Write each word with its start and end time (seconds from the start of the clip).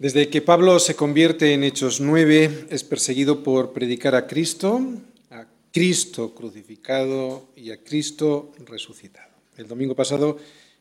Desde 0.00 0.30
que 0.30 0.40
Pablo 0.40 0.78
se 0.78 0.96
convierte 0.96 1.52
en 1.52 1.62
Hechos 1.62 2.00
9, 2.00 2.68
es 2.70 2.84
perseguido 2.84 3.42
por 3.42 3.74
predicar 3.74 4.14
a 4.14 4.26
Cristo, 4.26 4.80
Cristo 5.72 6.34
crucificado 6.34 7.48
y 7.54 7.70
a 7.70 7.82
Cristo 7.82 8.52
resucitado. 8.66 9.30
El 9.56 9.68
domingo 9.68 9.94
pasado 9.94 10.38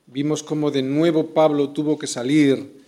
vimos 0.07 0.41
cómo 0.41 0.71
de 0.71 0.81
nuevo 0.81 1.27
Pablo 1.27 1.70
tuvo 1.70 1.99
que 1.99 2.07
salir 2.07 2.80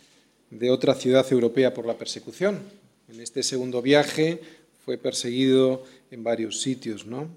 de 0.50 0.72
otra 0.72 0.96
ciudad 0.96 1.26
europea 1.32 1.74
por 1.74 1.86
la 1.86 1.98
persecución. 1.98 2.60
En 3.08 3.22
este 3.22 3.44
segundo 3.44 3.82
viaje 3.82 4.42
fue 4.84 4.98
perseguido 4.98 5.84
en 6.10 6.24
varios 6.24 6.62
sitios, 6.62 7.06
¿no? 7.06 7.30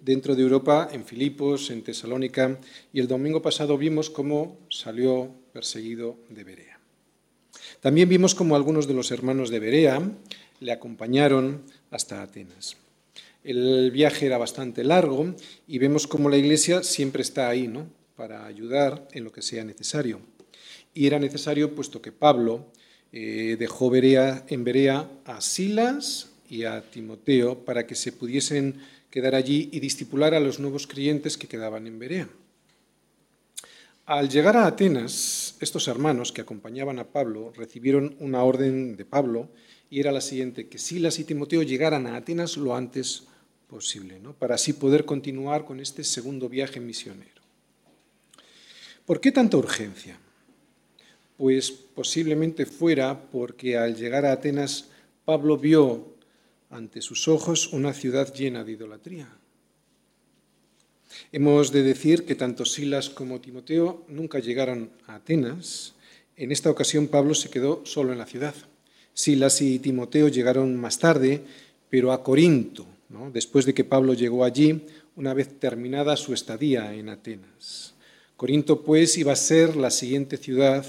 dentro 0.00 0.34
de 0.34 0.42
Europa, 0.42 0.88
en 0.92 1.04
Filipos, 1.04 1.70
en 1.70 1.82
Tesalónica, 1.82 2.58
y 2.90 3.00
el 3.00 3.08
domingo 3.08 3.42
pasado 3.42 3.76
vimos 3.76 4.08
cómo 4.08 4.56
salió 4.70 5.30
perseguido 5.52 6.16
de 6.30 6.44
Berea. 6.44 6.80
También 7.80 8.08
vimos 8.08 8.34
como 8.34 8.56
algunos 8.56 8.88
de 8.88 8.94
los 8.94 9.10
hermanos 9.10 9.50
de 9.50 9.58
Berea 9.58 10.00
le 10.60 10.72
acompañaron 10.72 11.62
hasta 11.90 12.22
Atenas. 12.22 12.76
El 13.48 13.90
viaje 13.92 14.26
era 14.26 14.36
bastante 14.36 14.84
largo 14.84 15.34
y 15.66 15.78
vemos 15.78 16.06
cómo 16.06 16.28
la 16.28 16.36
iglesia 16.36 16.82
siempre 16.82 17.22
está 17.22 17.48
ahí, 17.48 17.66
¿no? 17.66 17.88
Para 18.14 18.44
ayudar 18.44 19.08
en 19.12 19.24
lo 19.24 19.32
que 19.32 19.40
sea 19.40 19.64
necesario. 19.64 20.20
Y 20.92 21.06
era 21.06 21.18
necesario 21.18 21.74
puesto 21.74 22.02
que 22.02 22.12
Pablo 22.12 22.70
eh, 23.10 23.56
dejó 23.58 23.90
en 23.94 24.64
Berea 24.64 25.10
a 25.24 25.40
Silas 25.40 26.28
y 26.50 26.64
a 26.64 26.82
Timoteo 26.90 27.64
para 27.64 27.86
que 27.86 27.94
se 27.94 28.12
pudiesen 28.12 28.82
quedar 29.08 29.34
allí 29.34 29.70
y 29.72 29.80
discipular 29.80 30.34
a 30.34 30.40
los 30.40 30.58
nuevos 30.58 30.86
creyentes 30.86 31.38
que 31.38 31.48
quedaban 31.48 31.86
en 31.86 31.98
Berea. 31.98 32.28
Al 34.04 34.28
llegar 34.28 34.58
a 34.58 34.66
Atenas, 34.66 35.56
estos 35.60 35.88
hermanos 35.88 36.32
que 36.32 36.42
acompañaban 36.42 36.98
a 36.98 37.04
Pablo 37.04 37.54
recibieron 37.56 38.14
una 38.20 38.42
orden 38.42 38.94
de 38.98 39.06
Pablo 39.06 39.48
y 39.88 40.00
era 40.00 40.12
la 40.12 40.20
siguiente, 40.20 40.68
que 40.68 40.76
Silas 40.76 41.18
y 41.18 41.24
Timoteo 41.24 41.62
llegaran 41.62 42.06
a 42.06 42.16
Atenas 42.16 42.58
lo 42.58 42.76
antes 42.76 43.24
posible, 43.68 44.18
¿no? 44.18 44.32
para 44.32 44.54
así 44.54 44.72
poder 44.72 45.04
continuar 45.04 45.64
con 45.64 45.78
este 45.80 46.02
segundo 46.02 46.48
viaje 46.48 46.80
misionero. 46.80 47.42
¿Por 49.04 49.20
qué 49.20 49.30
tanta 49.30 49.56
urgencia? 49.56 50.18
Pues 51.36 51.70
posiblemente 51.70 52.66
fuera 52.66 53.20
porque 53.30 53.76
al 53.76 53.94
llegar 53.94 54.26
a 54.26 54.32
Atenas 54.32 54.88
Pablo 55.24 55.56
vio 55.56 56.14
ante 56.70 57.00
sus 57.00 57.28
ojos 57.28 57.72
una 57.72 57.92
ciudad 57.92 58.32
llena 58.34 58.64
de 58.64 58.72
idolatría. 58.72 59.28
Hemos 61.32 61.72
de 61.72 61.82
decir 61.82 62.24
que 62.24 62.34
tanto 62.34 62.64
Silas 62.64 63.08
como 63.10 63.40
Timoteo 63.40 64.04
nunca 64.08 64.38
llegaron 64.38 64.90
a 65.06 65.16
Atenas. 65.16 65.94
En 66.36 66.52
esta 66.52 66.70
ocasión 66.70 67.08
Pablo 67.08 67.34
se 67.34 67.50
quedó 67.50 67.82
solo 67.84 68.12
en 68.12 68.18
la 68.18 68.26
ciudad. 68.26 68.54
Silas 69.14 69.60
y 69.62 69.78
Timoteo 69.78 70.28
llegaron 70.28 70.76
más 70.76 70.98
tarde, 70.98 71.42
pero 71.90 72.12
a 72.12 72.22
Corinto, 72.22 72.86
después 73.32 73.64
de 73.64 73.74
que 73.74 73.84
Pablo 73.84 74.14
llegó 74.14 74.44
allí, 74.44 74.82
una 75.16 75.34
vez 75.34 75.58
terminada 75.58 76.16
su 76.16 76.34
estadía 76.34 76.94
en 76.94 77.08
Atenas. 77.08 77.94
Corinto, 78.36 78.82
pues, 78.82 79.18
iba 79.18 79.32
a 79.32 79.36
ser 79.36 79.76
la 79.76 79.90
siguiente 79.90 80.36
ciudad, 80.36 80.86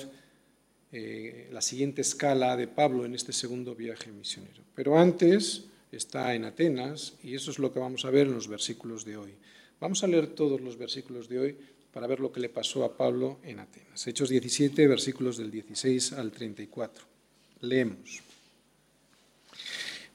eh, 0.91 1.49
la 1.51 1.61
siguiente 1.61 2.01
escala 2.01 2.55
de 2.57 2.67
Pablo 2.67 3.05
en 3.05 3.15
este 3.15 3.33
segundo 3.33 3.73
viaje 3.73 4.11
misionero. 4.11 4.63
Pero 4.75 4.99
antes 4.99 5.65
está 5.91 6.35
en 6.35 6.45
Atenas 6.45 7.13
y 7.23 7.35
eso 7.35 7.51
es 7.51 7.59
lo 7.59 7.71
que 7.71 7.79
vamos 7.79 8.05
a 8.05 8.11
ver 8.11 8.27
en 8.27 8.33
los 8.33 8.47
versículos 8.47 9.05
de 9.05 9.17
hoy. 9.17 9.33
Vamos 9.79 10.03
a 10.03 10.07
leer 10.07 10.27
todos 10.27 10.61
los 10.61 10.77
versículos 10.77 11.29
de 11.29 11.39
hoy 11.39 11.57
para 11.91 12.05
ver 12.05 12.19
lo 12.19 12.31
que 12.31 12.39
le 12.39 12.49
pasó 12.49 12.83
a 12.83 12.95
Pablo 12.95 13.39
en 13.43 13.59
Atenas. 13.59 14.05
Hechos 14.05 14.29
17, 14.29 14.87
versículos 14.87 15.37
del 15.37 15.49
16 15.49 16.13
al 16.13 16.31
34. 16.31 17.05
Leemos. 17.61 18.28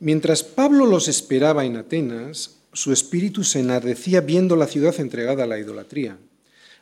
Mientras 0.01 0.43
Pablo 0.43 0.87
los 0.87 1.09
esperaba 1.09 1.65
en 1.65 1.77
Atenas, 1.77 2.59
su 2.73 2.93
espíritu 2.93 3.45
se 3.45 3.61
enardecía 3.61 4.21
viendo 4.21 4.57
la 4.57 4.67
ciudad 4.67 4.99
entregada 4.99 5.45
a 5.45 5.47
la 5.47 5.59
idolatría. 5.59 6.19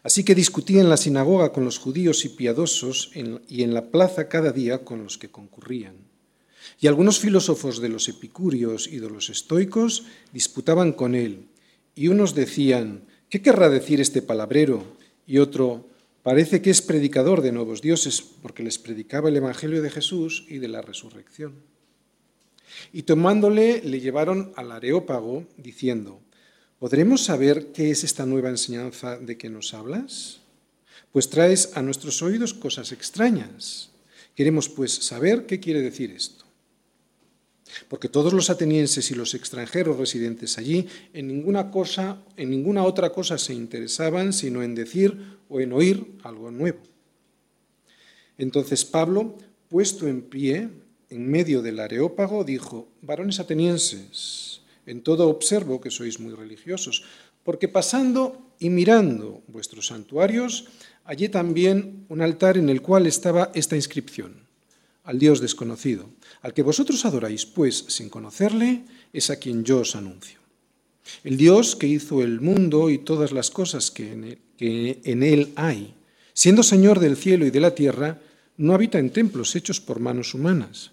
Así 0.02 0.24
que 0.24 0.34
discutía 0.34 0.80
en 0.80 0.88
la 0.88 0.96
sinagoga 0.96 1.52
con 1.52 1.64
los 1.64 1.78
judíos 1.78 2.24
y 2.24 2.30
piadosos 2.30 3.10
y 3.14 3.62
en 3.62 3.74
la 3.74 3.90
plaza 3.90 4.28
cada 4.28 4.50
día 4.50 4.84
con 4.84 5.04
los 5.04 5.18
que 5.18 5.28
concurrían. 5.28 5.94
Y 6.80 6.88
algunos 6.88 7.20
filósofos 7.20 7.80
de 7.80 7.88
los 7.88 8.08
epicúreos 8.08 8.88
y 8.88 8.98
de 8.98 9.10
los 9.10 9.30
estoicos 9.30 10.04
disputaban 10.32 10.92
con 10.92 11.14
él 11.14 11.46
y 11.94 12.08
unos 12.08 12.34
decían, 12.34 13.02
¿qué 13.28 13.42
querrá 13.42 13.68
decir 13.68 14.00
este 14.00 14.22
palabrero? 14.22 14.84
Y 15.26 15.38
otro, 15.38 15.88
parece 16.22 16.62
que 16.62 16.70
es 16.70 16.82
predicador 16.82 17.42
de 17.42 17.52
nuevos 17.52 17.82
dioses, 17.82 18.22
porque 18.22 18.62
les 18.62 18.78
predicaba 18.78 19.28
el 19.28 19.36
Evangelio 19.36 19.82
de 19.82 19.90
Jesús 19.90 20.44
y 20.48 20.58
de 20.58 20.68
la 20.68 20.82
resurrección. 20.82 21.54
Y 22.92 23.02
tomándole 23.02 23.82
le 23.82 24.00
llevaron 24.00 24.52
al 24.56 24.72
Areópago, 24.72 25.44
diciendo, 25.56 26.20
¿podremos 26.78 27.24
saber 27.24 27.72
qué 27.72 27.90
es 27.90 28.04
esta 28.04 28.26
nueva 28.26 28.48
enseñanza 28.48 29.18
de 29.18 29.36
que 29.36 29.50
nos 29.50 29.74
hablas? 29.74 30.40
Pues 31.12 31.28
traes 31.28 31.76
a 31.76 31.82
nuestros 31.82 32.22
oídos 32.22 32.54
cosas 32.54 32.92
extrañas. 32.92 33.90
Queremos 34.34 34.68
pues 34.68 34.92
saber 34.92 35.46
qué 35.46 35.60
quiere 35.60 35.82
decir 35.82 36.10
esto 36.10 36.42
porque 37.88 38.08
todos 38.08 38.32
los 38.32 38.50
atenienses 38.50 39.10
y 39.10 39.14
los 39.14 39.34
extranjeros 39.34 39.96
residentes 39.96 40.58
allí 40.58 40.86
en 41.12 41.28
ninguna 41.28 41.70
cosa, 41.70 42.22
en 42.36 42.50
ninguna 42.50 42.84
otra 42.84 43.10
cosa 43.10 43.38
se 43.38 43.54
interesaban 43.54 44.32
sino 44.32 44.62
en 44.62 44.74
decir 44.74 45.38
o 45.48 45.60
en 45.60 45.72
oír 45.72 46.18
algo 46.22 46.50
nuevo. 46.50 46.80
Entonces 48.38 48.84
Pablo, 48.84 49.36
puesto 49.68 50.06
en 50.06 50.22
pie 50.22 50.68
en 51.12 51.30
medio 51.30 51.62
del 51.62 51.78
areópago, 51.78 52.44
dijo: 52.44 52.88
Varones 53.02 53.38
atenienses, 53.38 54.62
en 54.86 55.02
todo 55.02 55.28
observo 55.28 55.80
que 55.80 55.90
sois 55.90 56.18
muy 56.18 56.34
religiosos, 56.34 57.04
porque 57.44 57.68
pasando 57.68 58.50
y 58.58 58.70
mirando 58.70 59.42
vuestros 59.46 59.88
santuarios, 59.88 60.66
hallé 61.04 61.28
también 61.28 62.06
un 62.08 62.22
altar 62.22 62.56
en 62.56 62.68
el 62.68 62.82
cual 62.82 63.06
estaba 63.06 63.52
esta 63.54 63.76
inscripción: 63.76 64.48
al 65.04 65.18
Dios 65.18 65.40
desconocido 65.40 66.08
al 66.42 66.52
que 66.52 66.62
vosotros 66.62 67.04
adoráis, 67.04 67.46
pues, 67.46 67.84
sin 67.88 68.10
conocerle, 68.10 68.82
es 69.12 69.30
a 69.30 69.36
quien 69.36 69.64
yo 69.64 69.80
os 69.80 69.96
anuncio. 69.96 70.40
El 71.24 71.36
Dios 71.36 71.76
que 71.76 71.86
hizo 71.86 72.22
el 72.22 72.40
mundo 72.40 72.90
y 72.90 72.98
todas 72.98 73.32
las 73.32 73.50
cosas 73.50 73.90
que 73.90 74.38
en, 74.58 75.22
él, 75.22 75.52
hay, 75.56 75.94
siendo 76.32 76.62
Señor 76.62 77.00
del 77.00 77.16
cielo 77.16 77.46
y 77.46 77.50
de 77.50 77.60
la 77.60 77.74
tierra, 77.74 78.20
no 78.56 78.74
habita 78.74 78.98
en 78.98 79.10
templos 79.10 79.56
hechos 79.56 79.80
por 79.80 80.00
manos 80.00 80.34
humanas, 80.34 80.92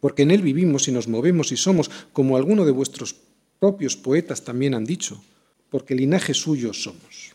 Porque 0.00 0.22
en 0.22 0.30
Él 0.30 0.42
vivimos 0.42 0.88
y 0.88 0.92
nos 0.92 1.08
movemos 1.08 1.52
y 1.52 1.56
somos, 1.56 1.90
como 2.12 2.36
alguno 2.36 2.64
de 2.64 2.72
vuestros 2.72 3.14
propios 3.58 3.96
poetas 3.96 4.42
también 4.42 4.74
han 4.74 4.84
dicho, 4.84 5.22
porque 5.68 5.94
linaje 5.94 6.34
suyo 6.34 6.72
somos. 6.72 7.32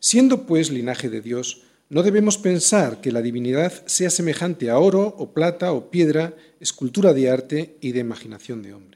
Siendo 0.00 0.46
pues 0.46 0.70
linaje 0.70 1.08
de 1.08 1.20
Dios, 1.20 1.62
no 1.90 2.02
debemos 2.02 2.38
pensar 2.38 3.00
que 3.00 3.12
la 3.12 3.22
divinidad 3.22 3.86
sea 3.86 4.10
semejante 4.10 4.70
a 4.70 4.78
oro 4.78 5.14
o 5.18 5.32
plata 5.32 5.72
o 5.72 5.90
piedra, 5.90 6.34
escultura 6.60 7.12
de 7.12 7.30
arte 7.30 7.76
y 7.80 7.92
de 7.92 8.00
imaginación 8.00 8.62
de 8.62 8.72
hombres 8.72 8.94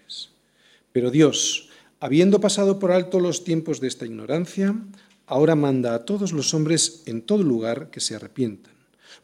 pero 0.98 1.12
Dios, 1.12 1.68
habiendo 2.00 2.40
pasado 2.40 2.80
por 2.80 2.90
alto 2.90 3.20
los 3.20 3.44
tiempos 3.44 3.80
de 3.80 3.86
esta 3.86 4.04
ignorancia, 4.04 4.74
ahora 5.26 5.54
manda 5.54 5.94
a 5.94 6.04
todos 6.04 6.32
los 6.32 6.54
hombres 6.54 7.04
en 7.06 7.22
todo 7.22 7.44
lugar 7.44 7.90
que 7.90 8.00
se 8.00 8.16
arrepientan, 8.16 8.74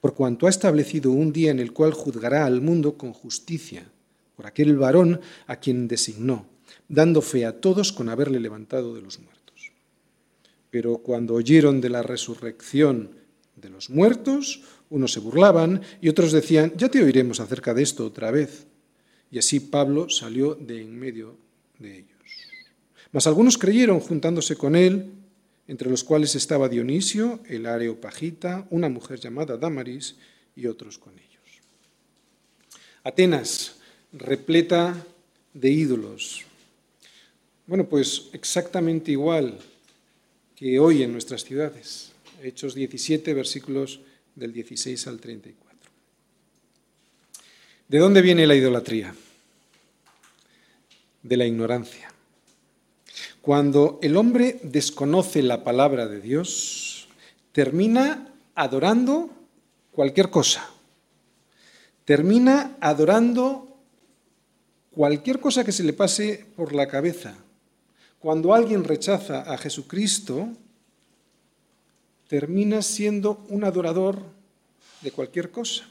por 0.05 0.12
cuanto 0.12 0.47
ha 0.47 0.51
establecido 0.51 1.12
un 1.12 1.33
día 1.33 1.51
en 1.51 1.59
el 1.59 1.73
cual 1.73 1.95
juzgará 1.95 2.45
al 2.45 2.61
mundo 2.61 2.99
con 2.99 3.15
justicia, 3.15 3.91
por 4.37 4.47
aquel 4.47 4.77
varón 4.77 5.23
a 5.47 5.56
quien 5.56 5.89
designó, 5.89 6.45
dando 6.91 7.23
fe 7.23 7.47
a 7.47 7.59
todos 7.59 7.91
con 7.91 8.11
haberle 8.11 8.39
levantado 8.39 8.95
de 8.95 9.01
los 9.01 9.19
muertos. 9.19 9.73
Pero 10.71 10.99
cuando 10.99 11.33
oyeron 11.33 11.81
de 11.81 11.89
la 11.89 12.03
resurrección 12.03 13.12
de 13.56 13.71
los 13.71 13.89
muertos, 13.89 14.61
unos 14.91 15.11
se 15.11 15.21
burlaban 15.21 15.81
y 16.03 16.11
otros 16.11 16.33
decían, 16.33 16.75
ya 16.77 16.91
te 16.91 17.03
oiremos 17.03 17.41
acerca 17.41 17.73
de 17.73 17.85
esto 17.85 18.05
otra 18.05 18.31
vez. 18.31 18.67
Y 19.31 19.39
así 19.39 19.59
Pablo 19.59 20.11
salió 20.11 20.55
de 20.55 20.83
en 20.83 20.99
medio 20.99 21.39
de 21.79 22.01
ellos. 22.01 22.11
Mas 23.11 23.27
algunos 23.27 23.56
creyeron 23.56 24.01
juntándose 24.01 24.55
con 24.55 24.77
él, 24.77 25.24
entre 25.66 25.90
los 25.90 26.05
cuales 26.05 26.34
estaba 26.34 26.69
Dionisio, 26.69 27.40
el 27.49 27.66
Areopagita, 27.66 28.66
una 28.70 28.88
mujer 28.88 29.19
llamada 29.19 29.56
Damaris 29.56 30.16
y 30.56 30.66
otros 30.66 30.99
con 30.99 31.14
ellos. 31.14 31.31
Atenas, 33.02 33.76
repleta 34.12 34.94
de 35.52 35.70
ídolos. 35.70 36.43
Bueno, 37.66 37.88
pues 37.88 38.28
exactamente 38.32 39.12
igual 39.12 39.58
que 40.55 40.78
hoy 40.78 41.02
en 41.02 41.12
nuestras 41.12 41.44
ciudades. 41.44 42.12
Hechos 42.43 42.75
17, 42.75 43.32
versículos 43.32 44.00
del 44.34 44.52
16 44.52 45.06
al 45.06 45.20
34. 45.20 45.90
¿De 47.88 47.99
dónde 47.99 48.22
viene 48.22 48.46
la 48.46 48.55
idolatría? 48.55 49.14
De 51.22 51.37
la 51.37 51.46
ignorancia. 51.46 52.13
Cuando 53.44 53.99
el 54.00 54.17
hombre 54.17 54.58
desconoce 54.62 55.43
la 55.43 55.64
palabra 55.64 56.08
de 56.08 56.19
Dios, 56.19 57.08
termina 57.52 58.32
adorando 58.55 59.29
cualquier 59.93 60.31
cosa. 60.31 60.67
Termina 62.06 62.79
adorando 62.81 63.69
cualquier 64.93 65.41
cosa 65.41 65.62
que 65.62 65.73
se 65.73 65.85
le 65.85 65.93
pase 65.93 66.46
por 66.56 66.75
la 66.75 66.88
cabeza. 66.88 67.35
Cuando 68.19 68.55
alguien 68.55 68.82
rechaza 68.82 69.43
a 69.43 69.58
Jesucristo, 69.58 70.49
termina 72.26 72.81
siendo 72.81 73.44
un 73.50 73.64
adorador 73.64 74.23
de 75.02 75.11
cualquier 75.11 75.50
cosa. 75.50 75.85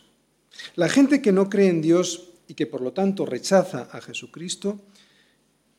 La 0.73 0.89
gente 0.89 1.21
que 1.21 1.31
no 1.31 1.51
cree 1.51 1.69
en 1.69 1.83
Dios 1.83 2.29
y 2.47 2.55
que 2.55 2.65
por 2.65 2.81
lo 2.81 2.93
tanto 2.93 3.27
rechaza 3.27 3.89
a 3.91 4.01
Jesucristo, 4.01 4.79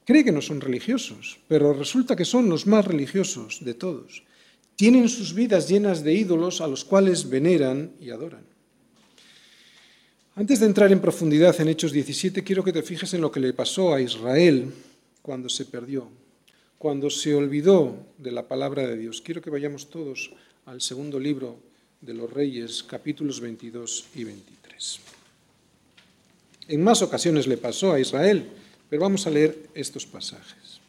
cree 0.05 0.25
que 0.25 0.33
no 0.33 0.43
son 0.43 0.61
religiosos, 0.61 1.39
pero 1.49 1.73
resulta 1.73 2.17
que 2.17 2.25
son 2.25 2.49
los 2.49 2.67
más 2.67 2.85
religiosos 2.85 3.65
de 3.65 3.75
todos. 3.75 4.23
Tienen 4.77 5.09
sus 5.09 5.35
vidas 5.35 5.69
llenas 5.69 6.03
de 6.03 6.15
ídolos 6.15 6.61
a 6.61 6.67
los 6.67 6.85
cuales 6.85 7.29
veneran 7.29 7.93
y 8.01 8.11
adoran. 8.11 8.45
Antes 10.37 10.59
de 10.59 10.67
entrar 10.67 10.91
en 10.91 11.01
profundidad 11.01 11.61
en 11.61 11.69
Hechos 11.69 11.93
17, 11.93 12.43
quiero 12.43 12.65
que 12.65 12.73
te 12.73 12.83
fijes 12.83 13.15
en 13.15 13.21
lo 13.21 13.31
que 13.31 13.39
le 13.39 13.53
pasó 13.53 13.95
a 13.95 14.01
Israel 14.01 14.73
cuando 15.23 15.49
se 15.49 15.65
perdió, 15.65 16.09
cuando 16.77 17.09
se 17.09 17.35
olvidó 17.35 17.97
de 18.19 18.33
la 18.33 18.49
palabra 18.49 18.85
de 18.85 18.97
Dios. 18.97 19.23
Quiero 19.23 19.41
que 19.41 19.50
vayamos 19.50 19.89
todos 19.91 20.33
al 20.67 20.81
segundo 20.81 21.21
libro 21.21 21.61
de 22.00 22.15
los 22.15 22.31
Reyes, 22.33 22.83
capítulos 22.83 23.41
22 23.41 24.07
y 24.17 24.25
23. 24.25 25.00
En 26.67 26.83
más 26.83 27.00
ocasiones 27.00 27.47
le 27.47 27.57
pasó 27.57 27.93
a 27.93 28.00
Israel, 28.00 28.49
pero 28.89 29.03
vamos 29.03 29.27
a 29.27 29.31
leer 29.31 29.71
estos 29.75 30.07
pasajes. 30.07 30.81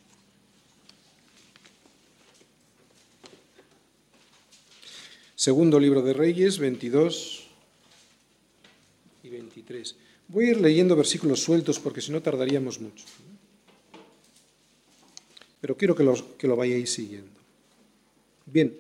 Segundo 5.36 5.80
libro 5.80 6.02
de 6.02 6.14
Reyes, 6.14 6.58
22 6.58 7.48
y 9.24 9.30
23. 9.30 9.96
Voy 10.28 10.46
a 10.46 10.52
ir 10.52 10.62
leyendo 10.62 10.96
versículos 10.96 11.44
sueltos 11.44 11.80
porque 11.80 12.02
si 12.02 12.12
no 12.12 12.22
tardaríamos 12.22 12.80
mucho. 12.80 13.06
Pero 15.62 15.78
quiero 15.78 15.96
que, 15.96 16.08
que 16.38 16.48
lo 16.48 16.56
vayáis 16.56 16.94
siguiendo. 16.94 17.40
Bien, 18.46 18.76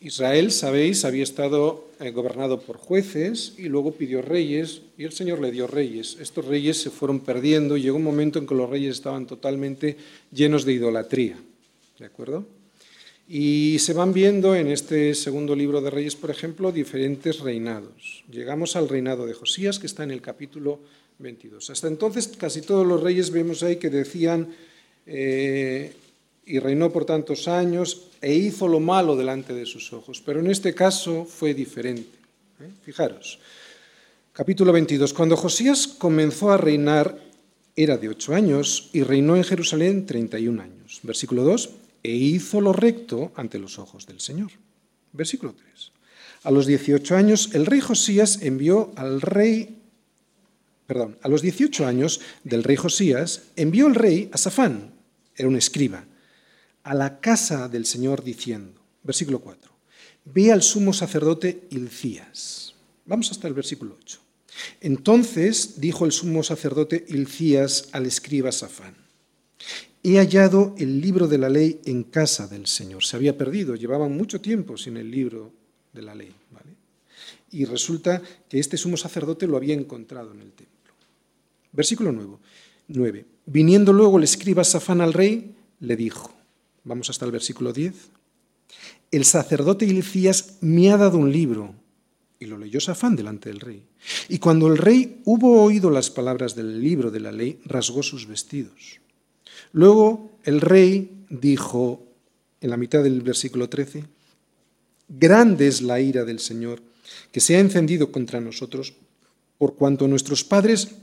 Israel, 0.00 0.52
sabéis, 0.52 1.04
había 1.04 1.22
estado 1.22 1.88
eh, 2.00 2.10
gobernado 2.10 2.60
por 2.60 2.76
jueces 2.76 3.54
y 3.56 3.68
luego 3.68 3.92
pidió 3.92 4.20
reyes 4.20 4.82
y 4.98 5.04
el 5.04 5.12
Señor 5.12 5.40
le 5.40 5.50
dio 5.50 5.66
reyes. 5.66 6.18
Estos 6.20 6.44
reyes 6.44 6.80
se 6.80 6.90
fueron 6.90 7.20
perdiendo 7.20 7.76
y 7.76 7.82
llegó 7.82 7.96
un 7.96 8.04
momento 8.04 8.38
en 8.38 8.46
que 8.46 8.54
los 8.54 8.68
reyes 8.68 8.96
estaban 8.96 9.26
totalmente 9.26 9.96
llenos 10.30 10.64
de 10.64 10.74
idolatría. 10.74 11.36
¿De 11.98 12.04
acuerdo? 12.04 12.44
Y 13.28 13.78
se 13.80 13.94
van 13.94 14.12
viendo 14.12 14.54
en 14.54 14.68
este 14.68 15.14
segundo 15.14 15.56
libro 15.56 15.80
de 15.80 15.90
Reyes, 15.90 16.14
por 16.14 16.30
ejemplo, 16.30 16.70
diferentes 16.70 17.40
reinados. 17.40 18.22
Llegamos 18.30 18.76
al 18.76 18.88
reinado 18.88 19.26
de 19.26 19.34
Josías, 19.34 19.80
que 19.80 19.86
está 19.86 20.04
en 20.04 20.12
el 20.12 20.20
capítulo 20.20 20.78
22. 21.18 21.70
Hasta 21.70 21.88
entonces 21.88 22.28
casi 22.28 22.60
todos 22.60 22.86
los 22.86 23.02
reyes 23.02 23.30
vemos 23.30 23.62
ahí 23.62 23.76
que 23.76 23.90
decían, 23.90 24.54
eh, 25.06 25.92
y 26.46 26.60
reinó 26.60 26.92
por 26.92 27.04
tantos 27.04 27.48
años, 27.48 28.08
e 28.22 28.34
hizo 28.34 28.68
lo 28.68 28.80
malo 28.80 29.16
delante 29.16 29.52
de 29.52 29.66
sus 29.66 29.92
ojos. 29.92 30.22
Pero 30.24 30.40
en 30.40 30.46
este 30.46 30.74
caso 30.74 31.24
fue 31.24 31.52
diferente. 31.52 32.16
¿eh? 32.60 32.70
Fijaros, 32.82 33.40
capítulo 34.32 34.72
22. 34.72 35.12
Cuando 35.12 35.36
Josías 35.36 35.88
comenzó 35.88 36.52
a 36.52 36.56
reinar, 36.56 37.20
era 37.74 37.98
de 37.98 38.08
ocho 38.08 38.32
años 38.32 38.88
y 38.92 39.02
reinó 39.02 39.36
en 39.36 39.44
Jerusalén 39.44 40.06
31 40.06 40.62
años. 40.62 41.00
Versículo 41.02 41.42
2 41.42 41.70
e 42.02 42.12
hizo 42.12 42.60
lo 42.60 42.72
recto 42.72 43.32
ante 43.34 43.58
los 43.58 43.80
ojos 43.80 44.06
del 44.06 44.20
Señor. 44.20 44.52
Versículo 45.12 45.52
3. 45.52 45.92
A 46.44 46.52
los 46.52 46.66
18 46.66 47.16
años 47.16 47.50
el 47.52 47.66
rey 47.66 47.80
Josías 47.80 48.42
envió 48.42 48.92
al 48.94 49.20
rey, 49.20 49.82
perdón, 50.86 51.18
a 51.22 51.28
los 51.28 51.42
18 51.42 51.84
años 51.84 52.20
del 52.44 52.62
rey 52.62 52.76
Josías 52.76 53.42
envió 53.56 53.88
el 53.88 53.96
rey 53.96 54.30
a 54.32 54.38
Safán, 54.38 54.92
era 55.34 55.48
un 55.48 55.56
escriba, 55.56 56.04
a 56.86 56.94
la 56.94 57.18
casa 57.18 57.68
del 57.68 57.84
Señor 57.84 58.22
diciendo, 58.22 58.80
versículo 59.02 59.40
4, 59.40 59.72
ve 60.26 60.52
al 60.52 60.62
sumo 60.62 60.92
sacerdote 60.92 61.66
Ilcías. 61.70 62.76
Vamos 63.06 63.32
hasta 63.32 63.48
el 63.48 63.54
versículo 63.54 63.96
8. 64.00 64.20
Entonces 64.82 65.80
dijo 65.80 66.04
el 66.04 66.12
sumo 66.12 66.44
sacerdote 66.44 67.04
Ilcías 67.08 67.88
al 67.90 68.06
escriba 68.06 68.52
Safán, 68.52 68.94
he 70.04 70.18
hallado 70.18 70.76
el 70.78 71.00
libro 71.00 71.26
de 71.26 71.38
la 71.38 71.48
ley 71.48 71.80
en 71.86 72.04
casa 72.04 72.46
del 72.46 72.68
Señor. 72.68 73.04
Se 73.04 73.16
había 73.16 73.36
perdido, 73.36 73.74
llevaban 73.74 74.16
mucho 74.16 74.40
tiempo 74.40 74.76
sin 74.76 74.96
el 74.96 75.10
libro 75.10 75.52
de 75.92 76.02
la 76.02 76.14
ley. 76.14 76.32
Y 77.50 77.64
resulta 77.64 78.22
que 78.48 78.60
este 78.60 78.76
sumo 78.76 78.96
sacerdote 78.96 79.48
lo 79.48 79.56
había 79.56 79.74
encontrado 79.74 80.32
en 80.32 80.40
el 80.40 80.52
templo. 80.52 80.94
Versículo 81.72 82.12
9. 82.86 83.26
Viniendo 83.46 83.92
luego 83.92 84.18
el 84.18 84.24
escriba 84.24 84.62
Safán 84.62 85.00
al 85.00 85.12
rey, 85.12 85.56
le 85.80 85.96
dijo, 85.96 86.35
vamos 86.86 87.10
hasta 87.10 87.26
el 87.26 87.32
versículo 87.32 87.72
10, 87.72 87.94
el 89.10 89.24
sacerdote 89.24 89.84
Ilicías 89.84 90.58
me 90.60 90.90
ha 90.90 90.96
dado 90.96 91.18
un 91.18 91.30
libro. 91.30 91.74
Y 92.38 92.46
lo 92.46 92.58
leyó 92.58 92.80
Safán 92.80 93.16
delante 93.16 93.48
del 93.48 93.60
rey. 93.60 93.82
Y 94.28 94.38
cuando 94.38 94.66
el 94.68 94.76
rey 94.76 95.22
hubo 95.24 95.62
oído 95.62 95.90
las 95.90 96.10
palabras 96.10 96.54
del 96.54 96.82
libro 96.82 97.10
de 97.10 97.20
la 97.20 97.32
ley, 97.32 97.60
rasgó 97.64 98.02
sus 98.02 98.26
vestidos. 98.26 99.00
Luego 99.72 100.38
el 100.44 100.60
rey 100.60 101.24
dijo 101.30 102.02
en 102.60 102.70
la 102.70 102.76
mitad 102.76 103.02
del 103.02 103.22
versículo 103.22 103.68
13, 103.68 104.04
Grande 105.08 105.66
es 105.66 105.82
la 105.82 106.00
ira 106.00 106.24
del 106.24 106.40
Señor 106.40 106.82
que 107.32 107.40
se 107.40 107.56
ha 107.56 107.60
encendido 107.60 108.12
contra 108.12 108.40
nosotros, 108.40 108.94
por 109.58 109.76
cuanto 109.76 110.08
nuestros 110.08 110.44
padres 110.44 110.96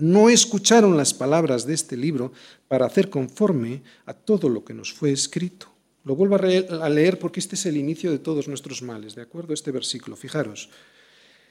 no 0.00 0.28
escucharon 0.28 0.96
las 0.96 1.14
palabras 1.14 1.66
de 1.66 1.74
este 1.74 1.96
libro 1.96 2.32
para 2.68 2.86
hacer 2.86 3.10
conforme 3.10 3.82
a 4.06 4.14
todo 4.14 4.48
lo 4.48 4.64
que 4.64 4.74
nos 4.74 4.92
fue 4.92 5.12
escrito. 5.12 5.68
Lo 6.04 6.16
vuelvo 6.16 6.36
a 6.36 6.88
leer 6.88 7.18
porque 7.18 7.40
este 7.40 7.56
es 7.56 7.66
el 7.66 7.76
inicio 7.76 8.10
de 8.10 8.18
todos 8.18 8.48
nuestros 8.48 8.82
males, 8.82 9.14
¿de 9.14 9.22
acuerdo? 9.22 9.52
Este 9.52 9.70
versículo, 9.70 10.16
fijaros. 10.16 10.70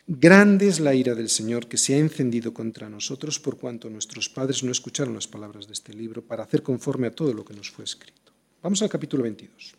Grande 0.08 0.68
es 0.68 0.80
la 0.80 0.96
ira 0.96 1.14
del 1.14 1.30
Señor 1.30 1.68
que 1.68 1.78
se 1.78 1.94
ha 1.94 2.00
encendido 2.00 2.52
contra 2.52 2.90
nosotros 2.90 3.40
por 3.40 3.58
cuanto 3.58 3.92
nuestros 3.92 4.28
padres 4.28 4.64
no 4.64 4.72
escucharon 4.72 5.14
las 5.14 5.28
palabras 5.28 5.68
de 5.68 5.74
este 5.74 5.94
libro 5.94 6.24
para 6.24 6.44
hacer 6.44 6.64
conforme 6.64 7.06
a 7.06 7.12
todo 7.12 7.32
lo 7.32 7.46
que 7.46 7.54
nos 7.54 7.70
fue 7.70 7.86
escrito. 7.86 8.32
Vamos 8.64 8.82
al 8.82 8.90
capítulo 8.90 9.22
22. 9.22 9.76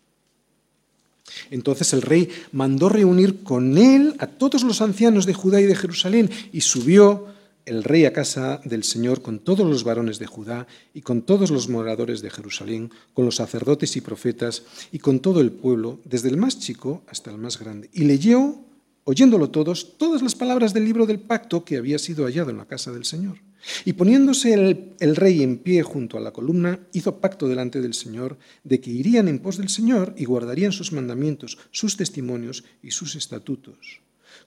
Entonces 1.50 1.92
el 1.92 2.02
rey 2.02 2.28
mandó 2.52 2.88
reunir 2.88 3.42
con 3.42 3.76
él 3.76 4.14
a 4.18 4.28
todos 4.28 4.62
los 4.62 4.80
ancianos 4.80 5.26
de 5.26 5.34
Judá 5.34 5.60
y 5.60 5.66
de 5.66 5.74
Jerusalén 5.74 6.30
y 6.52 6.60
subió 6.60 7.26
el 7.67 7.85
rey 7.85 8.05
a 8.05 8.12
casa 8.12 8.61
del 8.64 8.85
Señor 8.85 9.23
con 9.23 9.38
todos 9.38 9.67
los 9.67 9.85
varones 9.85 10.19
de 10.19 10.26
Judá 10.26 10.67
y 10.95 11.02
con 11.02 11.23
todos 11.23 11.50
los 11.50 11.69
moradores 11.69 12.23
de 12.23 12.31
Jerusalén, 12.31 12.90
con 13.14 13.25
los 13.25 13.37
sacerdotes 13.37 13.97
y 13.97 14.00
profetas 14.00 14.64
y 14.93 14.99
con 14.99 15.21
todo 15.21 15.40
el 15.40 15.52
pueblo, 15.52 16.00
desde 16.05 16.29
el 16.29 16.37
más 16.37 16.59
chico 16.59 17.02
hasta 17.09 17.31
el 17.31 17.38
más 17.38 17.59
grande. 17.59 17.90
Y 17.93 18.05
leyó 18.05 18.57
oyéndolo 19.05 19.50
todos, 19.50 19.97
todas 19.99 20.23
las 20.23 20.35
palabras 20.35 20.73
del 20.73 20.85
libro 20.85 21.07
del 21.07 21.19
pacto 21.19 21.64
que 21.64 21.76
había 21.76 21.99
sido 21.99 22.25
hallado 22.25 22.50
en 22.50 22.59
la 22.59 22.67
casa 22.67 22.93
del 22.93 23.05
Señor. 23.05 23.38
Y 23.85 23.93
poniéndose 23.93 24.55
el, 24.55 25.17
rey 25.17 25.43
en 25.43 25.59
pie 25.59 25.83
junto 25.83 26.17
a 26.17 26.21
la 26.21 26.33
columna, 26.33 26.81
hizo 26.93 27.21
pacto 27.21 27.47
delante 27.47 27.81
del 27.81 27.95
Señor 27.95 28.38
de 28.64 28.81
que 28.81 28.90
irían 28.90 29.29
en 29.29 29.38
pos 29.38 29.59
del 29.59 29.69
Señor 29.69 30.14
y 30.17 30.25
guardarían 30.25 30.73
sus 30.73 30.93
mandamientos, 30.93 31.59
sus 31.71 31.97
testimonios 31.97 32.64
y 32.83 32.93
sus 32.93 33.17
estatutos, 33.17 34.00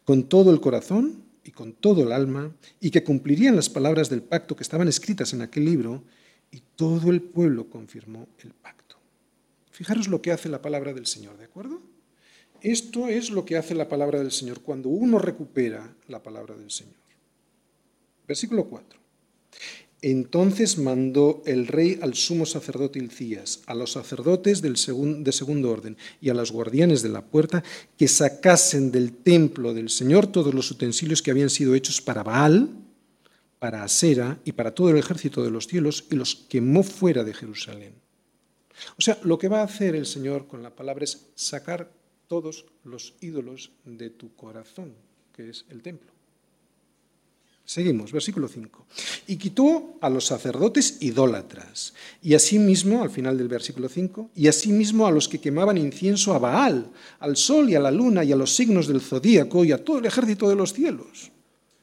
con 0.04 0.24
todo 0.24 0.52
el 0.52 0.62
corazón 0.62 1.24
y 1.44 1.52
con 1.52 1.74
todo 1.74 2.04
el 2.04 2.12
alma, 2.12 2.56
y 2.80 2.92
que 2.92 3.04
cumplirían 3.04 3.56
las 3.56 3.70
palabras 3.70 4.10
del 4.10 4.24
pacto 4.24 4.56
que 4.56 4.64
estaban 4.64 4.88
escritas 4.88 5.34
en 5.34 5.42
aquel 5.42 5.66
libro, 5.66 6.04
y 6.52 6.62
todo 6.76 7.10
el 7.10 7.22
pueblo 7.22 7.70
confirmó 7.70 8.28
el 8.40 8.52
pacto. 8.52 8.98
Fijaros 9.72 10.08
lo 10.08 10.22
que 10.22 10.32
hace 10.32 10.50
la 10.50 10.62
palabra 10.62 10.94
del 10.94 11.08
Señor, 11.08 11.38
¿de 11.38 11.46
acuerdo? 11.46 11.82
Esto 12.62 13.10
es 13.10 13.30
lo 13.30 13.44
que 13.44 13.58
hace 13.58 13.76
la 13.76 13.90
palabra 13.90 14.20
del 14.20 14.32
Señor 14.32 14.62
cuando 14.62 14.90
uno 14.90 15.20
recupera 15.20 15.96
la 16.08 16.24
palabra 16.24 16.56
del 16.56 16.72
Señor. 16.72 16.94
Versículo 18.26 18.66
4. 18.70 19.00
Entonces 20.04 20.78
mandó 20.78 21.42
el 21.46 21.66
rey 21.66 21.98
al 22.02 22.14
sumo 22.14 22.46
sacerdote 22.46 23.00
Ilcías, 23.00 23.62
a 23.68 23.74
los 23.74 23.94
sacerdotes 23.94 24.62
del 24.62 24.74
de 24.74 25.32
segundo 25.32 25.72
orden 25.72 25.96
y 26.20 26.30
a 26.30 26.34
los 26.34 26.52
guardianes 26.52 27.02
de 27.02 27.08
la 27.08 27.26
puerta 27.26 27.64
que 27.98 28.10
sacasen 28.10 28.92
del 28.92 29.14
templo 29.14 29.74
del 29.74 29.90
Señor 29.90 30.28
todos 30.28 30.54
los 30.54 30.70
utensilios 30.70 31.22
que 31.22 31.32
habían 31.32 31.50
sido 31.50 31.74
hechos 31.74 32.02
para 32.02 32.22
Baal, 32.22 32.70
para 33.60 33.86
Asera 33.86 34.42
y 34.44 34.52
para 34.52 34.76
todo 34.76 34.90
el 34.90 34.98
ejército 34.98 35.42
de 35.42 35.52
los 35.52 35.68
cielos 35.68 36.04
y 36.12 36.16
los 36.16 36.36
quemó 36.36 36.84
fuera 36.84 37.24
de 37.24 37.34
Jerusalén. 37.34 37.94
O 38.98 39.02
sea, 39.02 39.18
lo 39.24 39.38
que 39.38 39.48
va 39.48 39.62
a 39.62 39.66
hacer 39.66 39.96
el 39.96 40.06
Señor 40.06 40.48
con 40.48 40.62
la 40.62 40.76
palabra 40.76 41.06
es 41.06 41.28
sacar 41.36 41.90
todos 42.28 42.66
los 42.84 43.16
ídolos 43.22 43.72
de 43.86 44.10
tu 44.10 44.36
corazón, 44.36 44.96
que 45.34 45.50
es 45.50 45.64
el 45.70 45.82
templo. 45.82 46.13
Seguimos, 47.66 48.12
versículo 48.12 48.50
5. 48.50 48.86
Y 49.28 49.38
quitó 49.38 49.98
a 50.02 50.10
los 50.10 50.26
sacerdotes 50.26 50.98
idólatras, 51.00 51.94
y 52.22 52.34
asimismo, 52.34 53.02
al 53.02 53.10
final 53.10 53.38
del 53.38 53.48
versículo 53.48 53.88
5, 53.88 54.32
y 54.36 54.48
asimismo 54.48 55.08
a 55.08 55.12
los 55.12 55.30
que 55.30 55.40
quemaban 55.40 55.78
incienso 55.78 56.34
a 56.34 56.40
Baal, 56.40 56.92
al 57.20 57.38
sol 57.38 57.70
y 57.70 57.76
a 57.76 57.80
la 57.80 57.90
luna 57.90 58.24
y 58.26 58.34
a 58.34 58.36
los 58.36 58.54
signos 58.54 58.88
del 58.88 59.00
zodíaco 59.00 59.64
y 59.64 59.72
a 59.72 59.84
todo 59.84 60.00
el 60.00 60.06
ejército 60.06 60.50
de 60.50 60.56
los 60.56 60.74
cielos. 60.74 61.32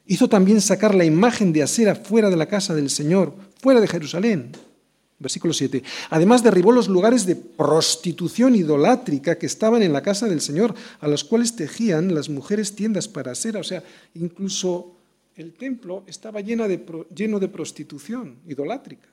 Hizo 0.07 0.29
también 0.29 0.61
sacar 0.61 0.95
la 0.95 1.05
imagen 1.05 1.53
de 1.53 1.63
Asera 1.63 1.95
fuera 1.95 2.29
de 2.29 2.37
la 2.37 2.47
casa 2.47 2.75
del 2.75 2.91
Señor, 2.91 3.33
fuera 3.61 3.81
de 3.81 3.89
Jerusalén. 3.89 4.53
Versículo 5.19 5.55
7. 5.55 5.83
Además 6.11 6.43
derribó 6.43 6.73
los 6.73 6.89
lugares 6.89 7.27
de 7.27 7.37
prostitución 7.37 8.55
idolátrica 8.55 9.39
que 9.39 9.47
estaban 9.47 9.83
en 9.83 9.93
la 9.93 10.03
casa 10.03 10.27
del 10.27 10.41
Señor, 10.41 10.75
a 10.99 11.09
los 11.09 11.25
cuales 11.25 11.57
tejían 11.57 12.15
las 12.15 12.29
mujeres 12.29 12.75
tiendas 12.75 13.07
para 13.07 13.33
Asera. 13.33 13.61
O 13.61 13.65
sea, 13.65 13.83
incluso 14.15 15.00
el 15.37 15.53
templo 15.55 16.03
estaba 16.07 16.41
lleno 16.41 16.69
de, 16.69 16.79
prostitución 17.49 18.37
idolátrica. 18.47 19.09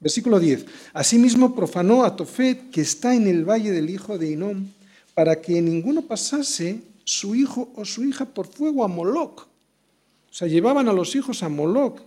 Versículo 0.00 0.38
10. 0.38 0.66
Asimismo 0.92 1.54
profanó 1.54 2.04
a 2.04 2.14
Tofet, 2.14 2.70
que 2.70 2.82
está 2.82 3.14
en 3.14 3.26
el 3.26 3.48
valle 3.48 3.72
del 3.72 3.88
hijo 3.88 4.18
de 4.18 4.32
Inón, 4.32 4.72
para 5.14 5.40
que 5.40 5.62
ninguno 5.62 6.02
pasase 6.02 6.82
su 7.04 7.34
hijo 7.34 7.72
o 7.76 7.84
su 7.84 8.04
hija 8.04 8.26
por 8.26 8.46
fuego 8.46 8.84
a 8.84 8.88
Moloc. 8.88 9.40
O 9.40 10.36
sea, 10.36 10.48
llevaban 10.48 10.88
a 10.88 10.92
los 10.92 11.14
hijos 11.14 11.42
a 11.42 11.48
Moloc. 11.48 12.02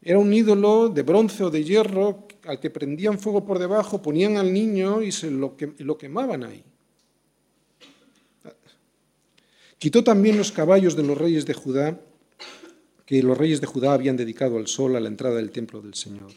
Era 0.00 0.18
un 0.18 0.32
ídolo 0.32 0.88
de 0.88 1.02
bronce 1.02 1.42
o 1.44 1.50
de 1.50 1.64
hierro 1.64 2.26
al 2.44 2.60
que 2.60 2.70
prendían 2.70 3.18
fuego 3.18 3.44
por 3.44 3.58
debajo, 3.58 4.00
ponían 4.00 4.36
al 4.36 4.52
niño 4.52 5.02
y 5.02 5.10
se 5.10 5.30
lo, 5.30 5.56
lo 5.78 5.98
quemaban 5.98 6.44
ahí. 6.44 6.62
Quitó 9.78 10.02
también 10.02 10.38
los 10.38 10.52
caballos 10.52 10.96
de 10.96 11.02
los 11.02 11.18
reyes 11.18 11.44
de 11.44 11.54
Judá, 11.54 12.00
que 13.04 13.22
los 13.22 13.36
reyes 13.36 13.60
de 13.60 13.66
Judá 13.66 13.92
habían 13.92 14.16
dedicado 14.16 14.56
al 14.56 14.66
sol 14.66 14.96
a 14.96 15.00
la 15.00 15.08
entrada 15.08 15.36
del 15.36 15.50
templo 15.50 15.80
del 15.82 15.94
Señor, 15.94 16.32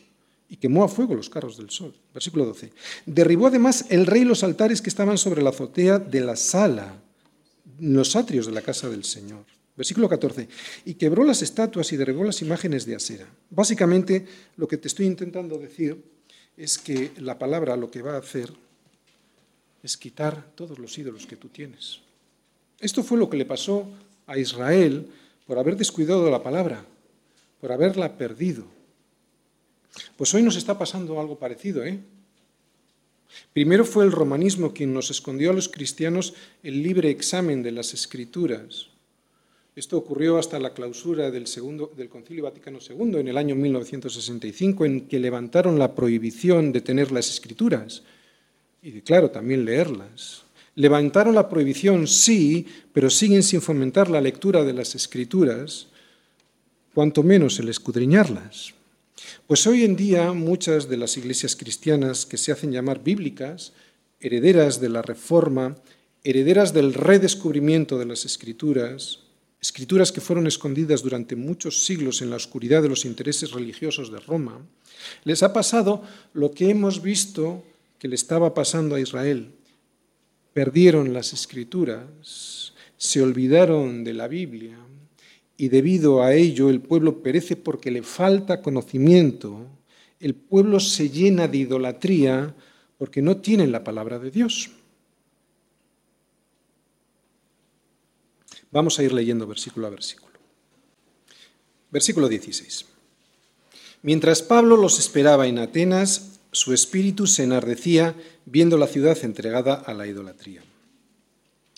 y 0.50 0.58
quemó 0.58 0.84
a 0.84 0.89
fuego 0.89 1.15
los 1.15 1.29
carros 1.29 1.58
del 1.58 1.69
sol. 1.69 1.96
Versículo 2.13 2.46
12. 2.46 2.72
Derribó 3.05 3.48
además 3.48 3.86
el 3.89 4.05
rey 4.05 4.24
los 4.24 4.43
altares 4.43 4.81
que 4.81 4.89
estaban 4.89 5.17
sobre 5.17 5.41
la 5.41 5.51
azotea 5.51 6.00
de 6.00 6.22
la 6.22 6.36
sala, 6.36 7.01
los 7.79 8.15
atrios 8.15 8.46
de 8.46 8.51
la 8.51 8.62
casa 8.62 8.89
del 8.89 9.03
Señor. 9.03 9.46
Versículo 9.77 10.10
14. 10.10 10.50
Y 10.84 10.96
quebró 10.96 11.24
las 11.24 11.41
estatuas 11.41 11.93
y 11.93 11.98
derribó 11.98 12.25
las 12.25 12.41
imágenes 12.41 12.86
de 12.86 12.96
Asera. 12.96 13.27
Básicamente, 13.50 14.25
lo 14.58 14.67
que 14.67 14.77
te 14.77 14.89
estoy 14.89 15.05
intentando 15.05 15.58
decir 15.58 16.03
es 16.58 16.77
que 16.77 17.12
la 17.17 17.39
palabra 17.39 17.77
lo 17.77 17.89
que 17.89 18.01
va 18.01 18.15
a 18.15 18.19
hacer 18.19 18.51
es 19.81 19.96
quitar 19.96 20.51
todos 20.55 20.77
los 20.77 20.98
ídolos 20.98 21.25
que 21.25 21.38
tú 21.38 21.48
tienes. 21.48 22.01
Esto 22.79 23.03
fue 23.03 23.17
lo 23.17 23.29
que 23.29 23.38
le 23.38 23.45
pasó 23.45 23.88
a 24.27 24.38
Israel 24.38 25.07
por 25.45 25.57
haber 25.57 25.75
descuidado 25.75 26.29
la 26.29 26.43
palabra, 26.43 26.86
por 27.59 27.71
haberla 27.71 28.17
perdido. 28.17 28.65
Pues 30.15 30.33
hoy 30.33 30.43
nos 30.43 30.55
está 30.55 30.77
pasando 30.77 31.19
algo 31.19 31.38
parecido, 31.38 31.83
¿eh? 31.83 32.00
Primero 33.53 33.86
fue 33.86 34.05
el 34.05 34.12
romanismo 34.12 34.74
quien 34.74 34.93
nos 34.93 35.12
escondió 35.12 35.51
a 35.51 35.53
los 35.53 35.69
cristianos 35.69 36.33
el 36.63 36.81
libre 36.81 37.09
examen 37.09 37.62
de 37.62 37.71
las 37.71 37.93
escrituras. 37.93 38.88
Esto 39.75 39.98
ocurrió 39.98 40.38
hasta 40.38 40.59
la 40.59 40.74
clausura 40.74 41.31
del, 41.31 41.48
segundo, 41.48 41.91
del 41.95 42.09
Concilio 42.09 42.43
Vaticano 42.43 42.79
II 42.81 43.19
en 43.19 43.27
el 43.27 43.38
año 43.38 43.55
1965, 43.55 44.86
en 44.86 45.07
que 45.07 45.19
levantaron 45.19 45.79
la 45.79 45.95
prohibición 45.95 46.71
de 46.71 46.81
tener 46.81 47.12
las 47.12 47.29
escrituras 47.29 48.03
y, 48.81 49.01
claro, 49.01 49.29
también 49.29 49.63
leerlas. 49.63 50.43
Levantaron 50.79 51.36
la 51.36 51.50
prohibición, 51.50 52.07
sí, 52.07 52.65
pero 52.93 53.09
siguen 53.09 53.43
sin 53.43 53.59
fomentar 53.59 54.09
la 54.09 54.21
lectura 54.21 54.63
de 54.63 54.71
las 54.71 54.95
escrituras, 54.95 55.88
cuanto 56.93 57.21
menos 57.21 57.59
el 57.59 57.67
escudriñarlas. 57.67 58.74
Pues 59.45 59.67
hoy 59.67 59.83
en 59.83 59.98
día 59.98 60.31
muchas 60.31 60.88
de 60.88 60.95
las 60.95 61.17
iglesias 61.17 61.57
cristianas 61.57 62.25
que 62.25 62.38
se 62.38 62.53
hacen 62.53 62.71
llamar 62.71 63.03
bíblicas, 63.03 63.74
herederas 64.21 64.79
de 64.79 64.88
la 64.88 65.01
reforma, 65.01 65.75
herederas 66.24 66.71
del 66.71 66.93
redescubrimiento 66.93 68.00
de 68.00 68.05
las 68.05 68.24
escrituras, 68.24 69.19
escrituras 69.59 70.13
que 70.13 70.21
fueron 70.21 70.48
escondidas 70.48 71.03
durante 71.03 71.36
muchos 71.36 71.83
siglos 71.83 72.21
en 72.21 72.29
la 72.29 72.38
oscuridad 72.38 72.81
de 72.81 72.88
los 72.88 73.03
intereses 73.03 73.51
religiosos 73.51 74.13
de 74.13 74.21
Roma, 74.21 74.65
les 75.25 75.43
ha 75.43 75.51
pasado 75.51 76.03
lo 76.31 76.51
que 76.51 76.69
hemos 76.69 77.01
visto 77.01 77.65
que 78.00 78.07
le 78.07 78.15
estaba 78.15 78.53
pasando 78.53 78.95
a 78.95 79.01
Israel 79.01 79.59
perdieron 80.53 81.13
las 81.13 81.34
escrituras, 81.34 82.74
se 82.98 83.22
olvidaron 83.22 84.03
de 84.03 84.13
la 84.13 84.27
Biblia 84.27 84.77
y 85.58 85.70
debido 85.70 86.24
a 86.24 86.34
ello 86.34 86.70
el 86.70 86.82
pueblo 86.82 87.22
perece 87.22 87.56
porque 87.56 87.91
le 87.91 88.03
falta 88.03 88.62
conocimiento, 88.62 89.68
el 90.20 90.36
pueblo 90.36 90.79
se 90.79 91.10
llena 91.10 91.48
de 91.48 91.60
idolatría 91.60 92.56
porque 92.98 93.22
no 93.22 93.38
tienen 93.38 93.72
la 93.72 93.84
palabra 93.84 94.20
de 94.20 94.32
Dios. 94.32 94.72
Vamos 98.72 99.00
a 99.00 99.03
ir 99.03 99.13
leyendo 99.13 99.48
versículo 99.48 99.88
a 99.88 99.89
versículo. 99.89 100.29
Versículo 101.91 102.27
16. 102.27 102.86
Mientras 104.03 104.41
Pablo 104.41 104.77
los 104.77 105.00
esperaba 105.00 105.48
en 105.48 105.60
Atenas, 105.60 106.38
su 106.51 106.74
espíritu 106.74 107.27
se 107.27 107.44
enardecía 107.44 108.15
viendo 108.46 108.77
la 108.77 108.88
ciudad 108.88 109.18
entregada 109.24 109.75
a 109.75 109.94
la 109.94 110.08
idolatría. 110.08 110.62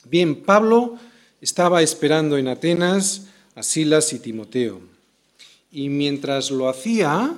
Bien, 0.05 0.43
Pablo 0.43 0.97
estaba 1.41 1.81
esperando 1.81 2.37
en 2.37 2.47
Atenas 2.47 3.27
a 3.55 3.63
Silas 3.63 4.13
y 4.13 4.19
Timoteo, 4.19 4.81
y 5.71 5.89
mientras 5.89 6.51
lo 6.51 6.69
hacía, 6.69 7.35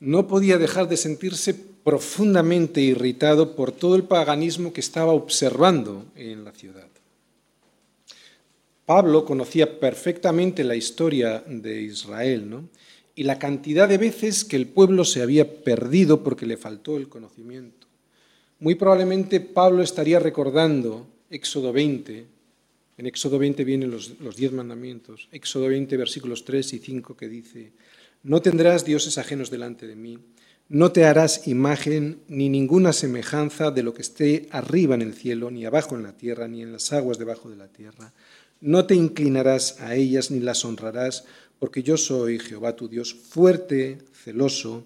no 0.00 0.28
podía 0.28 0.58
dejar 0.58 0.88
de 0.88 0.96
sentirse 0.96 1.54
profundamente 1.54 2.80
irritado 2.80 3.54
por 3.54 3.72
todo 3.72 3.96
el 3.96 4.04
paganismo 4.04 4.72
que 4.72 4.80
estaba 4.80 5.12
observando 5.12 6.04
en 6.16 6.44
la 6.44 6.52
ciudad. 6.52 6.88
Pablo 8.86 9.24
conocía 9.24 9.80
perfectamente 9.80 10.62
la 10.62 10.76
historia 10.76 11.42
de 11.46 11.82
Israel, 11.82 12.50
¿no? 12.50 12.68
Y 13.14 13.22
la 13.24 13.38
cantidad 13.38 13.88
de 13.88 13.98
veces 13.98 14.44
que 14.44 14.56
el 14.56 14.66
pueblo 14.66 15.04
se 15.04 15.22
había 15.22 15.62
perdido 15.62 16.22
porque 16.22 16.46
le 16.46 16.56
faltó 16.56 16.96
el 16.96 17.08
conocimiento. 17.08 17.86
Muy 18.58 18.74
probablemente 18.74 19.40
Pablo 19.40 19.82
estaría 19.82 20.18
recordando 20.18 21.06
Éxodo 21.30 21.72
20, 21.72 22.26
en 22.96 23.06
Éxodo 23.06 23.38
20 23.38 23.64
vienen 23.64 23.90
los, 23.90 24.20
los, 24.20 24.36
diez 24.36 24.52
mandamientos, 24.52 25.28
Éxodo 25.32 25.68
20 25.68 25.96
versículos 25.96 26.44
3 26.44 26.74
y 26.74 26.78
5 26.78 27.16
que 27.16 27.28
dice, 27.28 27.72
no 28.22 28.40
tendrás 28.40 28.84
dioses 28.84 29.18
ajenos 29.18 29.50
delante 29.50 29.86
de 29.86 29.96
mí, 29.96 30.18
no 30.68 30.92
te 30.92 31.04
harás 31.04 31.46
imagen 31.46 32.20
ni 32.28 32.48
ninguna 32.48 32.92
semejanza 32.92 33.70
de 33.70 33.82
lo 33.82 33.92
que 33.92 34.02
esté 34.02 34.48
arriba 34.50 34.94
en 34.94 35.02
el 35.02 35.14
cielo, 35.14 35.50
ni 35.50 35.66
abajo 35.66 35.94
en 35.94 36.04
la 36.04 36.16
tierra, 36.16 36.48
ni 36.48 36.62
en 36.62 36.72
las 36.72 36.92
aguas 36.92 37.18
debajo 37.18 37.50
de 37.50 37.56
la 37.56 37.68
tierra, 37.68 38.12
no 38.60 38.86
te 38.86 38.94
inclinarás 38.94 39.80
a 39.80 39.94
ellas 39.94 40.30
ni 40.30 40.40
las 40.40 40.64
honrarás, 40.64 41.24
porque 41.64 41.82
yo 41.82 41.96
soy 41.96 42.38
Jehová 42.38 42.76
tu 42.76 42.88
Dios, 42.88 43.14
fuerte, 43.14 43.96
celoso, 44.22 44.84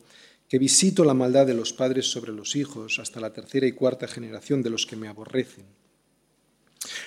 que 0.49 0.61
visito 0.61 1.05
la 1.05 1.13
maldad 1.13 1.45
de 1.45 1.53
los 1.53 1.73
padres 1.73 2.07
sobre 2.07 2.33
los 2.33 2.55
hijos 2.55 3.01
hasta 3.01 3.19
la 3.19 3.33
tercera 3.33 3.67
y 3.67 3.73
cuarta 3.73 4.07
generación 4.07 4.63
de 4.63 4.71
los 4.71 4.87
que 4.87 4.95
me 4.95 5.09
aborrecen. 5.09 5.65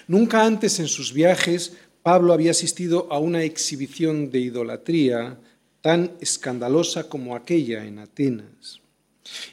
Nunca 0.09 0.43
antes 0.43 0.81
en 0.81 0.89
sus 0.89 1.13
viajes 1.13 1.77
Pablo 2.03 2.33
había 2.33 2.51
asistido 2.51 3.07
a 3.13 3.19
una 3.19 3.43
exhibición 3.43 4.29
de 4.29 4.39
idolatría 4.39 5.39
tan 5.79 6.17
escandalosa 6.19 7.07
como 7.07 7.33
aquella 7.33 7.85
en 7.85 7.99
Atenas. 7.99 8.81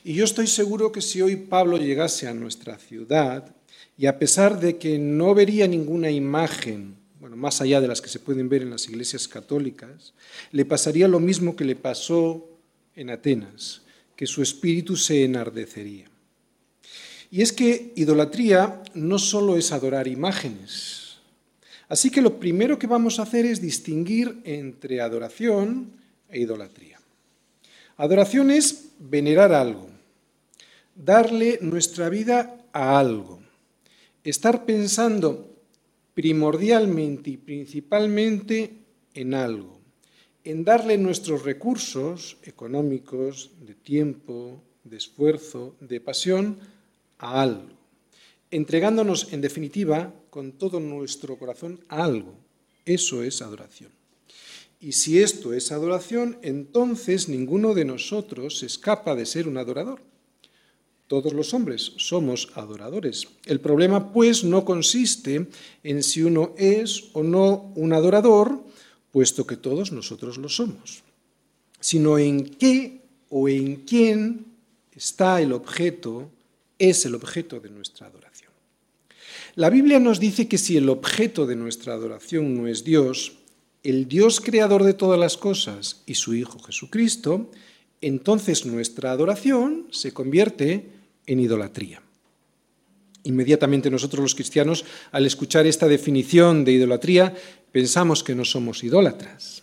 Y 0.03 0.15
yo 0.15 0.25
estoy 0.25 0.49
seguro 0.49 0.91
que 0.91 1.01
si 1.01 1.23
hoy 1.23 1.37
Pablo 1.37 1.79
llegase 1.79 2.27
a 2.27 2.35
nuestra 2.35 2.77
ciudad, 2.77 3.55
y 3.97 4.07
a 4.07 4.19
pesar 4.19 4.59
de 4.59 4.79
que 4.79 4.99
no 4.99 5.33
vería 5.33 5.69
ninguna 5.69 6.11
imagen 6.11 6.98
bueno, 7.29 7.43
más 7.43 7.61
allá 7.61 7.83
de 7.83 7.89
las 7.89 8.01
que 8.01 8.09
se 8.09 8.21
pueden 8.21 8.49
ver 8.49 8.63
en 8.63 8.71
las 8.71 8.89
iglesias 8.89 9.29
católicas, 9.29 10.15
le 10.51 10.65
pasaría 10.65 11.07
lo 11.07 11.21
mismo 11.21 11.55
que 11.55 11.67
le 11.67 11.77
pasó 11.77 12.49
en 12.97 13.11
Atenas, 13.11 13.83
que 14.17 14.27
su 14.27 14.41
espíritu 14.41 14.97
se 14.97 15.25
enardecería. 15.25 16.07
Y 17.31 17.43
es 17.43 17.53
que 17.53 17.93
idolatría 17.97 18.83
no 18.95 19.19
solo 19.19 19.59
es 19.59 19.73
adorar 19.73 20.09
imágenes. 20.09 21.19
Así 21.91 22.11
que 22.11 22.23
lo 22.23 22.41
primero 22.41 22.79
que 22.79 22.87
vamos 22.87 23.19
a 23.19 23.25
hacer 23.25 23.45
es 23.45 23.61
distinguir 23.61 24.41
entre 24.45 25.03
adoración 25.03 25.93
e 26.31 26.41
idolatría. 26.41 26.99
Adoración 27.99 28.51
es 28.51 28.93
venerar 28.99 29.53
algo, 29.53 29.91
darle 30.95 31.59
nuestra 31.61 32.09
vida 32.09 32.57
a 32.73 32.99
algo, 32.99 33.39
estar 34.25 34.65
pensando 34.65 35.48
primordialmente 36.19 37.31
y 37.31 37.37
principalmente 37.37 38.73
en 39.15 39.35
algo, 39.35 39.79
en 40.43 40.65
darle 40.65 40.99
nuestros 40.99 41.45
recursos 41.45 42.39
económicos, 42.43 43.53
de 43.65 43.77
tiempo, 43.77 44.61
de 44.83 44.97
esfuerzo, 44.97 45.77
de 45.79 46.01
pasión, 46.01 46.59
a 47.19 47.41
algo, 47.41 47.69
entregándonos 48.51 49.33
en 49.33 49.43
definitiva 49.43 50.13
con 50.29 50.59
todo 50.59 50.81
nuestro 50.81 51.39
corazón 51.39 51.79
a 51.87 52.03
algo. 52.03 52.35
Eso 52.85 53.23
es 53.23 53.41
adoración. 53.41 53.93
Y 54.81 54.93
si 54.99 55.23
esto 55.23 55.55
es 55.55 55.71
adoración, 55.71 56.41
entonces 56.43 57.29
ninguno 57.29 57.75
de 57.75 57.85
nosotros 57.85 58.65
escapa 58.65 59.15
de 59.15 59.25
ser 59.25 59.47
un 59.47 59.57
adorador. 59.57 60.01
Todos 61.09 61.33
los 61.33 61.55
hombres 61.55 61.93
somos 61.97 62.51
adoradores. 62.55 63.27
El 63.47 63.61
problema, 63.61 64.13
pues, 64.13 64.45
no 64.45 64.65
consiste 64.65 65.49
en 65.83 66.03
si 66.03 66.23
uno 66.23 66.53
es 66.59 67.09
o 67.15 67.23
no 67.23 67.73
un 67.75 67.95
adorador, 67.95 68.63
puesto 69.11 69.47
que 69.47 69.57
todos 69.57 69.91
nosotros 69.91 70.37
lo 70.37 70.51
somos, 70.51 71.03
sino 71.81 72.19
en 72.19 72.45
qué 72.45 73.01
o 73.31 73.49
en 73.49 73.77
quién 73.77 74.47
está 74.95 75.41
el 75.41 75.53
objeto 75.53 76.31
es 76.79 77.07
el 77.07 77.15
objeto 77.15 77.59
de 77.59 77.71
nuestra 77.71 78.07
adoración. 78.07 78.53
La 79.55 79.71
Biblia 79.71 79.99
nos 79.99 80.21
dice 80.21 80.47
que 80.47 80.59
si 80.59 80.77
el 80.77 80.91
objeto 80.91 81.47
de 81.47 81.57
nuestra 81.57 81.95
adoración 81.95 82.55
no 82.55 82.69
es 82.69 82.85
Dios, 82.85 83.33
el 83.83 84.09
Dios 84.09 84.41
creador 84.41 84.85
de 84.85 84.93
todas 84.93 85.19
las 85.19 85.39
cosas 85.39 86.03
y 86.05 86.17
su 86.17 86.35
Hijo 86.35 86.59
Jesucristo, 86.59 87.51
entonces 88.03 88.67
nuestra 88.67 89.11
adoración 89.11 89.87
se 89.91 90.13
convierte 90.13 90.98
en 91.29 91.39
idolatría. 91.39 92.03
Inmediatamente 93.23 93.91
nosotros 93.91 94.23
los 94.23 94.35
cristianos, 94.35 94.85
al 95.13 95.27
escuchar 95.27 95.67
esta 95.67 95.87
definición 95.87 96.65
de 96.65 96.73
idolatría, 96.73 97.35
pensamos 97.71 98.25
que 98.25 98.35
no 98.35 98.45
somos 98.45 98.83
idólatras. 98.83 99.63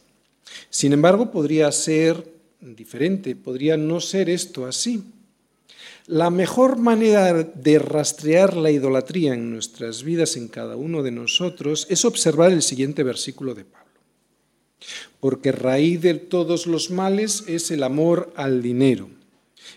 Sin 0.70 0.94
embargo, 0.94 1.32
podría 1.32 1.72
ser 1.72 2.24
diferente, 2.62 3.36
podría 3.36 3.76
no 3.76 4.00
ser 4.00 4.30
esto 4.30 4.66
así. 4.66 5.04
La 6.08 6.30
mejor 6.30 6.78
manera 6.78 7.34
de 7.34 7.80
rastrear 7.80 8.56
la 8.56 8.70
idolatría 8.70 9.34
en 9.34 9.50
nuestras 9.50 10.04
vidas, 10.04 10.38
en 10.38 10.48
cada 10.48 10.76
uno 10.76 11.02
de 11.02 11.12
nosotros, 11.12 11.88
es 11.90 12.06
observar 12.06 12.52
el 12.52 12.62
siguiente 12.62 13.02
versículo 13.02 13.56
de 13.56 13.66
Pablo. 13.66 13.86
Porque 15.20 15.52
raíz 15.52 16.02
de 16.02 16.14
todos 16.14 16.68
los 16.68 16.92
males 16.92 17.46
es 17.48 17.72
el 17.72 17.82
amor 17.82 18.32
al 18.36 18.62
dinero, 18.62 19.10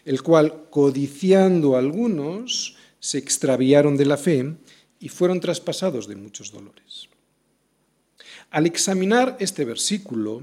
el 0.04 0.23
cual, 0.23 0.68
codiciando 0.71 1.76
algunos, 1.76 2.76
se 3.00 3.18
extraviaron 3.18 3.97
de 3.97 4.07
la 4.07 4.16
fe 4.16 4.54
y 5.00 5.09
fueron 5.09 5.40
traspasados 5.40 6.09
de 6.09 6.16
muchos 6.16 6.52
dolores. 6.52 7.09
Al 8.50 8.66
examinar 8.66 9.37
este 9.40 9.64
versículo, 9.64 10.42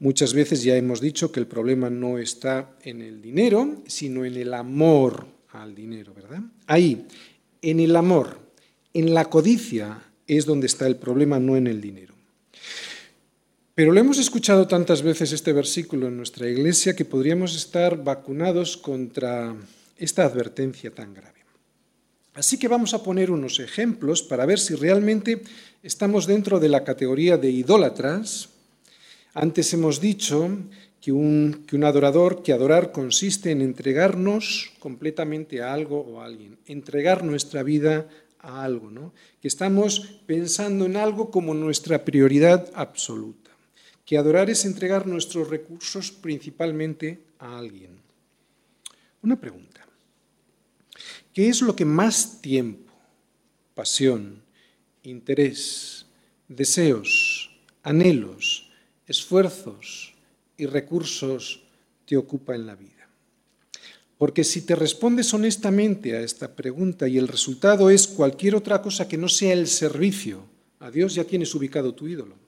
Muchas 0.00 0.32
veces 0.32 0.62
ya 0.62 0.76
hemos 0.76 1.00
dicho 1.00 1.32
que 1.32 1.40
el 1.40 1.48
problema 1.48 1.90
no 1.90 2.18
está 2.18 2.76
en 2.82 3.02
el 3.02 3.20
dinero, 3.20 3.82
sino 3.86 4.24
en 4.24 4.36
el 4.36 4.54
amor 4.54 5.26
al 5.50 5.74
dinero, 5.74 6.14
¿verdad? 6.14 6.40
Ahí, 6.68 7.06
en 7.62 7.80
el 7.80 7.96
amor, 7.96 8.38
en 8.94 9.12
la 9.12 9.24
codicia, 9.24 10.00
es 10.28 10.46
donde 10.46 10.68
está 10.68 10.86
el 10.86 10.96
problema, 10.96 11.40
no 11.40 11.56
en 11.56 11.66
el 11.66 11.80
dinero. 11.80 12.14
Pero 13.78 13.92
lo 13.92 14.00
hemos 14.00 14.18
escuchado 14.18 14.66
tantas 14.66 15.02
veces 15.02 15.30
este 15.30 15.52
versículo 15.52 16.08
en 16.08 16.16
nuestra 16.16 16.48
iglesia 16.48 16.96
que 16.96 17.04
podríamos 17.04 17.54
estar 17.54 18.02
vacunados 18.02 18.76
contra 18.76 19.54
esta 19.96 20.24
advertencia 20.24 20.92
tan 20.92 21.14
grave. 21.14 21.44
Así 22.34 22.58
que 22.58 22.66
vamos 22.66 22.92
a 22.92 23.04
poner 23.04 23.30
unos 23.30 23.60
ejemplos 23.60 24.24
para 24.24 24.46
ver 24.46 24.58
si 24.58 24.74
realmente 24.74 25.42
estamos 25.84 26.26
dentro 26.26 26.58
de 26.58 26.68
la 26.68 26.82
categoría 26.82 27.36
de 27.36 27.50
idólatras 27.50 28.48
antes 29.32 29.72
hemos 29.72 30.00
dicho 30.00 30.58
que 31.00 31.12
un, 31.12 31.64
adorador, 31.84 32.42
que 32.42 32.52
adorar 32.52 32.90
consiste 32.90 33.52
en 33.52 33.62
entregarnos 33.62 34.72
completamente 34.80 35.62
a 35.62 35.72
algo 35.72 36.00
o 36.00 36.20
a 36.20 36.24
alguien, 36.24 36.58
entregar 36.66 37.22
nuestra 37.22 37.62
vida 37.62 38.08
a 38.40 38.64
algo, 38.64 38.90
¿no? 38.90 39.12
que 39.40 39.46
estamos 39.46 40.18
pensando 40.26 40.86
en 40.86 40.96
algo 40.96 41.30
como 41.30 41.54
nuestra 41.54 42.04
prioridad 42.04 42.72
absoluta, 42.74 43.47
que 44.08 44.16
adorar 44.16 44.48
es 44.48 44.64
entregar 44.64 45.06
nuestros 45.06 45.50
recursos 45.50 46.10
principalmente 46.10 47.20
a 47.38 47.58
alguien. 47.58 48.00
Una 49.20 49.38
pregunta, 49.38 49.86
¿qué 51.34 51.50
es 51.50 51.60
lo 51.60 51.76
que 51.76 51.84
más 51.84 52.40
tiempo, 52.40 52.90
pasión, 53.74 54.42
interés, 55.02 56.06
deseos, 56.48 57.50
anhelos, 57.82 58.70
esfuerzos 59.06 60.14
y 60.56 60.64
recursos 60.64 61.64
te 62.06 62.16
ocupa 62.16 62.54
en 62.54 62.64
la 62.64 62.76
vida? 62.76 63.10
Porque 64.16 64.42
si 64.42 64.62
te 64.62 64.74
respondes 64.74 65.34
honestamente 65.34 66.16
a 66.16 66.22
esta 66.22 66.56
pregunta 66.56 67.06
y 67.08 67.18
el 67.18 67.28
resultado 67.28 67.90
es 67.90 68.08
cualquier 68.08 68.54
otra 68.54 68.80
cosa 68.80 69.06
que 69.06 69.18
no 69.18 69.28
sea 69.28 69.52
el 69.52 69.66
servicio 69.66 70.46
a 70.80 70.90
Dios, 70.90 71.14
ya 71.14 71.24
tienes 71.24 71.54
ubicado 71.54 71.92
tu 71.92 72.08
ídolo. 72.08 72.47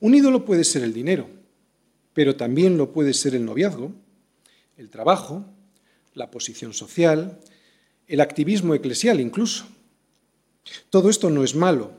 Un 0.00 0.14
ídolo 0.14 0.44
puede 0.44 0.64
ser 0.64 0.82
el 0.82 0.92
dinero, 0.92 1.28
pero 2.12 2.36
también 2.36 2.76
lo 2.76 2.92
puede 2.92 3.14
ser 3.14 3.34
el 3.34 3.44
noviazgo, 3.44 3.92
el 4.76 4.90
trabajo, 4.90 5.44
la 6.14 6.30
posición 6.30 6.72
social, 6.72 7.38
el 8.06 8.20
activismo 8.20 8.74
eclesial 8.74 9.20
incluso. 9.20 9.66
Todo 10.90 11.10
esto 11.10 11.30
no 11.30 11.44
es 11.44 11.54
malo, 11.54 11.92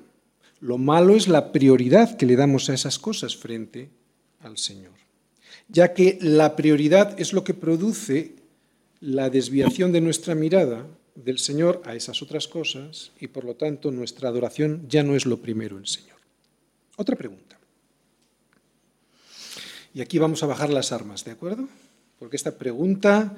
lo 0.59 0.77
malo 0.77 1.15
es 1.15 1.27
la 1.27 1.51
prioridad 1.51 2.17
que 2.17 2.25
le 2.25 2.35
damos 2.35 2.69
a 2.69 2.73
esas 2.73 2.97
cosas 2.97 3.35
frente 3.35 3.89
al 4.39 4.57
Señor, 4.57 4.93
ya 5.67 5.93
que 5.93 6.17
la 6.21 6.55
prioridad 6.55 7.19
es 7.19 7.33
lo 7.33 7.43
que 7.43 7.53
produce 7.53 8.35
la 9.01 9.29
desviación 9.29 9.91
de 9.91 10.01
nuestra 10.01 10.33
mirada 10.33 10.87
del 11.15 11.39
Señor 11.39 11.81
a 11.85 11.95
esas 11.95 12.21
otras 12.21 12.47
cosas 12.47 13.11
y 13.19 13.27
por 13.27 13.43
lo 13.43 13.55
tanto 13.55 13.91
nuestra 13.91 14.29
adoración 14.29 14.85
ya 14.89 15.03
no 15.03 15.15
es 15.15 15.25
lo 15.25 15.37
primero 15.37 15.77
el 15.77 15.87
Señor. 15.87 16.17
Otra 16.97 17.15
pregunta. 17.15 17.54
Y 19.95 20.01
aquí 20.01 20.19
vamos 20.19 20.43
a 20.43 20.45
bajar 20.45 20.69
las 20.69 20.91
armas, 20.91 21.25
¿de 21.25 21.31
acuerdo? 21.31 21.67
Porque 22.19 22.35
esta 22.35 22.55
pregunta 22.55 23.35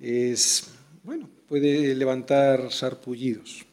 es, 0.00 0.64
bueno, 1.04 1.28
puede 1.46 1.94
levantar 1.94 2.72
sarpullidos 2.72 3.66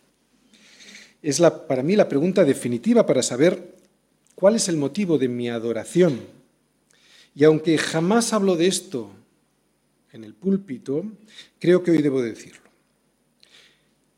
es 1.22 1.42
para 1.68 1.84
mí 1.84 1.96
la 1.96 2.08
pregunta 2.08 2.46
definitiva 2.46 3.06
para 3.06 3.24
saber 3.24 3.76
cuál 4.36 4.56
es 4.56 4.70
el 4.70 4.78
motivo 4.78 5.18
de 5.18 5.28
mi 5.28 5.50
adoración. 5.50 6.22
Y 7.36 7.44
aunque 7.44 7.78
jamás 7.78 8.34
hablo 8.34 8.56
de 8.56 8.68
esto 8.68 9.12
en 10.12 10.24
el 10.24 10.34
púlpito, 10.34 11.04
creo 11.60 11.84
que 11.84 11.92
hoy 11.92 12.02
debo 12.02 12.22
decirlo. 12.22 12.70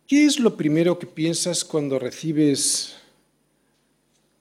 ¿Qué 0.08 0.26
es 0.26 0.39
lo 0.39 0.58
primero 0.58 0.98
que 0.98 1.08
piensas 1.08 1.63
cuando 1.63 2.00
recibes 2.00 2.95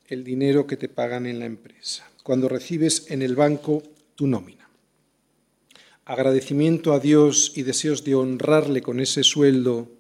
el 0.07 0.25
dinero 0.25 0.67
que 0.67 0.77
te 0.77 0.89
pagan 0.89 1.27
en 1.27 1.39
la 1.39 1.47
empresa? 1.47 2.08
Cuando 2.29 2.51
recibes 2.51 3.07
en 3.09 3.23
el 3.23 3.37
banco 3.37 3.83
tu 4.15 4.27
nómina. 4.27 4.69
Agradecimiento 6.05 6.93
a 6.93 7.01
Dios 7.01 7.55
y 7.57 7.63
deseos 7.63 8.05
de 8.05 8.17
honrarle 8.17 8.83
con 8.83 9.01
ese 9.01 9.25
sueldo 9.25 9.91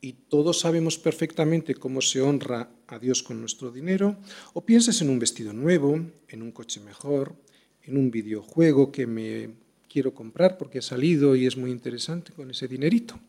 y 0.00 0.14
todos 0.30 0.60
sabemos 0.60 0.96
perfectamente 0.96 1.74
cómo 1.74 2.00
se 2.00 2.22
honra 2.22 2.70
a 2.86 2.98
Dios 2.98 3.22
con 3.22 3.42
nuestro 3.42 3.70
dinero, 3.70 4.16
o 4.54 4.64
piensas 4.64 5.02
en 5.02 5.10
un 5.10 5.18
vestido 5.18 5.52
nuevo, 5.52 6.00
en 6.28 6.40
un 6.40 6.50
coche 6.50 6.80
mejor, 6.80 7.36
en 7.82 7.98
un 7.98 8.10
videojuego 8.10 8.90
que 8.90 9.06
me 9.06 9.50
quiero 9.86 10.14
comprar 10.14 10.56
porque 10.56 10.78
ha 10.78 10.82
salido 10.82 11.36
y 11.36 11.44
es 11.44 11.58
muy 11.58 11.70
interesante 11.70 12.32
con 12.32 12.50
ese 12.50 12.68
dinerito. 12.68 13.20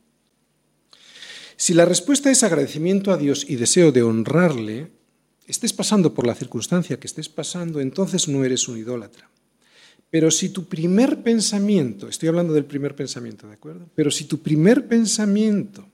Si 1.58 1.74
la 1.74 1.84
respuesta 1.84 2.32
es 2.32 2.44
agradecimiento 2.44 3.12
a 3.12 3.18
Dios 3.18 3.46
y 3.46 3.58
deseo 3.58 3.92
de 3.92 4.04
honrarle, 4.04 4.88
estés 5.48 5.74
pasando 5.74 6.14
por 6.14 6.28
la 6.28 6.36
circunstancia 6.36 7.00
que 7.00 7.08
estés 7.08 7.30
pasando, 7.30 7.80
entonces 7.80 8.28
no 8.28 8.44
eres 8.44 8.68
un 8.68 8.78
idólatra. 8.78 9.30
Pero 10.10 10.32
si 10.32 10.50
tu 10.50 10.66
primer 10.66 11.22
pensamiento, 11.24 12.08
estoy 12.08 12.30
hablando 12.30 12.54
del 12.54 12.66
primer 12.66 12.96
pensamiento, 12.96 13.48
¿de 13.48 13.54
acuerdo? 13.54 13.90
Pero 13.96 14.12
si 14.12 14.26
tu 14.26 14.40
primer 14.42 14.88
pensamiento 14.88 15.88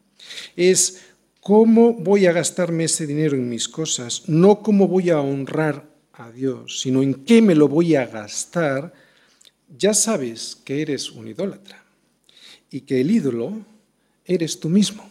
es 0.56 1.02
cómo 1.40 1.94
voy 1.94 2.26
a 2.26 2.32
gastarme 2.32 2.86
ese 2.86 3.08
dinero 3.08 3.36
en 3.36 3.50
mis 3.50 3.68
cosas, 3.68 4.24
no 4.28 4.62
cómo 4.62 4.88
voy 4.88 5.10
a 5.10 5.20
honrar 5.20 5.90
a 6.14 6.32
Dios, 6.32 6.80
sino 6.82 7.02
en 7.02 7.26
qué 7.26 7.42
me 7.42 7.56
lo 7.56 7.68
voy 7.68 7.96
a 7.96 8.06
gastar, 8.06 8.94
ya 9.76 9.94
sabes 9.94 10.56
que 10.64 10.82
eres 10.82 11.12
un 11.12 11.28
idólatra 11.28 11.84
y 12.70 12.82
que 12.82 13.02
el 13.02 13.10
ídolo 13.10 13.66
eres 14.26 14.60
tú 14.60 14.70
mismo. 14.70 15.10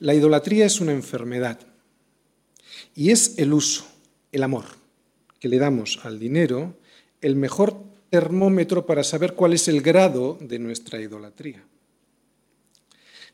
La 0.00 0.14
idolatría 0.14 0.66
es 0.66 0.80
una 0.80 0.92
enfermedad 0.92 1.58
y 2.94 3.10
es 3.10 3.38
el 3.38 3.52
uso, 3.52 3.86
el 4.30 4.42
amor 4.42 4.64
que 5.38 5.48
le 5.48 5.58
damos 5.58 5.98
al 6.04 6.18
dinero 6.18 6.76
el 7.20 7.36
mejor 7.36 7.76
termómetro 8.10 8.84
para 8.84 9.04
saber 9.04 9.34
cuál 9.34 9.54
es 9.54 9.68
el 9.68 9.80
grado 9.80 10.36
de 10.40 10.58
nuestra 10.58 11.00
idolatría. 11.00 11.64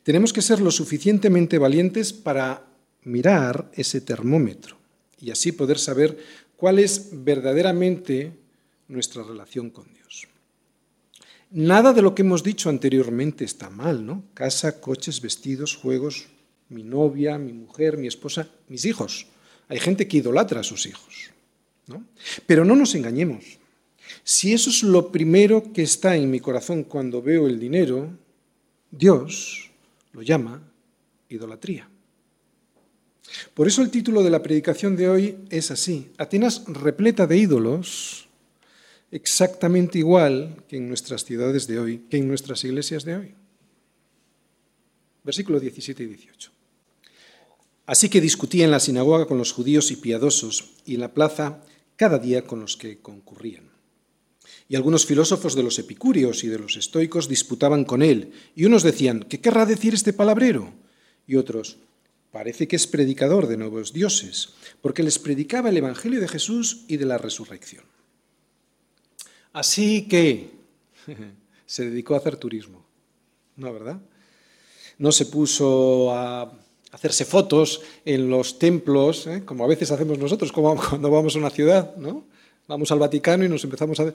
Tenemos 0.04 0.32
que 0.32 0.42
ser 0.42 0.60
lo 0.60 0.70
suficientemente 0.70 1.58
valientes 1.58 2.12
para 2.12 2.64
mirar 3.02 3.70
ese 3.74 4.00
termómetro 4.00 4.78
y 5.20 5.30
así 5.30 5.52
poder 5.52 5.78
saber 5.78 6.16
cuál 6.56 6.78
es 6.78 7.08
verdaderamente 7.12 8.32
nuestra 8.86 9.22
relación 9.22 9.70
con 9.70 9.92
Dios. 9.92 10.28
Nada 11.50 11.92
de 11.92 12.02
lo 12.02 12.14
que 12.14 12.22
hemos 12.22 12.42
dicho 12.42 12.68
anteriormente 12.68 13.44
está 13.44 13.70
mal, 13.70 14.04
¿no? 14.04 14.24
Casa, 14.34 14.80
coches, 14.80 15.20
vestidos, 15.20 15.76
juegos, 15.76 16.28
mi 16.68 16.84
novia, 16.84 17.38
mi 17.38 17.52
mujer, 17.52 17.96
mi 17.96 18.06
esposa, 18.06 18.48
mis 18.68 18.84
hijos. 18.84 19.26
Hay 19.68 19.78
gente 19.78 20.08
que 20.08 20.18
idolatra 20.18 20.60
a 20.60 20.64
sus 20.64 20.86
hijos. 20.86 21.30
¿no? 21.86 22.04
Pero 22.46 22.64
no 22.64 22.74
nos 22.74 22.94
engañemos. 22.94 23.58
Si 24.24 24.52
eso 24.52 24.70
es 24.70 24.82
lo 24.82 25.10
primero 25.12 25.72
que 25.72 25.82
está 25.82 26.16
en 26.16 26.30
mi 26.30 26.40
corazón 26.40 26.84
cuando 26.84 27.22
veo 27.22 27.46
el 27.46 27.58
dinero, 27.58 28.10
Dios 28.90 29.70
lo 30.12 30.22
llama 30.22 30.62
idolatría. 31.28 31.88
Por 33.54 33.66
eso 33.66 33.82
el 33.82 33.90
título 33.90 34.22
de 34.22 34.30
la 34.30 34.42
predicación 34.42 34.96
de 34.96 35.08
hoy 35.08 35.36
es 35.50 35.70
así, 35.70 36.10
Atenas 36.16 36.64
repleta 36.66 37.26
de 37.26 37.36
ídolos, 37.36 38.28
exactamente 39.10 39.98
igual 39.98 40.64
que 40.68 40.76
en 40.76 40.88
nuestras 40.88 41.24
ciudades 41.24 41.66
de 41.66 41.78
hoy, 41.78 41.98
que 42.10 42.16
en 42.16 42.28
nuestras 42.28 42.64
iglesias 42.64 43.04
de 43.04 43.16
hoy. 43.16 43.34
Versículo 45.24 45.60
17 45.60 46.02
y 46.02 46.06
18. 46.06 46.57
Así 47.88 48.10
que 48.10 48.20
discutía 48.20 48.66
en 48.66 48.70
la 48.70 48.80
sinagoga 48.80 49.24
con 49.24 49.38
los 49.38 49.52
judíos 49.52 49.90
y 49.90 49.96
piadosos, 49.96 50.72
y 50.84 50.96
en 50.96 51.00
la 51.00 51.14
plaza 51.14 51.62
cada 51.96 52.18
día 52.18 52.44
con 52.44 52.60
los 52.60 52.76
que 52.76 52.98
concurrían. 52.98 53.70
Y 54.68 54.76
algunos 54.76 55.06
filósofos 55.06 55.54
de 55.54 55.62
los 55.62 55.78
epicúreos 55.78 56.44
y 56.44 56.48
de 56.48 56.58
los 56.58 56.76
estoicos 56.76 57.30
disputaban 57.30 57.86
con 57.86 58.02
él, 58.02 58.34
y 58.54 58.66
unos 58.66 58.82
decían, 58.82 59.24
¿qué 59.26 59.40
querrá 59.40 59.64
decir 59.64 59.94
este 59.94 60.12
palabrero? 60.12 60.74
Y 61.26 61.36
otros, 61.36 61.78
parece 62.30 62.68
que 62.68 62.76
es 62.76 62.86
predicador 62.86 63.46
de 63.46 63.56
nuevos 63.56 63.94
dioses, 63.94 64.50
porque 64.82 65.02
les 65.02 65.18
predicaba 65.18 65.70
el 65.70 65.78
Evangelio 65.78 66.20
de 66.20 66.28
Jesús 66.28 66.84
y 66.88 66.98
de 66.98 67.06
la 67.06 67.16
resurrección. 67.16 67.84
Así 69.54 70.06
que 70.08 70.50
se 71.64 71.88
dedicó 71.88 72.12
a 72.14 72.18
hacer 72.18 72.36
turismo, 72.36 72.84
¿no, 73.56 73.72
verdad? 73.72 73.98
No 74.98 75.10
se 75.10 75.24
puso 75.24 76.12
a 76.12 76.67
hacerse 76.92 77.24
fotos 77.24 77.82
en 78.04 78.30
los 78.30 78.58
templos, 78.58 79.26
¿eh? 79.26 79.42
como 79.44 79.64
a 79.64 79.68
veces 79.68 79.90
hacemos 79.90 80.18
nosotros 80.18 80.52
como 80.52 80.76
cuando 80.88 81.10
vamos 81.10 81.36
a 81.36 81.38
una 81.38 81.50
ciudad, 81.50 81.96
¿no? 81.96 82.24
Vamos 82.66 82.90
al 82.92 82.98
Vaticano 82.98 83.44
y 83.44 83.48
nos 83.48 83.64
empezamos 83.64 83.98
a... 84.00 84.12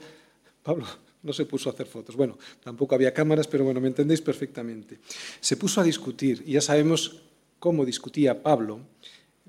Pablo 0.62 0.86
no 1.24 1.32
se 1.32 1.46
puso 1.46 1.68
a 1.68 1.72
hacer 1.72 1.86
fotos. 1.86 2.14
Bueno, 2.14 2.38
tampoco 2.62 2.94
había 2.94 3.12
cámaras, 3.12 3.48
pero 3.48 3.64
bueno, 3.64 3.80
me 3.80 3.88
entendéis 3.88 4.20
perfectamente. 4.20 4.98
Se 5.40 5.56
puso 5.56 5.80
a 5.80 5.84
discutir 5.84 6.44
y 6.46 6.52
ya 6.52 6.60
sabemos 6.60 7.22
cómo 7.58 7.84
discutía 7.84 8.42
Pablo. 8.42 8.80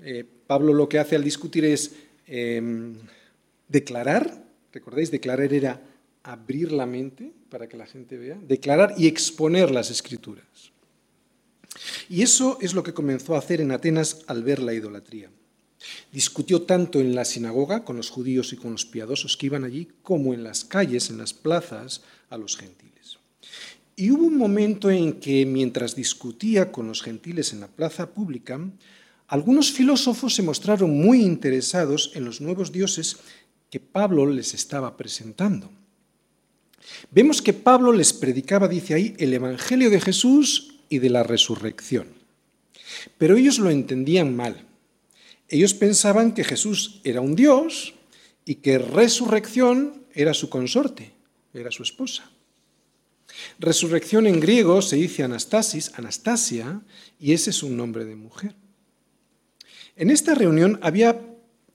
Eh, 0.02 0.24
Pablo 0.46 0.72
lo 0.72 0.88
que 0.88 0.98
hace 0.98 1.16
al 1.16 1.22
discutir 1.22 1.66
es 1.66 1.94
em, 2.26 2.94
declarar, 3.68 4.42
¿recordáis? 4.72 5.10
Declarar 5.10 5.52
era 5.52 5.82
abrir 6.22 6.72
la 6.72 6.86
mente 6.86 7.32
para 7.50 7.68
que 7.68 7.76
la 7.76 7.86
gente 7.86 8.16
vea, 8.16 8.38
declarar 8.40 8.94
y 8.96 9.06
exponer 9.06 9.70
las 9.70 9.90
escrituras. 9.90 10.72
Y 12.08 12.22
eso 12.22 12.58
es 12.60 12.74
lo 12.74 12.82
que 12.82 12.94
comenzó 12.94 13.34
a 13.34 13.38
hacer 13.38 13.60
en 13.60 13.72
Atenas 13.72 14.20
al 14.26 14.42
ver 14.42 14.60
la 14.60 14.74
idolatría. 14.74 15.30
Discutió 16.12 16.62
tanto 16.62 17.00
en 17.00 17.14
la 17.14 17.24
sinagoga 17.24 17.84
con 17.84 17.96
los 17.96 18.10
judíos 18.10 18.52
y 18.52 18.56
con 18.56 18.72
los 18.72 18.86
piadosos 18.86 19.36
que 19.36 19.46
iban 19.46 19.64
allí, 19.64 19.88
como 20.02 20.34
en 20.34 20.42
las 20.42 20.64
calles, 20.64 21.10
en 21.10 21.18
las 21.18 21.34
plazas, 21.34 22.02
a 22.30 22.38
los 22.38 22.56
gentiles. 22.56 23.18
Y 23.94 24.10
hubo 24.10 24.26
un 24.26 24.36
momento 24.36 24.90
en 24.90 25.14
que, 25.20 25.46
mientras 25.46 25.94
discutía 25.94 26.70
con 26.72 26.88
los 26.88 27.02
gentiles 27.02 27.52
en 27.52 27.60
la 27.60 27.68
plaza 27.68 28.10
pública, 28.10 28.60
algunos 29.28 29.72
filósofos 29.72 30.34
se 30.34 30.42
mostraron 30.42 30.90
muy 30.90 31.22
interesados 31.22 32.12
en 32.14 32.24
los 32.24 32.40
nuevos 32.40 32.72
dioses 32.72 33.18
que 33.70 33.80
Pablo 33.80 34.26
les 34.26 34.54
estaba 34.54 34.96
presentando. 34.96 35.70
Vemos 37.10 37.42
que 37.42 37.52
Pablo 37.52 37.92
les 37.92 38.12
predicaba, 38.12 38.68
dice 38.68 38.94
ahí, 38.94 39.14
el 39.18 39.34
Evangelio 39.34 39.90
de 39.90 40.00
Jesús 40.00 40.75
y 40.88 40.98
de 40.98 41.10
la 41.10 41.22
resurrección. 41.22 42.08
Pero 43.18 43.36
ellos 43.36 43.58
lo 43.58 43.70
entendían 43.70 44.34
mal. 44.34 44.64
Ellos 45.48 45.74
pensaban 45.74 46.32
que 46.34 46.44
Jesús 46.44 47.00
era 47.04 47.20
un 47.20 47.36
Dios 47.36 47.94
y 48.44 48.56
que 48.56 48.78
resurrección 48.78 50.06
era 50.14 50.34
su 50.34 50.48
consorte, 50.48 51.12
era 51.52 51.70
su 51.70 51.82
esposa. 51.82 52.30
Resurrección 53.58 54.26
en 54.26 54.40
griego 54.40 54.82
se 54.82 54.96
dice 54.96 55.22
anastasis, 55.22 55.92
anastasia, 55.94 56.80
y 57.20 57.32
ese 57.32 57.50
es 57.50 57.62
un 57.62 57.76
nombre 57.76 58.04
de 58.04 58.16
mujer. 58.16 58.54
En 59.96 60.10
esta 60.10 60.34
reunión 60.34 60.78
había 60.82 61.20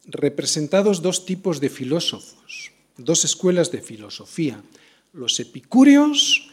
representados 0.05 1.01
dos 1.01 1.25
tipos 1.25 1.59
de 1.59 1.69
filósofos, 1.69 2.71
dos 2.97 3.25
escuelas 3.25 3.71
de 3.71 3.81
filosofía, 3.81 4.63
los 5.13 5.39
epicúreos 5.39 6.49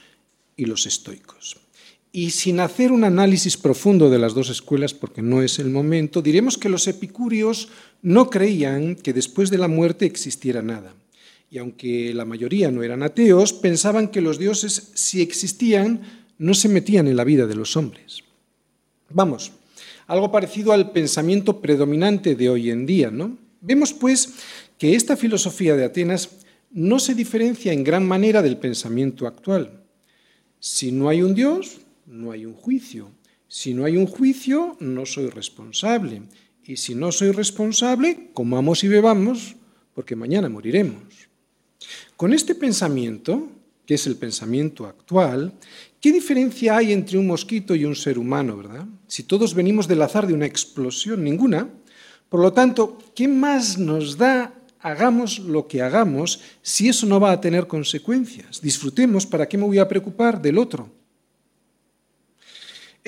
y 0.56 0.64
los 0.64 0.86
estoicos. 0.86 1.56
Y 2.18 2.30
sin 2.30 2.58
hacer 2.58 2.90
un 2.90 3.04
análisis 3.04 3.56
profundo 3.56 4.10
de 4.10 4.18
las 4.18 4.34
dos 4.34 4.50
escuelas, 4.50 4.92
porque 4.92 5.22
no 5.22 5.40
es 5.40 5.60
el 5.60 5.70
momento, 5.70 6.20
diremos 6.20 6.58
que 6.58 6.68
los 6.68 6.88
epicúreos 6.88 7.68
no 8.02 8.28
creían 8.28 8.96
que 8.96 9.12
después 9.12 9.50
de 9.50 9.58
la 9.58 9.68
muerte 9.68 10.04
existiera 10.04 10.60
nada. 10.60 10.96
Y 11.48 11.58
aunque 11.58 12.12
la 12.12 12.24
mayoría 12.24 12.72
no 12.72 12.82
eran 12.82 13.04
ateos, 13.04 13.52
pensaban 13.52 14.08
que 14.08 14.20
los 14.20 14.36
dioses, 14.36 14.90
si 14.94 15.22
existían, 15.22 16.00
no 16.38 16.54
se 16.54 16.68
metían 16.68 17.06
en 17.06 17.14
la 17.14 17.22
vida 17.22 17.46
de 17.46 17.54
los 17.54 17.76
hombres. 17.76 18.24
Vamos, 19.10 19.52
algo 20.08 20.32
parecido 20.32 20.72
al 20.72 20.90
pensamiento 20.90 21.60
predominante 21.60 22.34
de 22.34 22.50
hoy 22.50 22.70
en 22.70 22.84
día, 22.84 23.12
¿no? 23.12 23.38
Vemos, 23.60 23.92
pues, 23.92 24.34
que 24.76 24.96
esta 24.96 25.16
filosofía 25.16 25.76
de 25.76 25.84
Atenas 25.84 26.30
no 26.72 26.98
se 26.98 27.14
diferencia 27.14 27.72
en 27.72 27.84
gran 27.84 28.04
manera 28.04 28.42
del 28.42 28.56
pensamiento 28.56 29.24
actual. 29.24 29.84
Si 30.58 30.90
no 30.90 31.08
hay 31.08 31.22
un 31.22 31.36
Dios, 31.36 31.82
no 32.08 32.32
hay 32.32 32.46
un 32.46 32.54
juicio. 32.54 33.10
Si 33.46 33.74
no 33.74 33.84
hay 33.84 33.96
un 33.96 34.06
juicio, 34.06 34.76
no 34.80 35.06
soy 35.06 35.28
responsable. 35.28 36.22
Y 36.64 36.76
si 36.76 36.94
no 36.94 37.12
soy 37.12 37.30
responsable, 37.30 38.30
comamos 38.34 38.84
y 38.84 38.88
bebamos, 38.88 39.56
porque 39.94 40.16
mañana 40.16 40.48
moriremos. 40.48 41.02
Con 42.16 42.32
este 42.32 42.54
pensamiento, 42.54 43.48
que 43.86 43.94
es 43.94 44.06
el 44.06 44.16
pensamiento 44.16 44.86
actual, 44.86 45.54
¿qué 46.00 46.12
diferencia 46.12 46.76
hay 46.76 46.92
entre 46.92 47.16
un 47.16 47.26
mosquito 47.26 47.74
y 47.74 47.84
un 47.84 47.96
ser 47.96 48.18
humano, 48.18 48.56
verdad? 48.56 48.86
Si 49.06 49.22
todos 49.22 49.54
venimos 49.54 49.88
del 49.88 50.02
azar 50.02 50.26
de 50.26 50.34
una 50.34 50.46
explosión, 50.46 51.24
ninguna. 51.24 51.68
Por 52.28 52.40
lo 52.40 52.52
tanto, 52.52 52.98
¿qué 53.14 53.28
más 53.28 53.78
nos 53.78 54.18
da 54.18 54.54
hagamos 54.80 55.38
lo 55.38 55.66
que 55.66 55.82
hagamos 55.82 56.40
si 56.60 56.88
eso 56.88 57.06
no 57.06 57.18
va 57.18 57.32
a 57.32 57.40
tener 57.40 57.66
consecuencias? 57.66 58.60
Disfrutemos, 58.60 59.26
¿para 59.26 59.48
qué 59.48 59.56
me 59.56 59.64
voy 59.64 59.78
a 59.78 59.88
preocupar 59.88 60.42
del 60.42 60.58
otro? 60.58 60.97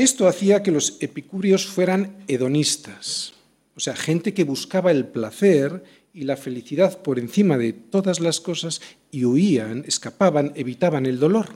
Esto 0.00 0.26
hacía 0.28 0.62
que 0.62 0.70
los 0.70 0.96
epicúreos 1.00 1.66
fueran 1.66 2.24
hedonistas, 2.26 3.34
o 3.76 3.80
sea, 3.80 3.94
gente 3.94 4.32
que 4.32 4.44
buscaba 4.44 4.90
el 4.90 5.04
placer 5.04 5.84
y 6.14 6.22
la 6.22 6.38
felicidad 6.38 7.02
por 7.02 7.18
encima 7.18 7.58
de 7.58 7.74
todas 7.74 8.18
las 8.18 8.40
cosas 8.40 8.80
y 9.10 9.26
huían, 9.26 9.84
escapaban, 9.86 10.52
evitaban 10.56 11.04
el 11.04 11.18
dolor. 11.18 11.48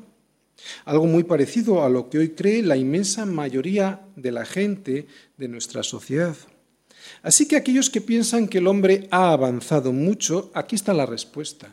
Algo 0.84 1.06
muy 1.06 1.24
parecido 1.24 1.82
a 1.82 1.88
lo 1.88 2.10
que 2.10 2.18
hoy 2.18 2.28
cree 2.32 2.62
la 2.62 2.76
inmensa 2.76 3.24
mayoría 3.24 4.02
de 4.14 4.32
la 4.32 4.44
gente 4.44 5.06
de 5.38 5.48
nuestra 5.48 5.82
sociedad. 5.82 6.36
Así 7.22 7.48
que 7.48 7.56
aquellos 7.56 7.88
que 7.88 8.02
piensan 8.02 8.48
que 8.48 8.58
el 8.58 8.66
hombre 8.66 9.08
ha 9.10 9.32
avanzado 9.32 9.90
mucho, 9.90 10.50
aquí 10.52 10.76
está 10.76 10.92
la 10.92 11.06
respuesta. 11.06 11.70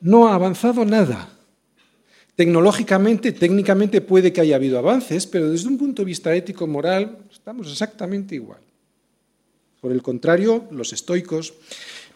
No 0.00 0.28
ha 0.28 0.36
avanzado 0.36 0.86
nada. 0.86 1.38
Tecnológicamente, 2.42 3.30
técnicamente 3.30 4.00
puede 4.00 4.32
que 4.32 4.40
haya 4.40 4.56
habido 4.56 4.76
avances, 4.76 5.28
pero 5.28 5.48
desde 5.48 5.68
un 5.68 5.78
punto 5.78 6.02
de 6.02 6.06
vista 6.06 6.34
ético-moral 6.34 7.18
estamos 7.30 7.70
exactamente 7.70 8.34
igual. 8.34 8.58
Por 9.80 9.92
el 9.92 10.02
contrario, 10.02 10.66
los 10.72 10.92
estoicos 10.92 11.54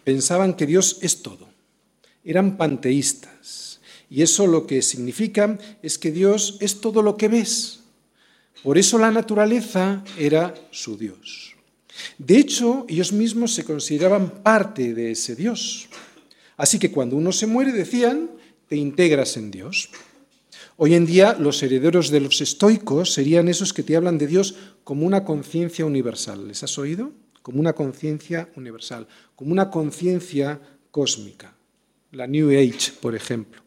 pensaban 0.02 0.54
que 0.54 0.66
Dios 0.66 0.98
es 1.00 1.22
todo. 1.22 1.46
Eran 2.24 2.56
panteístas. 2.56 3.78
Y 4.10 4.22
eso 4.22 4.48
lo 4.48 4.66
que 4.66 4.82
significa 4.82 5.60
es 5.80 5.96
que 5.96 6.10
Dios 6.10 6.58
es 6.58 6.80
todo 6.80 7.02
lo 7.02 7.16
que 7.16 7.28
ves. 7.28 7.84
Por 8.64 8.78
eso 8.78 8.98
la 8.98 9.12
naturaleza 9.12 10.02
era 10.18 10.56
su 10.72 10.98
Dios. 10.98 11.54
De 12.18 12.36
hecho, 12.36 12.84
ellos 12.88 13.12
mismos 13.12 13.54
se 13.54 13.62
consideraban 13.62 14.42
parte 14.42 14.92
de 14.92 15.12
ese 15.12 15.36
Dios. 15.36 15.86
Así 16.56 16.80
que 16.80 16.90
cuando 16.90 17.14
uno 17.14 17.30
se 17.30 17.46
muere, 17.46 17.70
decían, 17.70 18.28
te 18.68 18.74
integras 18.74 19.36
en 19.36 19.52
Dios. 19.52 19.88
Hoy 20.78 20.94
en 20.94 21.06
día 21.06 21.36
los 21.38 21.62
herederos 21.62 22.10
de 22.10 22.20
los 22.20 22.42
estoicos 22.42 23.14
serían 23.14 23.48
esos 23.48 23.72
que 23.72 23.82
te 23.82 23.96
hablan 23.96 24.18
de 24.18 24.26
Dios 24.26 24.56
como 24.84 25.06
una 25.06 25.24
conciencia 25.24 25.86
universal. 25.86 26.46
¿Les 26.46 26.62
has 26.62 26.76
oído? 26.76 27.12
Como 27.40 27.60
una 27.60 27.72
conciencia 27.72 28.50
universal, 28.56 29.06
como 29.36 29.52
una 29.52 29.70
conciencia 29.70 30.60
cósmica. 30.90 31.56
La 32.12 32.26
New 32.26 32.50
Age, 32.50 32.92
por 33.00 33.14
ejemplo. 33.14 33.62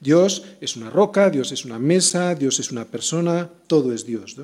Dios 0.00 0.44
es 0.62 0.76
una 0.76 0.88
roca, 0.88 1.28
Dios 1.28 1.52
es 1.52 1.66
una 1.66 1.78
mesa, 1.78 2.34
Dios 2.34 2.58
es 2.58 2.72
una 2.72 2.86
persona, 2.86 3.50
todo 3.66 3.92
es 3.92 4.06
Dios. 4.06 4.34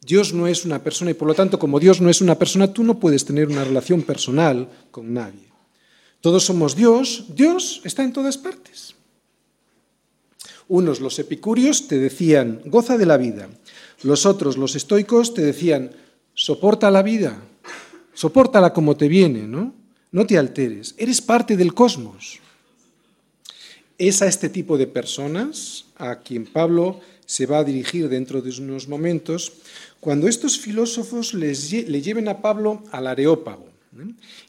Dios 0.00 0.32
no 0.32 0.46
es 0.46 0.64
una 0.64 0.84
persona 0.84 1.10
y 1.10 1.14
por 1.14 1.26
lo 1.26 1.34
tanto, 1.34 1.58
como 1.58 1.80
Dios 1.80 2.00
no 2.00 2.10
es 2.10 2.20
una 2.20 2.38
persona, 2.38 2.72
tú 2.72 2.84
no 2.84 3.00
puedes 3.00 3.24
tener 3.24 3.48
una 3.48 3.64
relación 3.64 4.02
personal 4.02 4.68
con 4.92 5.12
nadie. 5.12 5.48
Todos 6.20 6.44
somos 6.44 6.76
Dios, 6.76 7.24
Dios 7.34 7.80
está 7.82 8.04
en 8.04 8.12
todas 8.12 8.38
partes. 8.38 8.93
Unos, 10.74 11.00
los 11.00 11.20
epicúreos, 11.20 11.86
te 11.86 11.98
decían, 11.98 12.60
goza 12.64 12.98
de 12.98 13.06
la 13.06 13.16
vida. 13.16 13.48
Los 14.02 14.26
otros, 14.26 14.56
los 14.56 14.74
estoicos, 14.74 15.32
te 15.32 15.42
decían, 15.42 15.92
soporta 16.34 16.90
la 16.90 17.04
vida, 17.04 17.40
sopórtala 18.12 18.72
como 18.72 18.96
te 18.96 19.06
viene, 19.06 19.46
¿no? 19.46 19.72
No 20.10 20.26
te 20.26 20.36
alteres, 20.36 20.96
eres 20.98 21.22
parte 21.22 21.56
del 21.56 21.74
cosmos. 21.74 22.40
Es 23.98 24.20
a 24.20 24.26
este 24.26 24.48
tipo 24.48 24.76
de 24.76 24.88
personas 24.88 25.84
a 25.96 26.18
quien 26.18 26.44
Pablo 26.44 26.98
se 27.24 27.46
va 27.46 27.58
a 27.58 27.64
dirigir 27.64 28.08
dentro 28.08 28.42
de 28.42 28.50
unos 28.60 28.88
momentos, 28.88 29.52
cuando 30.00 30.26
estos 30.26 30.58
filósofos 30.58 31.34
le 31.34 32.02
lleven 32.02 32.26
a 32.26 32.42
Pablo 32.42 32.82
al 32.90 33.06
Areópago. 33.06 33.68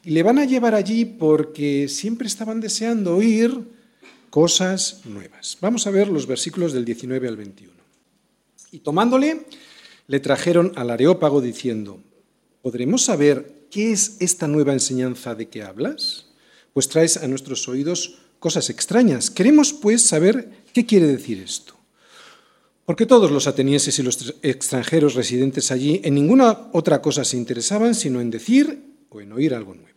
Y 0.02 0.10
le 0.10 0.24
van 0.24 0.40
a 0.40 0.44
llevar 0.44 0.74
allí 0.74 1.04
porque 1.04 1.86
siempre 1.88 2.26
estaban 2.26 2.60
deseando 2.60 3.14
oír 3.14 3.75
cosas 4.36 5.00
nuevas. 5.06 5.56
Vamos 5.62 5.86
a 5.86 5.90
ver 5.90 6.08
los 6.08 6.26
versículos 6.26 6.74
del 6.74 6.84
19 6.84 7.26
al 7.26 7.38
21. 7.38 7.72
Y 8.70 8.80
tomándole, 8.80 9.46
le 10.08 10.20
trajeron 10.20 10.74
al 10.76 10.90
Areópago 10.90 11.40
diciendo, 11.40 12.02
¿podremos 12.60 13.02
saber 13.02 13.64
qué 13.70 13.92
es 13.92 14.18
esta 14.20 14.46
nueva 14.46 14.74
enseñanza 14.74 15.34
de 15.34 15.48
que 15.48 15.62
hablas? 15.62 16.26
Pues 16.74 16.86
traes 16.90 17.16
a 17.16 17.26
nuestros 17.28 17.66
oídos 17.66 18.18
cosas 18.38 18.68
extrañas. 18.68 19.30
Queremos, 19.30 19.72
pues, 19.72 20.02
saber 20.02 20.50
qué 20.74 20.84
quiere 20.84 21.06
decir 21.06 21.40
esto. 21.42 21.74
Porque 22.84 23.06
todos 23.06 23.30
los 23.30 23.46
atenienses 23.46 23.98
y 23.98 24.02
los 24.02 24.34
extranjeros 24.42 25.14
residentes 25.14 25.70
allí 25.70 26.02
en 26.04 26.14
ninguna 26.14 26.68
otra 26.74 27.00
cosa 27.00 27.24
se 27.24 27.38
interesaban 27.38 27.94
sino 27.94 28.20
en 28.20 28.28
decir 28.28 28.84
o 29.08 29.18
en 29.18 29.32
oír 29.32 29.54
algo 29.54 29.74
nuevo. 29.74 29.95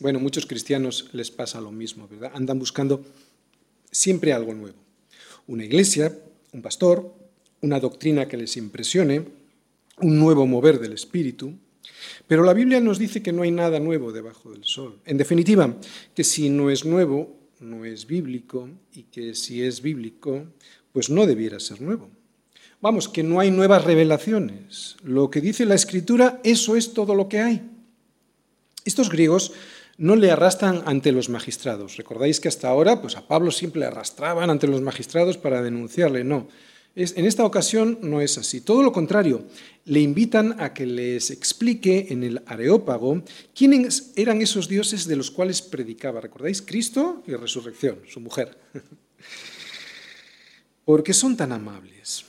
Bueno, 0.00 0.20
muchos 0.20 0.46
cristianos 0.46 1.10
les 1.12 1.32
pasa 1.32 1.60
lo 1.60 1.72
mismo, 1.72 2.06
¿verdad? 2.06 2.30
Andan 2.34 2.58
buscando 2.58 3.04
siempre 3.90 4.32
algo 4.32 4.54
nuevo. 4.54 4.78
Una 5.48 5.64
iglesia, 5.64 6.16
un 6.52 6.62
pastor, 6.62 7.12
una 7.62 7.80
doctrina 7.80 8.28
que 8.28 8.36
les 8.36 8.56
impresione, 8.56 9.24
un 10.00 10.18
nuevo 10.20 10.46
mover 10.46 10.78
del 10.78 10.92
espíritu. 10.92 11.52
Pero 12.28 12.44
la 12.44 12.54
Biblia 12.54 12.80
nos 12.80 12.98
dice 12.98 13.22
que 13.22 13.32
no 13.32 13.42
hay 13.42 13.50
nada 13.50 13.80
nuevo 13.80 14.12
debajo 14.12 14.52
del 14.52 14.62
sol. 14.62 15.00
En 15.04 15.18
definitiva, 15.18 15.76
que 16.14 16.22
si 16.22 16.48
no 16.48 16.70
es 16.70 16.84
nuevo, 16.84 17.36
no 17.58 17.84
es 17.84 18.06
bíblico, 18.06 18.68
y 18.92 19.04
que 19.04 19.34
si 19.34 19.62
es 19.62 19.82
bíblico, 19.82 20.44
pues 20.92 21.10
no 21.10 21.26
debiera 21.26 21.58
ser 21.58 21.80
nuevo. 21.80 22.08
Vamos, 22.80 23.08
que 23.08 23.24
no 23.24 23.40
hay 23.40 23.50
nuevas 23.50 23.82
revelaciones. 23.82 24.96
Lo 25.02 25.28
que 25.28 25.40
dice 25.40 25.66
la 25.66 25.74
Escritura, 25.74 26.40
eso 26.44 26.76
es 26.76 26.92
todo 26.92 27.16
lo 27.16 27.28
que 27.28 27.40
hay. 27.40 27.68
Estos 28.84 29.10
griegos 29.10 29.52
no 29.98 30.14
le 30.14 30.30
arrastran 30.30 30.82
ante 30.86 31.12
los 31.12 31.28
magistrados. 31.28 31.96
Recordáis 31.96 32.40
que 32.40 32.48
hasta 32.48 32.68
ahora 32.68 33.02
pues 33.02 33.16
a 33.16 33.26
Pablo 33.26 33.50
siempre 33.50 33.80
le 33.80 33.86
arrastraban 33.86 34.48
ante 34.48 34.68
los 34.68 34.80
magistrados 34.80 35.36
para 35.36 35.60
denunciarle. 35.60 36.24
No, 36.24 36.48
en 36.94 37.26
esta 37.26 37.44
ocasión 37.44 37.98
no 38.02 38.20
es 38.20 38.38
así. 38.38 38.60
Todo 38.60 38.82
lo 38.82 38.92
contrario, 38.92 39.44
le 39.84 40.00
invitan 40.00 40.60
a 40.60 40.72
que 40.72 40.86
les 40.86 41.30
explique 41.30 42.06
en 42.10 42.22
el 42.22 42.42
Areópago 42.46 43.22
quiénes 43.54 44.12
eran 44.16 44.40
esos 44.40 44.68
dioses 44.68 45.06
de 45.06 45.16
los 45.16 45.30
cuales 45.30 45.62
predicaba. 45.62 46.20
¿Recordáis? 46.20 46.62
Cristo 46.62 47.22
y 47.26 47.34
resurrección, 47.34 48.00
su 48.08 48.20
mujer. 48.20 48.56
¿Por 50.84 51.02
qué 51.02 51.12
son 51.12 51.36
tan 51.36 51.52
amables? 51.52 52.24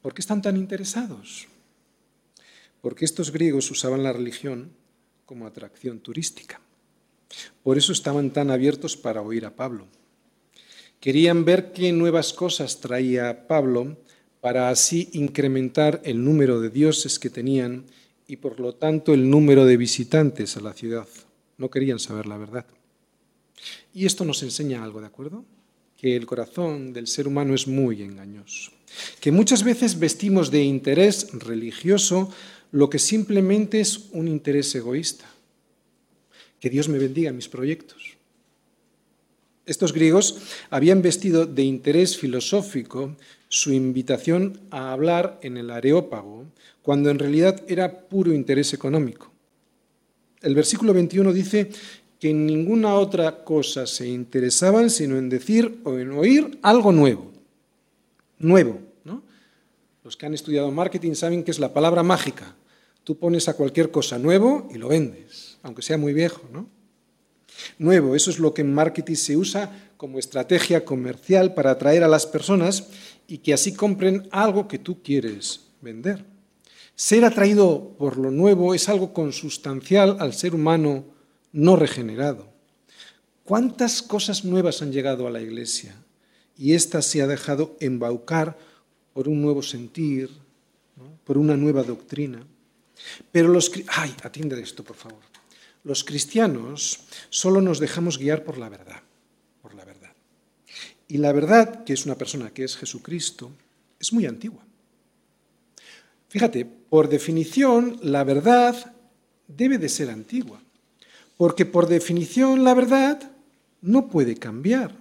¿Por 0.00 0.14
qué 0.14 0.22
están 0.22 0.42
tan 0.42 0.56
interesados? 0.56 1.46
Porque 2.80 3.04
estos 3.04 3.30
griegos 3.30 3.70
usaban 3.70 4.02
la 4.02 4.12
religión 4.12 4.72
como 5.26 5.46
atracción 5.46 6.00
turística. 6.00 6.60
Por 7.62 7.78
eso 7.78 7.92
estaban 7.92 8.30
tan 8.30 8.50
abiertos 8.50 8.96
para 8.96 9.22
oír 9.22 9.46
a 9.46 9.56
Pablo. 9.56 9.86
Querían 11.00 11.44
ver 11.44 11.72
qué 11.72 11.92
nuevas 11.92 12.32
cosas 12.32 12.80
traía 12.80 13.48
Pablo 13.48 13.96
para 14.40 14.70
así 14.70 15.08
incrementar 15.12 16.00
el 16.04 16.24
número 16.24 16.60
de 16.60 16.70
dioses 16.70 17.18
que 17.18 17.30
tenían 17.30 17.86
y 18.26 18.36
por 18.36 18.60
lo 18.60 18.74
tanto 18.74 19.14
el 19.14 19.28
número 19.28 19.66
de 19.66 19.76
visitantes 19.76 20.56
a 20.56 20.60
la 20.60 20.72
ciudad. 20.72 21.08
No 21.58 21.70
querían 21.70 21.98
saber 21.98 22.26
la 22.26 22.38
verdad. 22.38 22.66
Y 23.94 24.06
esto 24.06 24.24
nos 24.24 24.42
enseña 24.42 24.82
algo, 24.82 25.00
¿de 25.00 25.06
acuerdo? 25.06 25.44
Que 25.96 26.16
el 26.16 26.26
corazón 26.26 26.92
del 26.92 27.06
ser 27.06 27.28
humano 27.28 27.54
es 27.54 27.68
muy 27.68 28.02
engañoso. 28.02 28.72
Que 29.20 29.32
muchas 29.32 29.62
veces 29.62 29.98
vestimos 29.98 30.50
de 30.50 30.62
interés 30.64 31.28
religioso 31.32 32.30
lo 32.72 32.90
que 32.90 32.98
simplemente 32.98 33.80
es 33.80 34.08
un 34.12 34.26
interés 34.26 34.74
egoísta. 34.74 35.26
Que 36.58 36.70
Dios 36.70 36.88
me 36.88 36.98
bendiga 36.98 37.32
mis 37.32 37.48
proyectos. 37.48 38.16
Estos 39.66 39.92
griegos 39.92 40.38
habían 40.70 41.02
vestido 41.02 41.46
de 41.46 41.62
interés 41.62 42.16
filosófico 42.16 43.14
su 43.48 43.72
invitación 43.72 44.58
a 44.70 44.92
hablar 44.92 45.38
en 45.42 45.56
el 45.56 45.70
Areópago, 45.70 46.46
cuando 46.80 47.10
en 47.10 47.18
realidad 47.18 47.62
era 47.68 48.08
puro 48.08 48.32
interés 48.32 48.72
económico. 48.72 49.30
El 50.40 50.54
versículo 50.54 50.92
21 50.94 51.32
dice 51.32 51.70
que 52.18 52.30
en 52.30 52.46
ninguna 52.46 52.94
otra 52.94 53.44
cosa 53.44 53.86
se 53.86 54.08
interesaban 54.08 54.90
sino 54.90 55.16
en 55.16 55.28
decir 55.28 55.80
o 55.84 55.98
en 55.98 56.12
oír 56.12 56.58
algo 56.62 56.90
nuevo. 56.90 57.30
Nuevo. 58.38 58.80
¿no? 59.04 59.22
Los 60.02 60.16
que 60.16 60.26
han 60.26 60.34
estudiado 60.34 60.70
marketing 60.70 61.14
saben 61.14 61.44
que 61.44 61.50
es 61.50 61.58
la 61.58 61.72
palabra 61.72 62.02
mágica. 62.02 62.56
Tú 63.04 63.18
pones 63.18 63.48
a 63.48 63.54
cualquier 63.54 63.90
cosa 63.90 64.18
nuevo 64.18 64.68
y 64.72 64.78
lo 64.78 64.88
vendes, 64.88 65.58
aunque 65.62 65.82
sea 65.82 65.98
muy 65.98 66.12
viejo, 66.12 66.42
¿no? 66.52 66.68
Nuevo, 67.78 68.14
eso 68.14 68.30
es 68.30 68.38
lo 68.38 68.54
que 68.54 68.62
en 68.62 68.72
marketing 68.72 69.14
se 69.14 69.36
usa 69.36 69.92
como 69.96 70.18
estrategia 70.18 70.84
comercial 70.84 71.54
para 71.54 71.72
atraer 71.72 72.02
a 72.02 72.08
las 72.08 72.26
personas 72.26 72.88
y 73.28 73.38
que 73.38 73.52
así 73.52 73.74
compren 73.74 74.28
algo 74.30 74.68
que 74.68 74.78
tú 74.78 75.02
quieres 75.02 75.60
vender. 75.80 76.24
Ser 76.94 77.24
atraído 77.24 77.94
por 77.98 78.16
lo 78.16 78.30
nuevo 78.30 78.74
es 78.74 78.88
algo 78.88 79.12
consustancial 79.12 80.16
al 80.20 80.34
ser 80.34 80.54
humano 80.54 81.04
no 81.52 81.76
regenerado. 81.76 82.52
¿Cuántas 83.44 84.02
cosas 84.02 84.44
nuevas 84.44 84.82
han 84.82 84.92
llegado 84.92 85.26
a 85.26 85.30
la 85.30 85.40
iglesia? 85.40 85.94
Y 86.56 86.74
ésta 86.74 87.02
se 87.02 87.22
ha 87.22 87.26
dejado 87.26 87.76
embaucar 87.80 88.56
por 89.12 89.28
un 89.28 89.42
nuevo 89.42 89.62
sentir, 89.62 90.30
por 91.24 91.38
una 91.38 91.56
nueva 91.56 91.82
doctrina. 91.82 92.46
Pero 93.30 93.48
los... 93.48 93.70
¡Ay! 93.88 94.14
Atiende 94.22 94.60
esto, 94.60 94.84
por 94.84 94.96
favor. 94.96 95.20
Los 95.84 96.04
cristianos 96.04 97.00
solo 97.30 97.60
nos 97.60 97.80
dejamos 97.80 98.18
guiar 98.18 98.44
por 98.44 98.58
la 98.58 98.68
verdad, 98.68 99.02
por 99.60 99.74
la 99.74 99.84
verdad. 99.84 100.12
Y 101.08 101.18
la 101.18 101.32
verdad, 101.32 101.84
que 101.84 101.92
es 101.92 102.06
una 102.06 102.16
persona 102.16 102.50
que 102.50 102.64
es 102.64 102.76
Jesucristo, 102.76 103.50
es 103.98 104.12
muy 104.12 104.26
antigua. 104.26 104.64
Fíjate, 106.28 106.64
por 106.64 107.08
definición, 107.08 107.98
la 108.02 108.24
verdad 108.24 108.94
debe 109.48 109.78
de 109.78 109.88
ser 109.88 110.08
antigua, 110.08 110.62
porque 111.36 111.66
por 111.66 111.88
definición 111.88 112.64
la 112.64 112.74
verdad 112.74 113.30
no 113.82 114.08
puede 114.08 114.36
cambiar. 114.36 114.94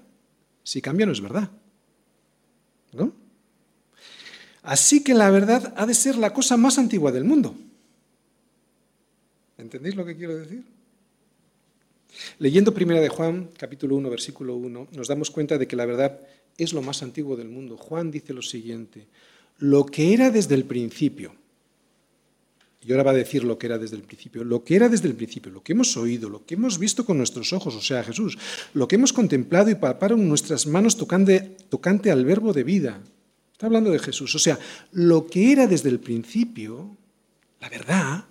Si 0.63 0.81
cambia 0.81 1.05
no 1.05 1.11
es 1.13 1.21
verdad. 1.21 1.49
¿No? 2.91 3.13
Así 4.63 5.03
que 5.03 5.13
la 5.13 5.29
verdad 5.29 5.73
ha 5.77 5.85
de 5.85 5.93
ser 5.93 6.17
la 6.17 6.33
cosa 6.33 6.57
más 6.57 6.77
antigua 6.77 7.11
del 7.11 7.23
mundo. 7.23 7.55
¿Entendéis 9.61 9.95
lo 9.95 10.05
que 10.05 10.17
quiero 10.17 10.35
decir? 10.35 10.63
Leyendo 12.39 12.73
Primera 12.73 12.99
de 12.99 13.09
Juan, 13.09 13.49
capítulo 13.57 13.95
1, 13.95 14.09
versículo 14.09 14.55
1, 14.55 14.87
nos 14.91 15.07
damos 15.07 15.29
cuenta 15.29 15.57
de 15.57 15.67
que 15.67 15.75
la 15.75 15.85
verdad 15.85 16.19
es 16.57 16.73
lo 16.73 16.81
más 16.81 17.03
antiguo 17.03 17.37
del 17.37 17.47
mundo. 17.47 17.77
Juan 17.77 18.11
dice 18.11 18.33
lo 18.33 18.41
siguiente, 18.41 19.07
lo 19.59 19.85
que 19.85 20.13
era 20.13 20.31
desde 20.31 20.55
el 20.55 20.65
principio, 20.65 21.35
y 22.83 22.91
ahora 22.91 23.03
va 23.03 23.11
a 23.11 23.15
decir 23.15 23.43
lo 23.43 23.59
que 23.59 23.67
era 23.67 23.77
desde 23.77 23.95
el 23.95 24.01
principio, 24.01 24.43
lo 24.43 24.63
que 24.63 24.75
era 24.75 24.89
desde 24.89 25.07
el 25.07 25.15
principio, 25.15 25.51
lo 25.51 25.63
que 25.63 25.73
hemos 25.73 25.95
oído, 25.95 26.27
lo 26.27 26.43
que 26.43 26.55
hemos 26.55 26.79
visto 26.79 27.05
con 27.05 27.17
nuestros 27.17 27.53
ojos, 27.53 27.75
o 27.75 27.81
sea, 27.81 28.03
Jesús, 28.03 28.37
lo 28.73 28.87
que 28.87 28.95
hemos 28.95 29.13
contemplado 29.13 29.69
y 29.69 29.75
palparon 29.75 30.27
nuestras 30.27 30.65
manos 30.65 30.97
tocante, 30.97 31.55
tocante 31.69 32.09
al 32.09 32.25
verbo 32.25 32.51
de 32.51 32.63
vida. 32.63 32.99
Está 33.53 33.67
hablando 33.67 33.91
de 33.91 33.99
Jesús, 33.99 34.33
o 34.33 34.39
sea, 34.39 34.57
lo 34.91 35.27
que 35.27 35.51
era 35.51 35.67
desde 35.67 35.89
el 35.89 35.99
principio, 35.99 36.97
la 37.59 37.69
verdad, 37.69 38.25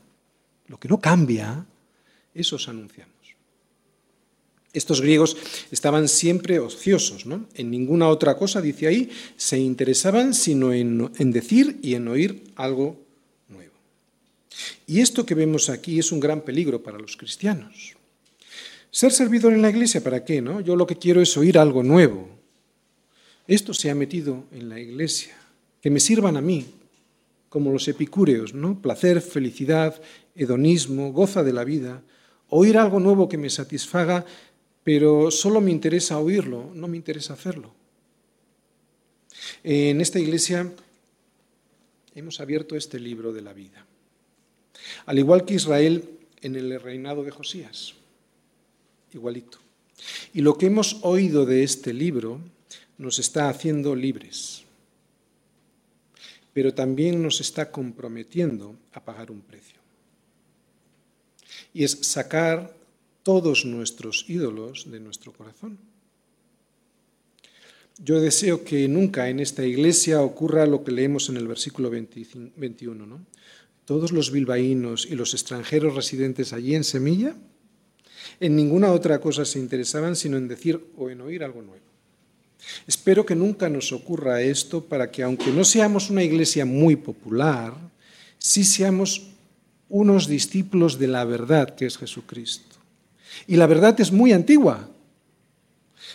lo 0.71 0.79
que 0.79 0.89
no 0.89 1.01
cambia, 1.01 1.67
eso 2.33 2.55
os 2.55 2.69
anunciamos. 2.69 3.11
Estos 4.73 5.01
griegos 5.01 5.37
estaban 5.73 6.07
siempre 6.07 6.61
ociosos, 6.61 7.27
¿no? 7.27 7.49
En 7.55 7.73
ninguna 7.73 8.07
otra 8.07 8.39
cosa, 8.39 8.63
dice 8.63 8.87
ahí, 8.87 9.11
se 9.37 9.59
interesaban 9.59 10.33
sino 10.33 10.73
en, 10.73 11.11
en 11.19 11.33
decir 11.33 11.81
y 11.83 11.95
en 11.95 12.07
oír 12.07 12.45
algo 12.55 13.03
nuevo. 13.49 13.75
Y 14.87 15.01
esto 15.01 15.27
que 15.27 15.35
vemos 15.35 15.69
aquí 15.69 15.99
es 15.99 16.13
un 16.13 16.21
gran 16.21 16.43
peligro 16.43 16.81
para 16.81 17.01
los 17.01 17.17
cristianos. 17.17 17.97
Ser 18.93 19.11
servidor 19.11 19.53
en 19.53 19.63
la 19.63 19.71
iglesia, 19.71 20.05
¿para 20.05 20.25
qué? 20.25 20.41
No? 20.41 20.61
Yo 20.61 20.77
lo 20.77 20.87
que 20.87 20.97
quiero 20.97 21.21
es 21.21 21.37
oír 21.37 21.59
algo 21.59 21.83
nuevo. 21.83 22.29
Esto 23.49 23.75
se 23.75 23.91
ha 23.91 23.97
metido 23.97 24.45
en 24.53 24.69
la 24.69 24.79
iglesia. 24.79 25.37
Que 25.83 25.91
me 25.91 25.99
sirvan 25.99 26.37
a 26.37 26.41
mí, 26.41 26.67
como 27.51 27.73
los 27.73 27.89
epicúreos, 27.89 28.55
¿no? 28.55 28.81
Placer, 28.81 29.21
felicidad, 29.21 30.01
hedonismo, 30.35 31.13
goza 31.13 31.43
de 31.43 31.53
la 31.53 31.65
vida. 31.65 32.03
Oír 32.49 32.79
algo 32.79 33.01
nuevo 33.01 33.29
que 33.29 33.39
me 33.39 33.51
satisfaga 33.51 34.25
pero 34.83 35.31
solo 35.31 35.61
me 35.61 35.71
interesa 35.71 36.19
oírlo, 36.19 36.71
no 36.75 36.89
me 36.89 36.97
interesa 36.97 37.35
hacerlo. 37.35 37.73
En 39.63 40.01
esta 40.01 40.19
iglesia 40.19 40.73
hemos 42.15 42.41
abierto 42.41 42.77
este 42.77 42.99
libro 42.99 43.33
de 43.33 43.43
la 43.43 43.53
vida, 43.53 43.85
al 45.07 45.19
igual 45.19 45.45
que 45.45 45.55
Israel 45.55 46.19
en 46.41 46.57
el 46.57 46.81
reinado 46.81 47.23
de 47.23 47.31
Josías, 47.31 47.95
igualito. 49.13 49.59
Y 50.33 50.41
lo 50.41 50.57
que 50.57 50.67
hemos 50.67 50.99
oído 51.03 51.45
de 51.45 51.63
este 51.63 51.93
libro 51.93 52.41
nos 52.97 53.19
está 53.19 53.49
haciendo 53.49 53.95
libres, 53.95 54.65
pero 56.53 56.73
también 56.73 57.23
nos 57.23 57.41
está 57.41 57.71
comprometiendo 57.71 58.77
a 58.93 59.05
pagar 59.05 59.31
un 59.31 59.43
precio. 59.43 59.80
Y 61.73 61.85
es 61.85 61.99
sacar 62.03 62.75
todos 63.23 63.65
nuestros 63.65 64.25
ídolos 64.29 64.91
de 64.91 65.01
nuestro 65.01 65.33
corazón. 65.33 65.79
Yo 68.03 68.21
deseo 68.21 68.65
que 68.65 68.89
nunca 68.89 69.29
en 69.29 69.41
esta 69.41 69.65
iglesia 69.65 70.23
ocurra 70.23 70.65
lo 70.67 70.83
que 70.83 70.91
leemos 70.91 71.29
en 71.29 71.37
el 71.37 71.47
versículo 71.47 71.91
21. 71.91 73.07
¿no? 73.07 73.27
Todos 73.85 74.11
los 74.13 74.31
bilbaínos 74.31 75.07
y 75.07 75.17
los 75.17 75.35
extranjeros 75.35 75.95
residentes 75.95 76.55
allí 76.55 76.75
en 76.75 76.85
Semilla, 76.85 77.35
en 78.41 78.57
ninguna 78.57 78.93
otra 78.93 79.21
cosa 79.21 79.45
se 79.45 79.59
interesaban 79.59 80.17
sino 80.17 80.39
en 80.39 80.49
decir 80.49 80.83
o 80.97 81.11
en 81.11 81.21
oír 81.21 81.45
algo 81.45 81.61
nuevo. 81.61 81.85
Espero 82.87 83.25
que 83.27 83.35
nunca 83.35 83.69
nos 83.69 83.93
ocurra 83.93 84.43
esto 84.43 84.85
para 84.85 85.11
que, 85.11 85.23
aunque 85.23 85.51
no 85.51 85.65
seamos 85.65 86.11
una 86.11 86.23
iglesia 86.23 86.65
muy 86.65 86.97
popular, 86.97 87.75
sí 88.39 88.65
seamos 88.65 89.30
unos 89.91 90.27
discípulos 90.27 90.99
de 90.99 91.09
la 91.09 91.25
verdad 91.25 91.75
que 91.75 91.85
es 91.85 91.99
Jesucristo. 91.99 92.77
Y 93.47 93.57
la 93.57 93.67
verdad 93.67 94.01
es 94.01 94.11
muy 94.13 94.33
antigua. 94.33 94.89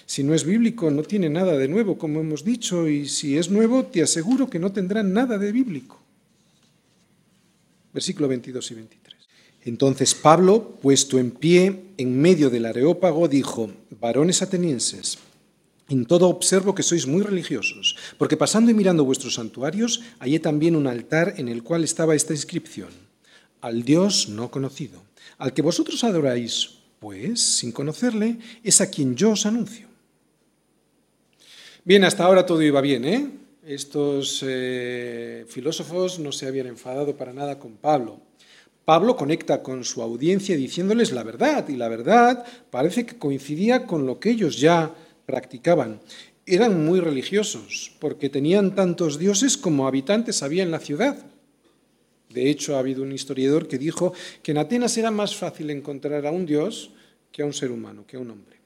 Si 0.06 0.24
no 0.24 0.34
es 0.34 0.44
bíblico, 0.46 0.90
no 0.90 1.04
tiene 1.04 1.30
nada 1.30 1.58
de 1.58 1.68
nuevo, 1.68 1.98
como 1.98 2.20
hemos 2.20 2.44
dicho, 2.44 2.88
y 2.88 3.08
si 3.08 3.38
es 3.38 3.50
nuevo, 3.50 3.86
te 3.86 4.02
aseguro 4.02 4.50
que 4.50 4.60
no 4.60 4.72
tendrá 4.72 5.04
nada 5.04 5.38
de 5.38 5.52
bíblico. 5.52 6.00
Versículo 7.94 8.28
22 8.28 8.72
y 8.72 8.74
23. 8.76 9.16
Entonces 9.66 10.14
Pablo, 10.14 10.78
puesto 10.82 11.18
en 11.18 11.32
pie 11.32 11.86
en 11.98 12.22
medio 12.22 12.50
del 12.50 12.66
areópago, 12.66 13.28
dijo, 13.28 13.72
varones 14.00 14.42
atenienses, 14.42 15.18
en 15.90 16.06
todo 16.06 16.30
observo 16.30 16.76
que 16.76 16.84
sois 16.84 17.08
muy 17.08 17.22
religiosos, 17.22 17.96
porque 18.18 18.38
pasando 18.38 18.72
y 18.72 18.74
mirando 18.74 19.06
vuestros 19.06 19.36
santuarios, 19.36 20.02
hallé 20.20 20.40
también 20.40 20.76
un 20.76 20.88
altar 20.88 21.36
en 21.38 21.48
el 21.48 21.64
cual 21.64 21.84
estaba 21.84 22.16
esta 22.16 22.34
inscripción, 22.34 22.90
al 23.66 23.82
Dios 23.82 24.30
no 24.30 24.52
conocido, 24.52 25.02
al 25.40 25.52
que 25.52 25.64
vosotros 25.64 26.04
adoráis, 26.04 26.76
pues, 27.00 27.42
sin 27.42 27.72
conocerle, 27.72 28.38
es 28.64 28.80
a 28.80 28.92
quien 28.92 29.16
yo 29.16 29.32
os 29.32 29.48
anuncio. 29.48 29.88
Bien, 31.84 32.04
hasta 32.04 32.26
ahora 32.26 32.46
todo 32.46 32.62
iba 32.62 32.80
bien, 32.80 33.06
¿eh? 33.06 33.28
Estos 33.66 34.44
eh, 34.46 35.46
filósofos 35.50 36.20
no 36.20 36.32
se 36.32 36.46
habían 36.46 36.68
enfadado 36.68 37.18
para 37.18 37.34
nada 37.34 37.58
con 37.58 37.78
Pablo. 37.78 38.20
Pablo 38.86 39.16
conecta 39.16 39.64
con 39.64 39.84
su 39.84 40.04
audiencia 40.04 40.56
diciéndoles 40.56 41.12
la 41.12 41.24
verdad, 41.24 41.68
y 41.68 41.76
la 41.76 41.90
verdad 41.90 42.46
parece 42.70 43.08
que 43.08 43.18
coincidía 43.18 43.88
con 43.88 44.06
lo 44.06 44.20
que 44.20 44.30
ellos 44.30 44.60
ya 44.60 44.94
practicaban. 45.26 46.02
Eran 46.46 46.86
muy 46.86 47.00
religiosos, 47.00 47.94
porque 48.00 48.30
tenían 48.30 48.76
tantos 48.76 49.18
dioses 49.18 49.58
como 49.58 49.88
habitantes 49.88 50.44
había 50.44 50.62
en 50.62 50.70
la 50.70 50.80
ciudad. 50.80 51.18
De 52.36 52.50
hecho, 52.50 52.76
ha 52.76 52.80
habido 52.80 53.02
un 53.02 53.14
historiador 53.14 53.66
que 53.66 53.78
dijo 53.78 54.14
que 54.44 54.52
en 54.52 54.58
Atenas 54.58 54.98
era 54.98 55.10
más 55.10 55.34
fácil 55.38 55.70
encontrar 55.70 56.26
a 56.26 56.32
un 56.32 56.46
dios 56.46 56.92
que 57.32 57.42
a 57.42 57.46
un 57.46 57.54
ser 57.54 57.72
humano, 57.72 58.04
que 58.06 58.18
a 58.18 58.20
un 58.20 58.30
hombre. 58.30 58.58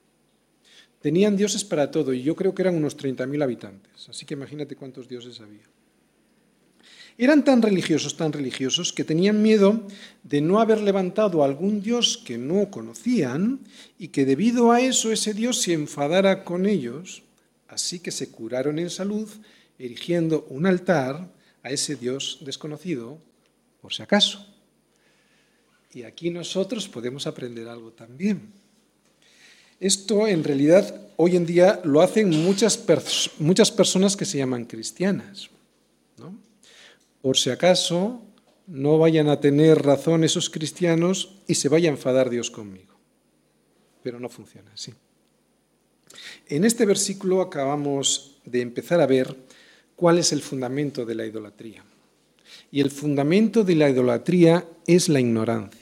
Tenían 0.99 1.37
dioses 1.37 1.63
para 1.63 1.91
todo 1.91 2.11
y 2.11 2.23
yo 2.23 2.35
creo 2.35 2.55
que 2.55 2.63
eran 2.63 2.75
unos 2.75 2.97
30.000 2.97 3.43
habitantes, 3.43 4.09
así 4.09 4.25
que 4.25 4.33
imagínate 4.33 4.75
cuántos 4.75 5.07
dioses 5.07 5.39
había. 5.39 5.69
Eran 7.15 7.43
tan 7.43 7.61
religiosos, 7.61 8.17
tan 8.17 8.33
religiosos, 8.33 8.91
que 8.91 9.03
tenían 9.03 9.41
miedo 9.43 9.85
de 10.23 10.41
no 10.41 10.59
haber 10.59 10.81
levantado 10.81 11.43
a 11.43 11.45
algún 11.45 11.81
dios 11.81 12.17
que 12.17 12.39
no 12.39 12.71
conocían 12.71 13.59
y 13.99 14.07
que 14.07 14.25
debido 14.25 14.71
a 14.71 14.81
eso 14.81 15.11
ese 15.11 15.35
dios 15.35 15.61
se 15.61 15.73
enfadara 15.73 16.43
con 16.43 16.65
ellos, 16.65 17.21
así 17.67 17.99
que 17.99 18.09
se 18.09 18.31
curaron 18.31 18.79
en 18.79 18.89
salud 18.89 19.29
erigiendo 19.77 20.47
un 20.49 20.65
altar 20.65 21.29
a 21.61 21.69
ese 21.69 21.95
dios 21.95 22.39
desconocido, 22.41 23.19
por 23.81 23.93
si 23.93 24.03
acaso. 24.03 24.45
Y 25.93 26.03
aquí 26.03 26.29
nosotros 26.29 26.87
podemos 26.87 27.25
aprender 27.25 27.67
algo 27.67 27.91
también. 27.91 28.51
Esto 29.79 30.27
en 30.27 30.43
realidad 30.43 31.09
hoy 31.15 31.35
en 31.35 31.45
día 31.45 31.81
lo 31.83 32.01
hacen 32.01 32.29
muchas, 32.29 32.83
muchas 33.39 33.71
personas 33.71 34.15
que 34.15 34.25
se 34.25 34.37
llaman 34.37 34.65
cristianas. 34.65 35.49
Por 37.21 37.37
si 37.37 37.49
acaso 37.49 38.21
no 38.67 38.97
vayan 38.97 39.29
a 39.29 39.39
tener 39.39 39.81
razón 39.81 40.23
esos 40.23 40.49
cristianos 40.49 41.35
y 41.47 41.55
se 41.55 41.69
vaya 41.69 41.89
a 41.89 41.93
enfadar 41.93 42.29
Dios 42.29 42.51
conmigo. 42.51 42.95
Pero 44.03 44.19
no 44.19 44.29
funciona 44.29 44.71
así. 44.73 44.93
En 46.47 46.65
este 46.65 46.85
versículo 46.85 47.41
acabamos 47.41 48.37
de 48.45 48.61
empezar 48.61 49.01
a 49.01 49.07
ver 49.07 49.35
cuál 49.95 50.17
es 50.17 50.31
el 50.31 50.41
fundamento 50.41 51.05
de 51.05 51.15
la 51.15 51.25
idolatría. 51.25 51.83
Y 52.71 52.81
el 52.81 52.91
fundamento 52.91 53.63
de 53.63 53.75
la 53.75 53.89
idolatría 53.89 54.65
es 54.85 55.09
la 55.09 55.19
ignorancia. 55.19 55.79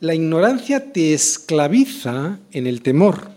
La 0.00 0.14
ignorancia 0.14 0.92
te 0.92 1.12
esclaviza 1.12 2.38
en 2.52 2.66
el 2.66 2.82
temor. 2.82 3.30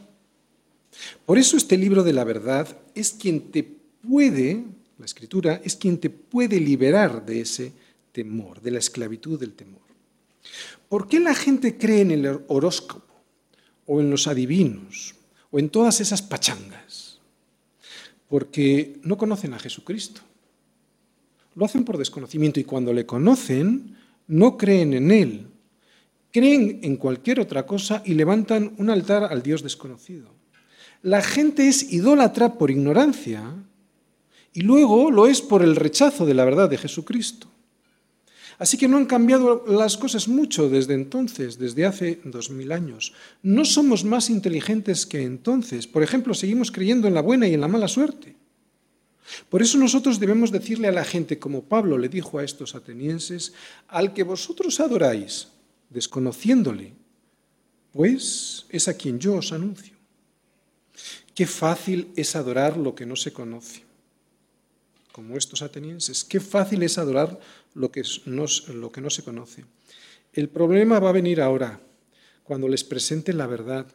Por 1.26 1.38
eso 1.38 1.58
este 1.58 1.78
libro 1.78 2.04
de 2.04 2.14
la 2.14 2.24
verdad 2.24 2.78
es 2.94 3.12
quien 3.12 3.52
te 3.52 3.64
puede, 3.64 4.64
la 5.00 5.06
escritura, 5.06 5.62
es 5.64 5.76
quien 5.76 5.98
te 5.98 6.10
puede 6.10 6.60
liberar 6.60 7.26
de 7.26 7.42
ese 7.42 7.72
temor, 8.12 8.62
de 8.62 8.72
la 8.72 8.80
esclavitud 8.80 9.40
del 9.40 9.54
temor. 9.54 9.82
¿Por 10.90 11.08
qué 11.08 11.20
la 11.20 11.34
gente 11.34 11.78
cree 11.78 12.02
en 12.02 12.12
el 12.12 12.42
horóscopo 12.48 13.14
o 13.86 14.02
en 14.02 14.10
los 14.10 14.28
adivinos 14.28 15.16
o 15.50 15.60
en 15.60 15.70
todas 15.70 16.02
esas 16.02 16.22
pachangas? 16.22 17.20
Porque 18.28 19.00
no 19.04 19.18
conocen 19.18 19.54
a 19.54 19.60
Jesucristo. 19.60 20.22
Lo 21.56 21.66
hacen 21.66 21.84
por 21.84 21.98
desconocimiento 21.98 22.60
y 22.60 22.64
cuando 22.64 22.94
le 22.94 23.06
conocen, 23.06 23.98
no 24.28 24.58
creen 24.58 24.94
en 24.94 25.12
Él, 25.12 25.48
creen 26.32 26.80
en 26.84 26.96
cualquier 26.96 27.40
otra 27.40 27.66
cosa 27.66 28.02
y 28.06 28.14
levantan 28.14 28.74
un 28.78 28.90
altar 28.90 29.26
al 29.26 29.44
Dios 29.44 29.64
desconocido. 29.64 30.30
La 31.02 31.22
gente 31.22 31.68
es 31.68 31.92
idólatra 31.92 32.54
por 32.54 32.72
ignorancia 32.72 33.42
y 34.54 34.62
luego 34.62 35.12
lo 35.12 35.28
es 35.28 35.42
por 35.42 35.64
el 35.64 35.76
rechazo 35.76 36.26
de 36.26 36.34
la 36.34 36.46
verdad 36.46 36.70
de 36.70 36.78
Jesucristo. 36.78 37.48
Así 38.60 38.78
que 38.78 38.88
no 38.88 38.98
han 38.98 39.08
cambiado 39.08 39.66
las 39.68 39.98
cosas 39.98 40.28
mucho 40.28 40.70
desde 40.70 40.94
entonces, 40.94 41.58
desde 41.58 41.88
hace 41.88 42.22
dos 42.24 42.52
mil 42.52 42.72
años. 42.72 43.12
No 43.42 43.66
somos 43.66 44.06
más 44.06 44.30
inteligentes 44.30 45.08
que 45.08 45.24
entonces. 45.24 45.88
Por 45.88 46.04
ejemplo, 46.04 46.36
seguimos 46.36 46.72
creyendo 46.72 47.08
en 47.08 47.16
la 47.16 47.22
buena 47.22 47.48
y 47.48 47.56
en 47.56 47.62
la 47.62 47.68
mala 47.68 47.88
suerte. 47.88 48.36
Por 49.50 49.62
eso 49.62 49.78
nosotros 49.78 50.20
debemos 50.20 50.52
decirle 50.52 50.88
a 50.88 50.92
la 50.92 51.06
gente, 51.06 51.40
como 51.40 51.64
Pablo 51.64 51.98
le 51.98 52.10
dijo 52.10 52.40
a 52.40 52.44
estos 52.44 52.76
atenienses, 52.76 53.54
al 53.88 54.14
que 54.14 54.24
vosotros 54.24 54.80
adoráis, 54.80 55.48
desconociéndole, 55.90 56.94
pues 57.92 58.66
es 58.70 58.88
a 58.88 58.96
quien 58.96 59.20
yo 59.20 59.36
os 59.36 59.52
anuncio. 59.52 59.96
Qué 61.36 61.46
fácil 61.46 62.12
es 62.16 62.36
adorar 62.36 62.78
lo 62.78 62.96
que 62.96 63.06
no 63.06 63.16
se 63.16 63.32
conoce, 63.32 63.84
como 65.12 65.38
estos 65.38 65.62
atenienses. 65.62 66.24
Qué 66.24 66.40
fácil 66.40 66.84
es 66.84 66.98
adorar 66.98 67.40
lo 67.74 67.92
que 67.92 68.04
no, 68.26 68.46
lo 68.74 68.92
que 68.92 69.02
no 69.02 69.10
se 69.10 69.24
conoce. 69.24 69.66
El 70.34 70.50
problema 70.50 71.00
va 71.00 71.10
a 71.10 71.14
venir 71.14 71.42
ahora, 71.42 71.80
cuando 72.44 72.68
les 72.68 72.84
presenten 72.84 73.38
la 73.38 73.48
verdad. 73.48 73.86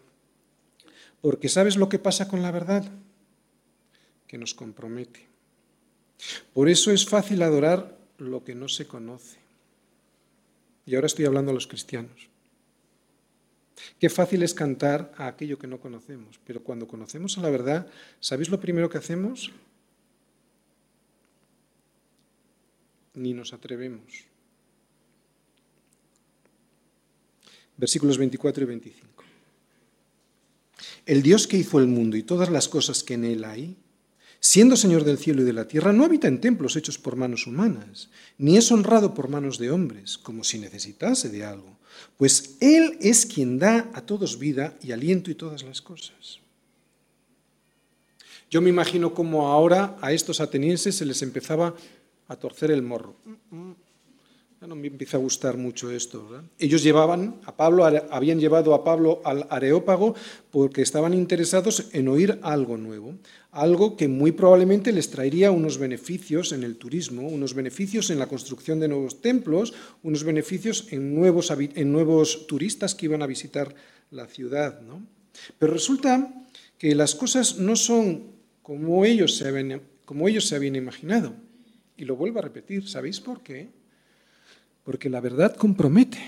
Porque 1.21 1.49
¿sabes 1.49 1.77
lo 1.77 1.89
que 1.89 1.99
pasa 1.99 2.29
con 2.29 2.43
la 2.43 2.51
verdad? 2.51 2.91
Que 4.27 4.39
nos 4.39 4.55
compromete. 4.55 5.27
Por 6.53 6.69
eso 6.69 6.91
es 6.91 7.07
fácil 7.07 7.43
adorar 7.43 7.97
lo 8.19 8.45
que 8.45 8.55
no 8.55 8.69
se 8.69 8.87
conoce. 8.87 9.39
Y 10.87 10.95
ahora 10.95 11.07
estoy 11.07 11.25
hablando 11.25 11.51
a 11.51 11.55
los 11.55 11.67
cristianos. 11.67 12.29
Qué 14.01 14.09
fácil 14.09 14.43
es 14.43 14.55
cantar 14.55 15.13
a 15.17 15.27
aquello 15.27 15.59
que 15.59 15.67
no 15.67 15.81
conocemos, 15.81 16.41
pero 16.47 16.63
cuando 16.63 16.89
conocemos 16.89 17.37
a 17.37 17.43
la 17.43 17.51
verdad, 17.51 17.87
¿sabéis 18.21 18.49
lo 18.49 18.61
primero 18.61 18.89
que 18.89 18.99
hacemos? 18.99 19.53
Ni 23.15 23.33
nos 23.33 23.53
atrevemos. 23.53 24.25
Versículos 27.77 28.17
24 28.17 28.63
y 28.63 28.67
25. 28.67 29.25
El 31.05 31.23
Dios 31.23 31.47
que 31.47 31.59
hizo 31.59 31.79
el 31.79 31.87
mundo 31.87 32.17
y 32.17 32.23
todas 32.23 32.51
las 32.51 32.69
cosas 32.69 33.05
que 33.05 33.15
en 33.15 33.25
él 33.25 33.45
hay, 33.45 33.77
siendo 34.41 34.77
Señor 34.77 35.05
del 35.05 35.19
cielo 35.19 35.43
y 35.43 35.45
de 35.45 35.53
la 35.53 35.69
tierra, 35.69 35.93
no 35.93 36.05
habita 36.05 36.29
en 36.29 36.41
templos 36.41 36.77
hechos 36.77 36.99
por 36.99 37.17
manos 37.17 37.47
humanas, 37.47 38.11
ni 38.39 38.57
es 38.57 38.71
honrado 38.71 39.15
por 39.15 39.29
manos 39.29 39.59
de 39.59 39.71
hombres, 39.71 40.19
como 40.19 40.45
si 40.45 40.59
necesitase 40.59 41.29
de 41.29 41.45
algo, 41.45 41.79
pues 42.17 42.57
Él 42.61 42.99
es 43.01 43.27
quien 43.27 43.59
da 43.59 43.91
a 43.95 44.03
todos 44.03 44.39
vida 44.39 44.77
y 44.83 44.93
aliento 44.93 45.31
y 45.31 45.35
todas 45.35 45.63
las 45.63 45.81
cosas. 45.81 46.41
Yo 48.51 48.61
me 48.61 48.71
imagino 48.71 49.13
cómo 49.13 49.49
ahora 49.49 49.97
a 50.01 50.13
estos 50.13 50.41
atenienses 50.41 50.95
se 50.95 51.05
les 51.05 51.23
empezaba 51.23 51.75
a 52.29 52.37
torcer 52.37 52.71
el 52.71 52.83
morro. 52.83 53.17
No 54.67 54.75
me 54.75 54.89
empieza 54.89 55.17
a 55.17 55.21
gustar 55.21 55.57
mucho 55.57 55.93
esto. 55.93 56.43
Ellos 56.59 56.83
llevaban 56.83 57.41
a 57.45 57.57
Pablo, 57.57 57.85
habían 57.85 58.41
llevado 58.41 58.75
a 58.75 58.83
Pablo 58.83 59.23
al 59.25 59.47
Areópago 59.49 60.17
porque 60.51 60.83
estaban 60.83 61.15
interesados 61.15 61.89
en 61.93 62.09
oír 62.09 62.41
algo 62.43 62.77
nuevo, 62.77 63.15
algo 63.53 63.97
que 63.97 64.09
muy 64.09 64.33
probablemente 64.33 64.91
les 64.91 65.09
traería 65.11 65.53
unos 65.53 65.79
beneficios 65.79 66.51
en 66.51 66.65
el 66.65 66.77
turismo, 66.79 67.29
unos 67.29 67.55
beneficios 67.55 68.11
en 68.11 68.19
la 68.19 68.27
construcción 68.27 68.81
de 68.81 68.89
nuevos 68.89 69.23
templos, 69.23 69.73
unos 70.03 70.25
beneficios 70.25 70.89
en 70.91 71.15
nuevos, 71.15 71.53
en 71.53 71.93
nuevos 71.93 72.49
turistas 72.49 72.97
que 72.97 73.07
iban 73.07 73.23
a 73.23 73.27
visitar 73.27 73.73
la 74.11 74.27
ciudad. 74.27 74.81
Pero 75.59 75.73
resulta 75.73 76.45
que 76.77 76.97
las 76.97 77.15
cosas 77.15 77.59
no 77.59 77.77
son 77.77 78.33
como 78.63 79.05
ellos 79.05 79.37
se 79.37 79.81
como 80.05 80.27
ellos 80.27 80.49
se 80.49 80.57
habían 80.57 80.75
imaginado. 80.75 81.35
Y 81.97 82.05
lo 82.05 82.17
vuelvo 82.17 82.41
a 82.41 82.43
repetir, 82.43 82.89
¿sabéis 82.89 83.21
por 83.21 83.43
qué? 83.43 83.76
Porque 84.87 85.11
la 85.11 85.21
verdad 85.21 85.57
compromete. 85.57 86.19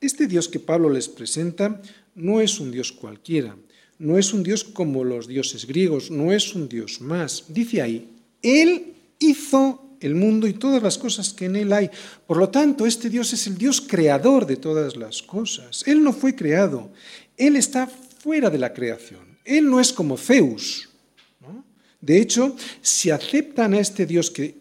Este 0.00 0.26
Dios 0.26 0.48
que 0.48 0.58
Pablo 0.58 0.90
les 0.90 1.08
presenta 1.08 1.80
no 2.16 2.40
es 2.40 2.58
un 2.58 2.72
Dios 2.72 2.90
cualquiera, 2.90 3.56
no 3.98 4.18
es 4.18 4.34
un 4.34 4.42
Dios 4.42 4.64
como 4.64 5.04
los 5.04 5.28
dioses 5.28 5.64
griegos, 5.64 6.10
no 6.10 6.32
es 6.32 6.54
un 6.56 6.68
Dios 6.68 7.00
más. 7.00 7.44
Dice 7.48 7.80
ahí, 7.80 8.10
Él 8.42 8.94
hizo 9.20 9.80
el 10.00 10.16
mundo 10.16 10.48
y 10.48 10.54
todas 10.54 10.82
las 10.82 10.98
cosas 10.98 11.32
que 11.32 11.44
en 11.44 11.54
Él 11.54 11.72
hay. 11.72 11.88
Por 12.26 12.36
lo 12.36 12.48
tanto, 12.48 12.84
este 12.84 13.08
Dios 13.08 13.32
es 13.32 13.46
el 13.46 13.56
Dios 13.56 13.80
creador 13.80 14.44
de 14.44 14.56
todas 14.56 14.96
las 14.96 15.22
cosas. 15.22 15.84
Él 15.86 16.02
no 16.02 16.12
fue 16.12 16.34
creado, 16.34 16.90
Él 17.36 17.54
está 17.54 17.86
fuera 17.86 18.50
de 18.50 18.58
la 18.58 18.74
creación. 18.74 19.38
Él 19.44 19.70
no 19.70 19.78
es 19.78 19.92
como 19.92 20.18
Zeus, 20.18 20.88
de 22.00 22.20
hecho, 22.20 22.54
si 22.82 23.10
aceptan 23.10 23.74
a 23.74 23.80
este 23.80 24.06
Dios 24.06 24.30
que, 24.30 24.54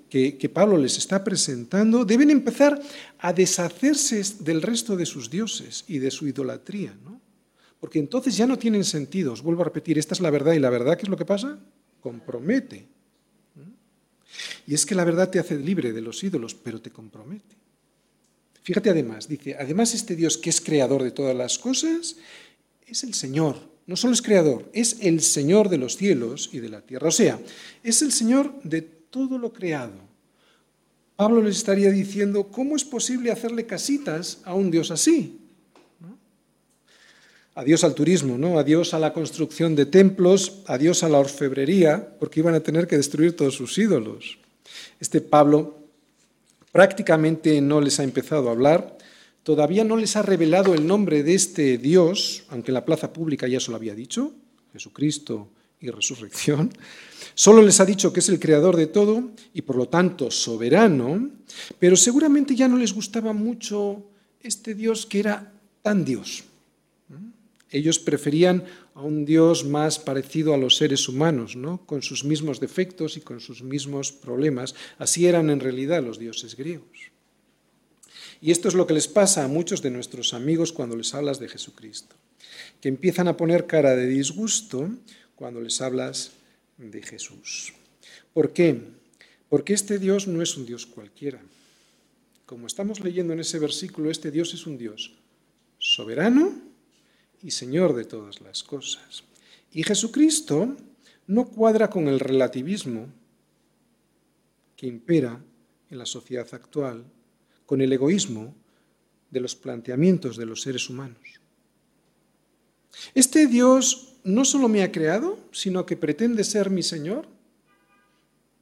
Pablo 0.54 0.78
les 0.78 0.98
está 0.98 1.24
presentando, 1.24 2.06
deben 2.06 2.30
empezar 2.30 2.80
a 3.20 3.34
deshacerse 3.34 4.22
del 4.40 4.62
resto 4.62 4.96
de 4.96 5.06
sus 5.06 5.30
dioses 5.30 5.84
y 5.88 6.00
de 6.00 6.12
su 6.12 6.28
idolatría, 6.28 6.96
¿no? 7.04 7.20
Porque 7.80 8.00
entonces 8.00 8.38
ya 8.38 8.48
no 8.48 8.58
tienen 8.58 8.84
sentido. 8.84 9.34
Os 9.34 9.42
vuelvo 9.42 9.62
a 9.62 9.66
repetir, 9.66 9.98
esta 9.98 10.14
es 10.14 10.22
la 10.22 10.30
verdad 10.30 10.54
y 10.54 10.60
la 10.60 10.70
verdad, 10.70 10.98
¿qué 10.98 11.04
es 11.04 11.10
lo 11.10 11.18
que 11.18 11.26
pasa? 11.26 11.60
Compromete. 12.02 12.88
Y 14.68 14.74
es 14.74 14.86
que 14.86 14.96
la 14.96 15.04
verdad 15.04 15.30
te 15.30 15.40
hace 15.40 15.58
libre 15.58 15.94
de 15.94 16.02
los 16.02 16.24
ídolos, 16.24 16.56
pero 16.56 16.82
te 16.82 16.92
compromete. 16.92 17.56
Fíjate 18.64 18.90
además, 18.90 19.28
dice, 19.28 19.56
además 19.60 19.94
este 19.94 20.16
Dios 20.16 20.38
que 20.38 20.50
es 20.50 20.60
creador 20.60 21.04
de 21.04 21.12
todas 21.12 21.36
las 21.36 21.60
cosas, 21.60 22.18
es 22.88 23.04
el 23.04 23.14
Señor 23.14 23.76
no 23.88 23.96
solo 23.96 24.14
es 24.14 24.22
creador, 24.22 24.70
es 24.74 24.98
el 25.02 25.22
Señor 25.22 25.70
de 25.70 25.78
los 25.78 25.96
cielos 25.96 26.50
y 26.52 26.60
de 26.60 26.70
la 26.70 26.82
tierra. 26.82 27.08
O 27.08 27.12
sea, 27.12 27.40
es 27.84 28.02
el 28.02 28.12
Señor 28.12 28.60
de 28.64 28.82
todo 28.82 29.38
lo 29.38 29.54
creado. 29.54 30.05
Pablo 31.16 31.42
les 31.42 31.58
estaría 31.58 31.92
diciendo, 31.92 32.48
¿cómo 32.52 32.76
es 32.76 32.84
posible 32.84 33.32
hacerle 33.32 33.66
casitas 33.66 34.40
a 34.44 34.54
un 34.54 34.70
Dios 34.70 34.92
así? 34.92 35.40
Adiós 37.56 37.86
al 37.86 37.96
turismo, 37.96 38.38
¿no? 38.38 38.60
adiós 38.60 38.94
a 38.94 39.00
la 39.00 39.14
construcción 39.14 39.76
de 39.76 39.86
templos, 39.86 40.64
adiós 40.68 41.04
a 41.04 41.10
la 41.10 41.20
orfebrería, 41.20 42.18
porque 42.20 42.42
iban 42.42 42.54
a 42.54 42.60
tener 42.60 42.86
que 42.86 42.98
destruir 42.98 43.34
todos 43.34 43.56
sus 43.56 43.78
ídolos. 43.78 44.40
Este 45.00 45.22
Pablo 45.22 45.80
prácticamente 46.74 47.62
no 47.62 47.80
les 47.80 48.02
ha 48.02 48.04
empezado 48.04 48.50
a 48.50 48.52
hablar, 48.52 48.98
todavía 49.44 49.86
no 49.86 49.96
les 49.96 50.18
ha 50.18 50.22
revelado 50.22 50.74
el 50.74 50.86
nombre 50.86 51.24
de 51.24 51.34
este 51.34 51.78
Dios, 51.78 52.44
aunque 52.50 52.72
en 52.72 52.76
la 52.76 52.84
plaza 52.84 53.14
pública 53.14 53.48
ya 53.48 53.62
se 53.62 53.72
lo 53.72 53.78
había 53.78 53.96
dicho, 53.96 54.34
Jesucristo 54.74 55.48
y 55.80 55.90
resurrección, 55.90 56.72
solo 57.34 57.62
les 57.62 57.80
ha 57.80 57.86
dicho 57.86 58.12
que 58.14 58.20
es 58.20 58.30
el 58.30 58.40
creador 58.40 58.76
de 58.76 58.88
todo 58.88 59.32
y 59.54 59.62
por 59.62 59.76
lo 59.76 59.88
tanto 59.88 60.32
soberano, 60.32 61.30
pero 61.80 61.96
seguramente 61.96 62.56
ya 62.56 62.68
no 62.68 62.78
les 62.78 62.94
gustaba 62.94 63.34
mucho 63.34 64.04
este 64.42 64.74
Dios 64.74 65.06
que 65.06 65.20
era 65.20 65.52
tan 65.82 66.06
Dios. 66.06 66.44
Ellos 67.72 68.00
preferían 68.00 68.64
a 68.94 69.02
un 69.02 69.26
Dios 69.26 69.66
más 69.66 70.00
parecido 70.00 70.54
a 70.54 70.58
los 70.58 70.78
seres 70.78 71.10
humanos, 71.10 71.58
¿no? 71.58 71.86
con 71.86 72.02
sus 72.02 72.24
mismos 72.24 72.60
defectos 72.62 73.18
y 73.18 73.22
con 73.22 73.42
sus 73.42 73.64
mismos 73.64 74.14
problemas. 74.14 74.76
Así 74.98 75.28
eran 75.28 75.50
en 75.50 75.60
realidad 75.60 76.02
los 76.02 76.18
dioses 76.18 76.56
griegos. 76.56 77.12
Y 78.42 78.52
esto 78.52 78.68
es 78.68 78.76
lo 78.76 78.88
que 78.88 78.94
les 78.94 79.08
pasa 79.08 79.44
a 79.44 79.50
muchos 79.50 79.82
de 79.82 79.92
nuestros 79.92 80.34
amigos 80.34 80.72
cuando 80.72 80.96
les 80.96 81.14
hablas 81.14 81.40
de 81.40 81.50
Jesucristo, 81.50 82.16
que 82.80 82.90
empiezan 82.90 83.28
a 83.28 83.36
poner 83.36 83.66
cara 83.66 83.96
de 83.96 84.08
disgusto 84.08 84.90
cuando 85.36 85.62
les 85.62 85.82
hablas 85.82 86.32
de 86.78 87.02
Jesús. 87.02 87.74
¿Por 88.34 88.54
qué? 88.54 88.82
Porque 89.50 89.74
este 89.74 90.00
Dios 90.00 90.28
no 90.28 90.42
es 90.42 90.58
un 90.58 90.66
Dios 90.66 90.86
cualquiera. 90.86 91.42
Como 92.46 92.68
estamos 92.68 93.00
leyendo 93.00 93.34
en 93.34 93.40
ese 93.40 93.60
versículo, 93.60 94.12
este 94.12 94.32
Dios 94.32 94.54
es 94.54 94.66
un 94.66 94.78
Dios 94.78 95.14
soberano 95.78 96.54
y 97.42 97.52
Señor 97.52 97.96
de 97.96 98.06
todas 98.06 98.42
las 98.42 98.64
cosas. 98.64 99.24
Y 99.72 99.84
Jesucristo 99.84 100.76
no 101.28 101.48
cuadra 101.48 101.90
con 101.90 102.08
el 102.08 102.20
relativismo 102.20 103.08
que 104.76 104.88
impera 104.88 105.42
en 105.90 105.98
la 105.98 106.06
sociedad 106.06 106.48
actual 106.54 107.06
con 107.66 107.82
el 107.82 107.92
egoísmo 107.92 108.56
de 109.32 109.40
los 109.40 109.56
planteamientos 109.56 110.38
de 110.38 110.46
los 110.46 110.62
seres 110.62 110.90
humanos. 110.90 111.22
Este 113.14 113.48
Dios 113.48 114.15
no 114.26 114.44
solo 114.44 114.68
me 114.68 114.84
ha 114.84 114.92
creado, 114.92 115.40
sino 115.52 115.86
que 115.86 115.96
pretende 115.96 116.44
ser 116.44 116.70
mi 116.70 116.84
Señor. 116.84 117.28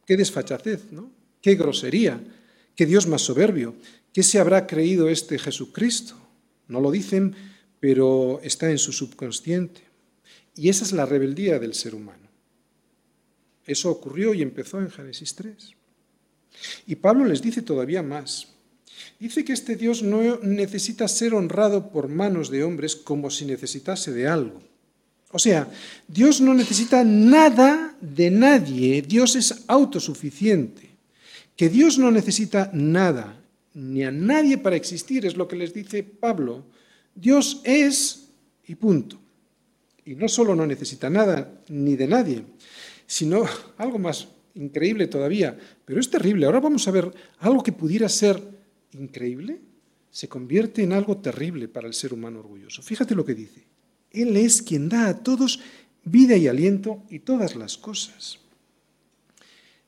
Qué 0.05 0.18
desfachatez, 0.18 0.91
¿no? 0.91 1.09
Qué 1.41 1.55
grosería, 1.55 2.22
qué 2.76 2.86
Dios 2.86 3.07
más 3.07 3.22
soberbio. 3.22 3.74
¿Qué 4.14 4.24
se 4.24 4.39
habrá 4.39 4.68
creído 4.68 5.09
este 5.09 5.39
Jesucristo? 5.39 6.16
No 6.68 6.82
lo 6.82 6.91
dicen, 6.91 7.36
pero 7.80 8.39
está 8.43 8.70
en 8.70 8.78
su 8.78 8.91
subconsciente. 8.91 9.82
Y 10.55 10.70
esa 10.70 10.84
es 10.84 10.91
la 10.91 11.05
rebeldía 11.05 11.57
del 11.59 11.74
ser 11.74 11.95
humano. 11.95 12.30
Eso 13.66 13.89
ocurrió 13.89 14.34
y 14.34 14.41
empezó 14.41 14.80
en 14.80 14.91
Génesis 14.91 15.34
3. 15.36 15.72
Y 16.88 16.95
Pablo 16.95 17.26
les 17.26 17.41
dice 17.41 17.61
todavía 17.61 18.03
más. 18.03 18.49
Dice 19.20 19.43
que 19.45 19.53
este 19.53 19.76
Dios 19.78 20.03
no 20.03 20.39
necesita 20.41 21.07
ser 21.07 21.34
honrado 21.34 21.89
por 21.89 22.09
manos 22.09 22.49
de 22.49 22.64
hombres 22.64 22.95
como 22.95 23.32
si 23.32 23.45
necesitase 23.45 24.11
de 24.11 24.28
algo. 24.28 24.61
O 25.34 25.39
sea, 25.39 25.67
Dios 26.07 26.39
no 26.39 26.53
necesita 26.53 27.03
nada 27.03 27.97
de 27.99 28.31
nadie, 28.31 29.01
Dios 29.01 29.36
es 29.36 29.65
autosuficiente. 29.67 30.93
Que 31.55 31.69
Dios 31.69 31.97
no 31.97 32.11
necesita 32.11 32.69
nada 32.73 33.41
ni 33.73 34.03
a 34.03 34.11
nadie 34.11 34.57
para 34.57 34.75
existir 34.75 35.25
es 35.25 35.36
lo 35.36 35.47
que 35.47 35.55
les 35.55 35.73
dice 35.73 36.03
Pablo. 36.03 36.63
Dios 37.15 37.61
es 37.63 38.29
y 38.67 38.75
punto. 38.75 39.19
Y 40.05 40.15
no 40.15 40.27
solo 40.27 40.55
no 40.55 40.65
necesita 40.65 41.09
nada 41.09 41.61
ni 41.67 41.95
de 41.95 42.07
nadie, 42.07 42.43
sino 43.07 43.43
algo 43.77 43.99
más 43.99 44.27
increíble 44.55 45.07
todavía, 45.07 45.57
pero 45.84 45.99
es 45.99 46.09
terrible. 46.09 46.45
Ahora 46.45 46.59
vamos 46.59 46.88
a 46.88 46.91
ver 46.91 47.11
algo 47.39 47.63
que 47.63 47.71
pudiera 47.71 48.07
ser 48.07 48.39
increíble 48.93 49.59
se 50.13 50.29
convierte 50.29 50.84
en 50.84 50.93
algo 50.93 51.17
terrible 51.17 51.67
para 51.67 51.88
el 51.88 51.95
ser 51.95 52.13
humano 52.13 52.39
orgulloso. 52.39 52.84
Fíjate 52.84 53.15
lo 53.15 53.25
que 53.25 53.34
dice. 53.34 53.63
Él 54.14 54.38
es 54.38 54.61
quien 54.61 54.88
da 54.88 55.09
a 55.09 55.24
todos 55.24 55.59
vida 56.05 56.38
y 56.38 56.47
aliento 56.47 57.01
y 57.09 57.20
todas 57.20 57.55
las 57.55 57.78
cosas. 57.78 58.39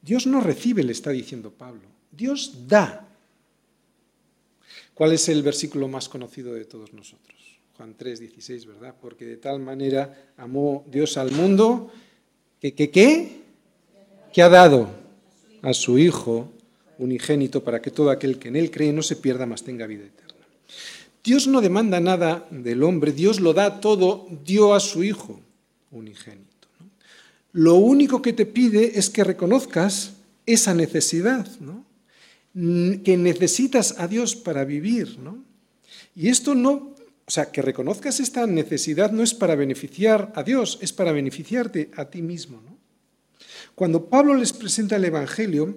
Dios 0.02 0.28
no 0.28 0.42
recibe, 0.42 0.84
le 0.84 0.92
está 0.92 1.12
diciendo 1.12 1.52
Pablo. 1.52 1.84
Dios 2.12 2.68
da. 2.68 3.08
¿Cuál 4.94 5.14
es 5.14 5.30
el 5.30 5.44
versículo 5.44 5.88
más 5.88 6.10
conocido 6.10 6.54
de 6.54 6.66
todos 6.66 6.94
nosotros? 6.94 7.36
Juan 7.78 7.96
3, 7.98 8.20
16, 8.20 8.66
¿verdad? 8.66 8.96
Porque 9.02 9.26
de 9.26 9.38
tal 9.38 9.60
manera 9.60 10.32
amó 10.38 10.86
Dios 10.90 11.18
al 11.18 11.32
mundo 11.32 11.92
que, 12.62 12.74
que, 12.74 12.90
¿qué? 12.90 13.42
Que 14.32 14.42
ha 14.42 14.50
dado 14.50 14.90
a 15.62 15.74
su 15.74 15.98
Hijo 15.98 16.52
unigénito 16.98 17.64
para 17.64 17.82
que 17.82 17.92
todo 17.92 18.10
aquel 18.10 18.40
que 18.40 18.48
en 18.48 18.56
él 18.56 18.72
cree 18.72 18.94
no 18.94 19.02
se 19.02 19.18
pierda, 19.18 19.46
mas 19.46 19.64
tenga 19.64 19.86
vida 19.88 20.06
eterna. 20.06 20.25
Dios 21.26 21.48
no 21.48 21.60
demanda 21.60 22.00
nada 22.00 22.48
del 22.52 22.84
hombre, 22.84 23.12
Dios 23.12 23.40
lo 23.40 23.54
da 23.54 23.82
todo, 23.82 24.28
dio 24.46 24.76
a 24.76 24.80
su 24.80 25.04
Hijo 25.04 25.42
unigénito. 25.90 26.46
Lo 27.52 27.76
único 27.76 28.22
que 28.22 28.32
te 28.32 28.46
pide 28.46 29.00
es 29.00 29.10
que 29.10 29.24
reconozcas 29.24 30.14
esa 30.46 30.76
necesidad, 30.76 31.48
que 32.54 33.18
necesitas 33.18 33.96
a 33.98 34.08
Dios 34.08 34.36
para 34.36 34.66
vivir. 34.66 35.18
Y 36.16 36.30
esto 36.30 36.54
no, 36.54 36.94
o 37.26 37.32
sea, 37.32 37.52
que 37.52 37.64
reconozcas 37.64 38.20
esta 38.20 38.46
necesidad 38.46 39.12
no 39.12 39.24
es 39.24 39.34
para 39.34 39.56
beneficiar 39.56 40.32
a 40.36 40.44
Dios, 40.44 40.78
es 40.82 40.94
para 40.94 41.12
beneficiarte 41.12 41.90
a 41.96 42.06
ti 42.06 42.22
mismo. 42.22 42.62
Cuando 43.74 44.06
Pablo 44.06 44.36
les 44.36 44.54
presenta 44.54 44.98
el 44.98 45.06
Evangelio, 45.06 45.76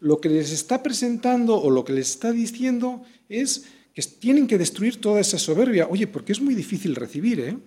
lo 0.00 0.20
que 0.20 0.28
les 0.28 0.52
está 0.52 0.82
presentando 0.82 1.60
o 1.60 1.70
lo 1.70 1.84
que 1.84 1.92
les 1.92 2.10
está 2.10 2.30
diciendo 2.30 3.02
es 3.28 3.64
que 3.98 4.04
tienen 4.04 4.46
que 4.46 4.58
destruir 4.58 5.00
toda 5.00 5.20
esa 5.20 5.40
soberbia. 5.40 5.88
Oye, 5.90 6.06
porque 6.06 6.30
es 6.30 6.40
muy 6.40 6.54
difícil 6.54 6.94
recibir, 6.94 7.40
¿eh? 7.40 7.58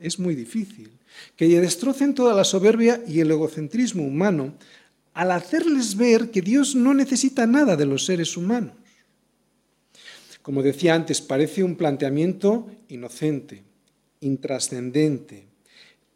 Es 0.00 0.18
muy 0.18 0.34
difícil. 0.34 0.90
Que 1.36 1.46
destrocen 1.60 2.14
toda 2.14 2.34
la 2.34 2.42
soberbia 2.42 3.00
y 3.06 3.20
el 3.20 3.30
egocentrismo 3.30 4.02
humano 4.02 4.54
al 5.14 5.30
hacerles 5.30 5.96
ver 5.96 6.32
que 6.32 6.42
Dios 6.42 6.74
no 6.74 6.94
necesita 6.94 7.46
nada 7.46 7.76
de 7.76 7.86
los 7.86 8.04
seres 8.04 8.36
humanos. 8.36 8.74
Como 10.42 10.64
decía 10.64 10.96
antes, 10.96 11.20
parece 11.20 11.62
un 11.62 11.76
planteamiento 11.76 12.66
inocente, 12.88 13.62
intrascendente, 14.18 15.44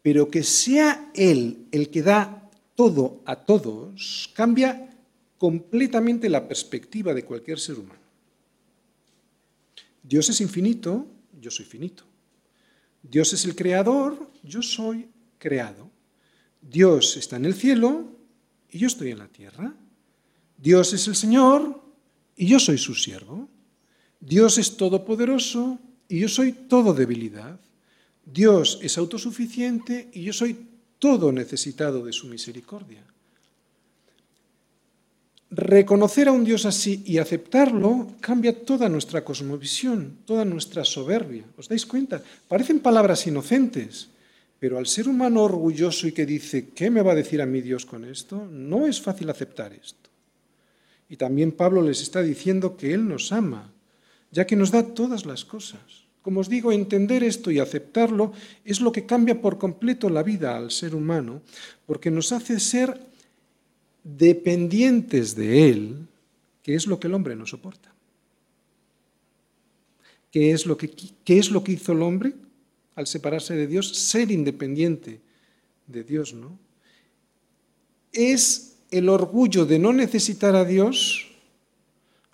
pero 0.01 0.29
que 0.29 0.43
sea 0.43 1.09
Él 1.13 1.67
el 1.71 1.89
que 1.89 2.01
da 2.01 2.49
todo 2.75 3.21
a 3.23 3.37
todos, 3.45 4.29
cambia 4.33 4.89
completamente 5.37 6.27
la 6.27 6.45
perspectiva 6.49 7.13
de 7.13 7.23
cualquier 7.23 7.61
ser 7.61 7.79
humano. 7.79 8.06
Dios 10.07 10.29
es 10.29 10.39
infinito, 10.39 11.05
yo 11.41 11.51
soy 11.51 11.65
finito. 11.65 12.03
Dios 13.03 13.33
es 13.33 13.43
el 13.45 13.55
creador, 13.55 14.31
yo 14.43 14.61
soy 14.61 15.09
creado. 15.37 15.89
Dios 16.61 17.17
está 17.17 17.35
en 17.35 17.45
el 17.45 17.53
cielo 17.53 18.05
y 18.69 18.79
yo 18.79 18.87
estoy 18.87 19.11
en 19.11 19.19
la 19.19 19.27
tierra. 19.27 19.75
Dios 20.57 20.93
es 20.93 21.07
el 21.07 21.15
Señor 21.15 21.81
y 22.35 22.47
yo 22.47 22.59
soy 22.59 22.77
su 22.77 22.95
siervo. 22.95 23.49
Dios 24.19 24.57
es 24.57 24.77
todopoderoso 24.77 25.79
y 26.07 26.19
yo 26.19 26.29
soy 26.29 26.53
todo 26.53 26.93
debilidad. 26.93 27.59
Dios 28.25 28.79
es 28.81 28.97
autosuficiente 28.97 30.09
y 30.13 30.23
yo 30.23 30.33
soy 30.33 30.67
todo 30.99 31.31
necesitado 31.31 32.03
de 32.05 32.13
su 32.13 32.27
misericordia. 32.27 33.05
Reconocer 35.49 36.27
a 36.27 36.33
un 36.33 36.43
Dios 36.43 36.65
así 36.65 37.03
y 37.05 37.19
aceptarlo 37.19 38.15
cambia 38.19 38.65
toda 38.65 38.89
nuestra 38.89 39.23
cosmovisión, 39.23 40.17
toda 40.25 40.43
nuestra 40.43 40.83
soberbia. 40.83 41.45
¿Os 41.55 41.71
dais 41.71 41.85
cuenta? 41.85 42.21
Parecen 42.51 42.83
palabras 42.83 43.25
inocentes, 43.27 44.09
pero 44.59 44.77
al 44.77 44.87
ser 44.87 45.07
humano 45.07 45.43
orgulloso 45.43 46.05
y 46.05 46.11
que 46.11 46.25
dice, 46.25 46.69
¿qué 46.75 46.89
me 46.89 47.01
va 47.01 47.13
a 47.13 47.15
decir 47.15 47.41
a 47.41 47.45
mí 47.45 47.61
Dios 47.61 47.85
con 47.85 48.03
esto? 48.03 48.45
No 48.51 48.87
es 48.87 48.99
fácil 48.99 49.29
aceptar 49.29 49.71
esto. 49.71 50.09
Y 51.07 51.15
también 51.15 51.53
Pablo 51.53 51.81
les 51.81 52.01
está 52.01 52.21
diciendo 52.21 52.75
que 52.75 52.93
Él 52.93 53.07
nos 53.07 53.31
ama, 53.31 53.71
ya 54.31 54.45
que 54.45 54.57
nos 54.57 54.71
da 54.71 54.83
todas 54.83 55.25
las 55.25 55.45
cosas. 55.45 55.79
Como 56.21 56.41
os 56.41 56.49
digo, 56.49 56.73
entender 56.73 57.23
esto 57.23 57.51
y 57.51 57.59
aceptarlo 57.59 58.33
es 58.65 58.81
lo 58.81 58.91
que 58.91 59.05
cambia 59.05 59.39
por 59.39 59.57
completo 59.57 60.09
la 60.09 60.23
vida 60.23 60.57
al 60.57 60.71
ser 60.71 60.93
humano, 60.93 61.41
porque 61.85 62.11
nos 62.11 62.33
hace 62.33 62.59
ser 62.59 62.99
dependientes 64.15 65.35
de 65.35 65.69
Él, 65.69 66.07
que 66.63 66.75
es 66.75 66.87
lo 66.87 66.99
que 66.99 67.07
el 67.07 67.13
hombre 67.13 67.35
no 67.35 67.45
soporta. 67.45 67.93
¿Qué 70.31 70.51
es 70.51 70.65
lo 70.65 70.77
que, 70.77 70.91
es 71.25 71.51
lo 71.51 71.63
que 71.63 71.73
hizo 71.73 71.93
el 71.93 72.01
hombre 72.01 72.33
al 72.95 73.07
separarse 73.07 73.55
de 73.55 73.67
Dios? 73.67 73.95
Ser 73.95 74.31
independiente 74.31 75.19
de 75.87 76.03
Dios, 76.03 76.33
¿no? 76.33 76.57
Es 78.11 78.77
el 78.91 79.09
orgullo 79.09 79.65
de 79.65 79.79
no 79.79 79.93
necesitar 79.93 80.55
a 80.55 80.65
Dios 80.65 81.27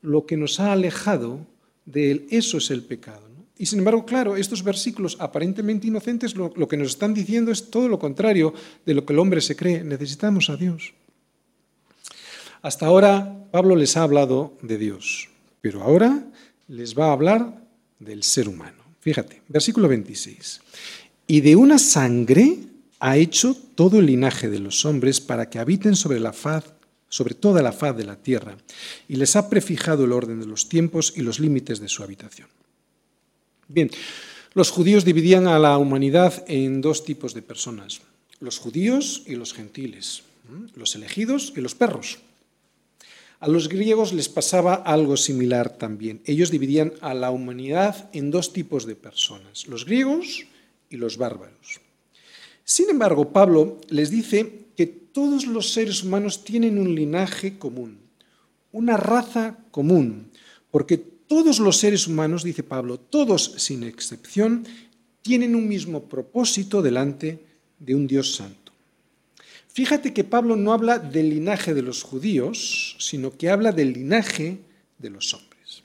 lo 0.02 0.26
que 0.26 0.38
nos 0.38 0.60
ha 0.60 0.72
alejado 0.72 1.46
de 1.86 2.12
Él. 2.12 2.28
Eso 2.30 2.58
es 2.58 2.72
el 2.72 2.84
pecado. 2.84 3.34
Y 3.58 3.68
sin 3.68 3.80
embargo, 3.80 4.06
claro, 4.06 4.36
estos 4.36 4.64
versículos 4.64 5.16
aparentemente 5.20 5.88
inocentes 5.88 6.36
lo, 6.36 6.52
que 6.68 6.78
nos 6.78 6.90
están 6.90 7.14
diciendo 7.14 7.52
es 7.52 7.70
todo 7.70 7.88
lo 7.88 8.00
contrario 8.00 8.54
de 8.86 8.94
lo 8.94 9.06
que 9.06 9.14
el 9.14 9.20
hombre 9.20 9.42
se 9.42 9.56
cree. 9.56 9.84
Necesitamos 9.84 10.50
a 10.50 10.58
Dios. 10.58 10.94
Hasta 12.64 12.88
ahora 12.88 13.46
Pablo 13.52 13.76
les 13.76 13.96
ha 13.98 14.04
hablado 14.04 14.58
de 14.62 14.78
Dios, 14.78 15.30
pero 15.62 15.84
ahora 15.84 16.26
les 16.68 16.98
va 16.98 17.10
a 17.10 17.12
hablar 17.12 17.62
del 18.00 18.24
ser 18.24 18.50
humano. 18.50 18.82
Fíjate, 19.02 19.42
versículo 19.50 19.88
26. 19.88 20.62
Y 21.28 21.42
de 21.42 21.56
una 21.56 21.78
sangre 21.78 22.58
ha 23.00 23.18
hecho 23.18 23.56
todo 23.76 24.00
el 24.00 24.06
linaje 24.06 24.50
de 24.50 24.60
los 24.60 24.86
hombres 24.86 25.20
para 25.20 25.50
que 25.50 25.60
habiten 25.60 25.96
sobre 25.96 26.20
la 26.20 26.34
faz 26.34 26.74
sobre 27.14 27.36
toda 27.36 27.62
la 27.62 27.72
faz 27.72 27.96
de 27.96 28.06
la 28.06 28.16
tierra, 28.16 28.58
y 29.08 29.18
les 29.18 29.36
ha 29.36 29.48
prefijado 29.48 30.06
el 30.06 30.14
orden 30.14 30.40
de 30.40 30.48
los 30.48 30.68
tiempos 30.68 31.14
y 31.16 31.22
los 31.22 31.40
límites 31.40 31.80
de 31.80 31.88
su 31.88 32.02
habitación. 32.02 32.48
Bien, 33.68 33.92
los 34.56 34.72
judíos 34.72 35.06
dividían 35.06 35.46
a 35.46 35.60
la 35.60 35.78
humanidad 35.78 36.44
en 36.48 36.82
dos 36.82 37.06
tipos 37.06 37.36
de 37.36 37.44
personas, 37.44 38.02
los 38.40 38.58
judíos 38.58 39.22
y 39.28 39.36
los 39.36 39.54
gentiles, 39.54 40.24
los 40.74 40.96
elegidos 40.96 41.54
y 41.56 41.62
los 41.62 41.76
perros. 41.76 42.18
A 43.44 43.50
los 43.50 43.68
griegos 43.68 44.14
les 44.14 44.30
pasaba 44.30 44.74
algo 44.74 45.18
similar 45.18 45.76
también. 45.76 46.22
Ellos 46.24 46.50
dividían 46.50 46.94
a 47.02 47.14
la 47.14 47.30
humanidad 47.30 48.10
en 48.14 48.32
dos 48.32 48.54
tipos 48.54 48.86
de 48.86 48.96
personas, 48.96 49.68
los 49.68 49.84
griegos 49.84 50.48
y 50.90 50.96
los 50.96 51.18
bárbaros. 51.18 51.82
Sin 52.64 52.90
embargo, 52.90 53.34
Pablo 53.34 53.82
les 53.90 54.10
dice 54.10 54.68
que 54.78 54.88
todos 54.88 55.46
los 55.46 55.74
seres 55.74 56.06
humanos 56.06 56.46
tienen 56.46 56.80
un 56.80 56.96
linaje 56.96 57.60
común, 57.60 58.00
una 58.72 58.96
raza 58.96 59.58
común, 59.72 60.32
porque 60.72 60.98
todos 60.98 61.60
los 61.60 61.76
seres 61.76 62.08
humanos, 62.08 62.46
dice 62.46 62.64
Pablo, 62.64 62.98
todos 62.98 63.56
sin 63.58 63.84
excepción, 63.84 64.66
tienen 65.22 65.54
un 65.54 65.68
mismo 65.68 66.08
propósito 66.08 66.82
delante 66.82 67.44
de 67.78 67.94
un 67.94 68.08
Dios 68.08 68.36
santo. 68.36 68.63
Fíjate 69.74 70.14
que 70.14 70.24
Pablo 70.24 70.56
no 70.56 70.72
habla 70.72 71.00
del 71.00 71.32
linaje 71.32 71.74
de 71.74 71.82
los 71.82 72.04
judíos, 72.04 72.96
sino 73.00 73.36
que 73.36 73.50
habla 73.50 73.72
del 73.72 73.94
linaje 73.94 74.60
de 75.00 75.10
los 75.10 75.34
hombres. 75.34 75.82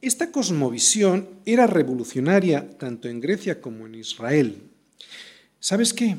Esta 0.00 0.32
cosmovisión 0.32 1.28
era 1.44 1.66
revolucionaria 1.66 2.78
tanto 2.78 3.06
en 3.08 3.20
Grecia 3.20 3.60
como 3.60 3.86
en 3.86 3.96
Israel. 3.96 4.62
¿Sabes 5.60 5.92
qué? 5.92 6.16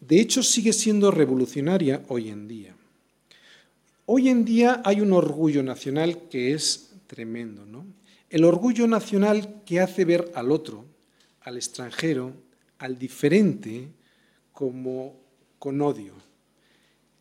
De 0.00 0.18
hecho, 0.18 0.42
sigue 0.42 0.72
siendo 0.72 1.10
revolucionaria 1.10 2.02
hoy 2.08 2.30
en 2.30 2.48
día. 2.48 2.74
Hoy 4.06 4.30
en 4.30 4.46
día 4.46 4.80
hay 4.82 5.02
un 5.02 5.12
orgullo 5.12 5.62
nacional 5.62 6.22
que 6.30 6.54
es 6.54 6.92
tremendo, 7.06 7.66
¿no? 7.66 7.84
El 8.30 8.44
orgullo 8.44 8.86
nacional 8.86 9.60
que 9.66 9.80
hace 9.80 10.06
ver 10.06 10.32
al 10.34 10.52
otro, 10.52 10.86
al 11.42 11.56
extranjero, 11.56 12.32
al 12.78 12.98
diferente, 12.98 13.88
como 14.52 15.19
con 15.60 15.80
odio. 15.82 16.14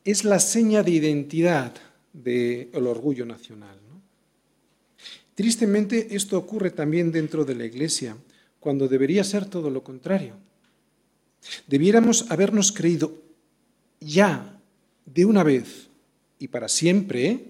Es 0.04 0.24
la 0.24 0.40
seña 0.40 0.82
de 0.82 0.92
identidad 0.92 1.76
del 2.14 2.88
orgullo 2.88 3.26
nacional. 3.26 3.78
Tristemente, 5.36 6.16
esto 6.16 6.38
ocurre 6.38 6.72
también 6.72 7.12
dentro 7.12 7.46
de 7.46 7.54
la 7.54 7.66
Iglesia, 7.66 8.18
cuando 8.60 8.88
debería 8.88 9.24
ser 9.24 9.46
todo 9.46 9.70
lo 9.70 9.84
contrario. 9.84 10.36
Debiéramos 11.68 12.32
habernos 12.32 12.72
creído 12.72 13.14
ya, 14.00 14.60
de 15.06 15.26
una 15.26 15.44
vez 15.44 15.88
y 16.40 16.48
para 16.48 16.70
siempre, 16.70 17.46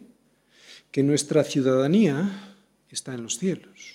que 0.91 1.03
nuestra 1.03 1.43
ciudadanía 1.43 2.55
está 2.89 3.13
en 3.13 3.23
los 3.23 3.37
cielos. 3.37 3.93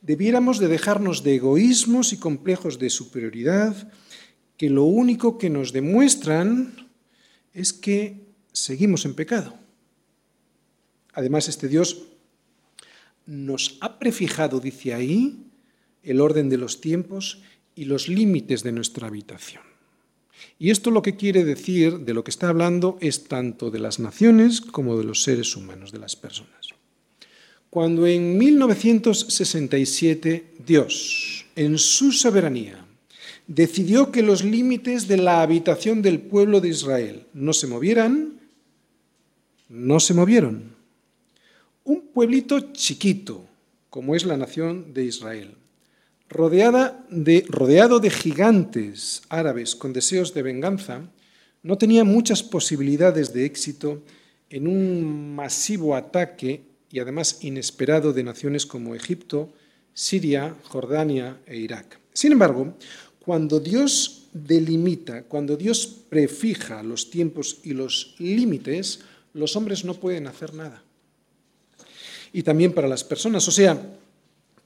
Debiéramos 0.00 0.58
de 0.58 0.68
dejarnos 0.68 1.22
de 1.22 1.34
egoísmos 1.36 2.12
y 2.12 2.18
complejos 2.18 2.78
de 2.78 2.88
superioridad 2.88 3.92
que 4.58 4.68
lo 4.68 4.84
único 4.84 5.38
que 5.38 5.48
nos 5.48 5.72
demuestran 5.72 6.90
es 7.54 7.72
que 7.72 8.26
seguimos 8.52 9.06
en 9.06 9.14
pecado. 9.14 9.54
Además, 11.14 11.48
este 11.48 11.68
Dios 11.68 12.02
nos 13.24 13.78
ha 13.80 13.98
prefijado, 13.98 14.60
dice 14.60 14.92
ahí, 14.94 15.46
el 16.02 16.20
orden 16.20 16.48
de 16.48 16.56
los 16.58 16.80
tiempos 16.80 17.42
y 17.74 17.84
los 17.84 18.08
límites 18.08 18.64
de 18.64 18.72
nuestra 18.72 19.06
habitación. 19.06 19.62
Y 20.58 20.70
esto 20.70 20.90
lo 20.90 21.02
que 21.02 21.16
quiere 21.16 21.44
decir, 21.44 22.00
de 22.00 22.14
lo 22.14 22.24
que 22.24 22.30
está 22.30 22.48
hablando, 22.48 22.96
es 23.00 23.24
tanto 23.24 23.70
de 23.70 23.78
las 23.78 24.00
naciones 24.00 24.60
como 24.60 24.98
de 24.98 25.04
los 25.04 25.22
seres 25.22 25.56
humanos, 25.56 25.92
de 25.92 25.98
las 25.98 26.16
personas. 26.16 26.68
Cuando 27.70 28.06
en 28.06 28.38
1967 28.38 30.54
Dios, 30.64 31.44
en 31.54 31.76
su 31.78 32.12
soberanía, 32.12 32.87
decidió 33.48 34.12
que 34.12 34.22
los 34.22 34.44
límites 34.44 35.08
de 35.08 35.16
la 35.16 35.42
habitación 35.42 36.02
del 36.02 36.20
pueblo 36.20 36.60
de 36.60 36.68
Israel 36.68 37.26
no 37.32 37.54
se 37.54 37.66
movieran, 37.66 38.38
no 39.68 39.98
se 39.98 40.14
movieron. 40.14 40.76
Un 41.82 42.08
pueblito 42.12 42.60
chiquito, 42.72 43.46
como 43.88 44.14
es 44.14 44.24
la 44.24 44.36
nación 44.36 44.92
de 44.92 45.04
Israel. 45.06 45.54
Rodeada 46.28 47.06
de, 47.10 47.46
rodeado 47.48 48.00
de 48.00 48.10
gigantes 48.10 49.22
árabes 49.30 49.74
con 49.74 49.94
deseos 49.94 50.34
de 50.34 50.42
venganza, 50.42 51.10
no 51.62 51.78
tenía 51.78 52.04
muchas 52.04 52.42
posibilidades 52.42 53.32
de 53.32 53.46
éxito 53.46 54.02
en 54.50 54.68
un 54.68 55.34
masivo 55.34 55.96
ataque 55.96 56.64
y 56.90 56.98
además 56.98 57.38
inesperado 57.42 58.12
de 58.12 58.24
naciones 58.24 58.66
como 58.66 58.94
Egipto, 58.94 59.52
Siria, 59.94 60.54
Jordania 60.64 61.40
e 61.46 61.56
Irak. 61.56 61.98
Sin 62.12 62.32
embargo, 62.32 62.74
cuando 63.28 63.60
Dios 63.60 64.28
delimita, 64.32 65.24
cuando 65.24 65.54
Dios 65.54 65.86
prefija 65.86 66.82
los 66.82 67.10
tiempos 67.10 67.58
y 67.62 67.74
los 67.74 68.14
límites, 68.18 69.00
los 69.34 69.54
hombres 69.54 69.84
no 69.84 69.92
pueden 69.92 70.26
hacer 70.26 70.54
nada. 70.54 70.82
Y 72.32 72.42
también 72.42 72.72
para 72.72 72.88
las 72.88 73.04
personas, 73.04 73.46
o 73.46 73.50
sea, 73.50 73.78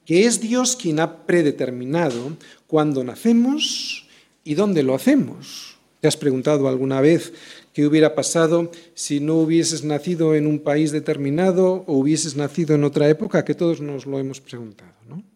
que 0.07 0.27
es 0.27 0.41
Dios 0.41 0.77
quien 0.77 1.01
ha 1.01 1.27
predeterminado 1.27 2.37
cuándo 2.69 3.03
nacemos 3.03 4.07
y 4.45 4.55
dónde 4.55 4.85
lo 4.85 4.95
hacemos. 4.95 5.77
¿Te 5.99 6.07
has 6.07 6.17
preguntado 6.17 6.69
alguna 6.69 7.01
vez 7.01 7.33
qué 7.73 7.85
hubiera 7.85 8.15
pasado 8.15 8.71
si 8.95 9.19
no 9.19 9.39
hubieses 9.39 9.83
nacido 9.83 10.37
en 10.37 10.47
un 10.47 10.61
país 10.61 10.93
determinado 10.93 11.83
o 11.89 11.95
hubieses 11.95 12.37
nacido 12.37 12.77
en 12.77 12.85
otra 12.85 13.09
época? 13.09 13.45
Que 13.45 13.57
todos 13.57 13.81
nos 13.81 14.07
lo 14.07 14.21
hemos 14.21 14.41
preguntado, 14.41 14.95
¿no? 15.09 15.32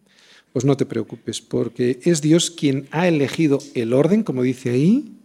Pues 0.57 0.65
no 0.65 0.79
te 0.79 0.87
preocupes, 0.87 1.43
porque 1.43 2.01
es 2.05 2.23
Dios 2.23 2.51
quien 2.51 2.89
ha 2.91 3.07
elegido 3.07 3.59
el 3.75 3.93
orden, 3.93 4.23
como 4.23 4.43
dice 4.43 4.71
ahí, 4.71 5.19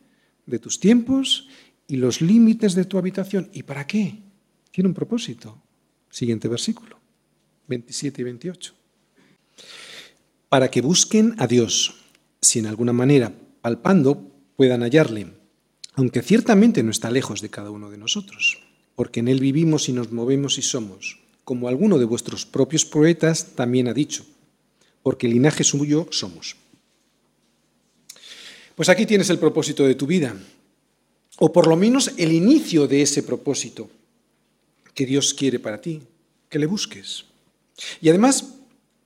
de 0.46 0.60
tus 0.60 0.82
tiempos 0.82 1.48
y 1.88 1.96
los 1.96 2.20
límites 2.20 2.76
de 2.76 2.84
tu 2.84 2.98
habitación. 2.98 3.50
¿Y 3.54 3.64
para 3.64 3.88
qué? 3.88 4.18
Tiene 4.72 4.90
un 4.90 4.94
propósito. 4.94 5.58
Siguiente 6.10 6.50
versículo, 6.50 7.00
27 7.70 8.20
y 8.20 8.26
28. 8.26 8.74
Para 10.50 10.70
que 10.70 10.82
busquen 10.82 11.34
a 11.38 11.48
Dios, 11.48 11.96
si 12.42 12.60
en 12.60 12.66
alguna 12.66 12.92
manera, 12.92 13.32
palpando, 13.62 14.36
puedan 14.58 14.82
hallarle, 14.82 15.28
aunque 15.94 16.24
ciertamente 16.24 16.84
no 16.84 16.92
está 16.92 17.10
lejos 17.10 17.40
de 17.40 17.48
cada 17.48 17.72
uno 17.72 17.90
de 17.90 17.98
nosotros, 17.98 18.62
porque 18.98 19.22
en 19.22 19.30
Él 19.30 19.40
vivimos 19.40 19.88
y 19.88 19.94
nos 19.94 20.12
movemos 20.12 20.58
y 20.58 20.62
somos, 20.62 21.20
como 21.46 21.70
alguno 21.70 22.00
de 22.00 22.04
vuestros 22.04 22.46
propios 22.46 22.84
poetas 22.84 23.56
también 23.56 23.88
ha 23.88 23.94
dicho, 23.94 24.26
porque 25.04 25.28
linaje 25.28 25.64
suyo 25.64 26.08
somos. 26.12 26.56
Pues 28.76 28.90
aquí 28.90 29.06
tienes 29.06 29.30
el 29.30 29.40
propósito 29.40 29.86
de 29.86 29.96
tu 29.96 30.08
vida, 30.08 30.36
o 31.40 31.52
por 31.52 31.68
lo 31.68 31.76
menos 31.76 32.12
el 32.18 32.32
inicio 32.32 32.88
de 32.88 33.02
ese 33.02 33.24
propósito 33.24 33.90
que 34.94 35.06
Dios 35.06 35.34
quiere 35.34 35.60
para 35.60 35.82
ti, 35.82 36.02
que 36.50 36.60
le 36.60 36.66
busques. 36.66 37.26
Y 38.02 38.10
además, 38.10 38.56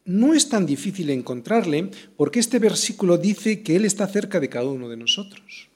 no 0.06 0.34
es 0.34 0.50
tan 0.50 0.66
difícil 0.66 1.10
encontrarle 1.10 1.90
porque 2.16 2.40
este 2.40 2.60
versículo 2.60 3.18
dice 3.18 3.64
que 3.64 3.76
Él 3.76 3.86
está 3.86 4.08
cerca 4.08 4.40
de 4.40 4.50
cada 4.50 4.68
uno 4.68 4.88
de 4.88 4.98
nosotros. 4.98 5.68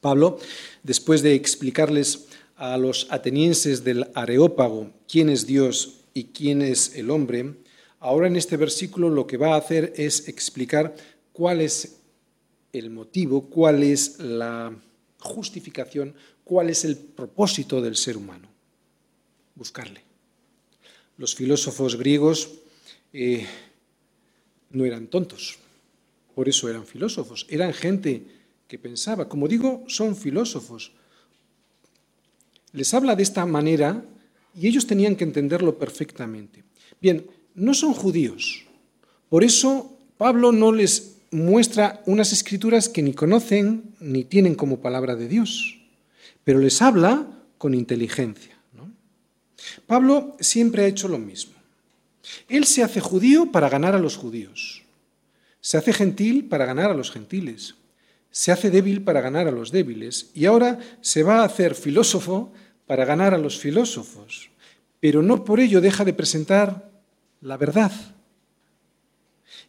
Pablo, 0.00 0.38
después 0.82 1.22
de 1.22 1.34
explicarles 1.34 2.26
a 2.56 2.78
los 2.78 3.06
atenienses 3.10 3.84
del 3.84 4.08
Areópago 4.14 4.90
quién 5.06 5.28
es 5.28 5.46
Dios 5.46 6.00
y 6.14 6.24
quién 6.24 6.62
es 6.62 6.94
el 6.94 7.10
hombre, 7.10 7.54
ahora 8.00 8.26
en 8.26 8.36
este 8.36 8.56
versículo 8.56 9.08
lo 9.08 9.26
que 9.26 9.36
va 9.36 9.54
a 9.54 9.58
hacer 9.58 9.92
es 9.96 10.28
explicar 10.28 10.94
cuál 11.32 11.60
es 11.60 11.98
el 12.72 12.90
motivo, 12.90 13.48
cuál 13.48 13.82
es 13.82 14.18
la 14.18 14.74
justificación, 15.18 16.14
cuál 16.44 16.70
es 16.70 16.84
el 16.84 16.96
propósito 16.96 17.80
del 17.80 17.96
ser 17.96 18.16
humano. 18.16 18.48
Buscarle. 19.54 20.02
Los 21.16 21.34
filósofos 21.34 21.96
griegos 21.96 22.50
eh, 23.12 23.46
no 24.70 24.84
eran 24.84 25.08
tontos, 25.08 25.58
por 26.34 26.48
eso 26.48 26.68
eran 26.68 26.86
filósofos, 26.86 27.46
eran 27.50 27.74
gente 27.74 28.24
que 28.66 28.78
pensaba. 28.78 29.28
Como 29.28 29.48
digo, 29.48 29.84
son 29.88 30.16
filósofos. 30.16 30.92
Les 32.72 32.94
habla 32.94 33.16
de 33.16 33.24
esta 33.24 33.44
manera 33.44 34.04
y 34.54 34.68
ellos 34.68 34.86
tenían 34.86 35.16
que 35.16 35.24
entenderlo 35.24 35.76
perfectamente. 35.76 36.64
Bien, 37.00 37.26
no 37.54 37.74
son 37.74 37.92
judíos, 37.92 38.64
por 39.28 39.44
eso 39.44 39.96
Pablo 40.16 40.52
no 40.52 40.72
les 40.72 41.16
muestra 41.30 42.02
unas 42.06 42.32
escrituras 42.32 42.88
que 42.88 43.02
ni 43.02 43.14
conocen 43.14 43.94
ni 44.00 44.24
tienen 44.24 44.54
como 44.54 44.80
palabra 44.80 45.16
de 45.16 45.28
Dios, 45.28 45.80
pero 46.44 46.58
les 46.58 46.82
habla 46.82 47.26
con 47.58 47.74
inteligencia. 47.74 48.56
Pablo 49.86 50.36
siempre 50.40 50.82
ha 50.82 50.86
hecho 50.86 51.08
lo 51.08 51.18
mismo. 51.18 51.54
Él 52.48 52.64
se 52.64 52.82
hace 52.82 53.00
judío 53.00 53.52
para 53.52 53.68
ganar 53.68 53.94
a 53.94 53.98
los 53.98 54.16
judíos, 54.16 54.82
se 55.60 55.76
hace 55.76 55.92
gentil 55.92 56.46
para 56.46 56.66
ganar 56.66 56.90
a 56.90 56.94
los 56.94 57.10
gentiles, 57.10 57.74
se 58.30 58.52
hace 58.52 58.70
débil 58.70 59.02
para 59.02 59.20
ganar 59.20 59.48
a 59.48 59.52
los 59.52 59.72
débiles. 59.72 60.30
Y 60.34 60.46
ahora 60.46 60.78
se 61.00 61.22
va 61.22 61.40
a 61.40 61.44
hacer 61.44 61.74
filósofo 61.74 62.52
para 62.86 63.04
ganar 63.04 63.34
a 63.34 63.38
los 63.38 63.58
filósofos, 63.58 64.50
pero 65.00 65.22
no 65.22 65.44
por 65.44 65.60
ello 65.60 65.80
deja 65.80 66.04
de 66.04 66.12
presentar 66.12 66.90
la 67.40 67.56
verdad, 67.56 67.92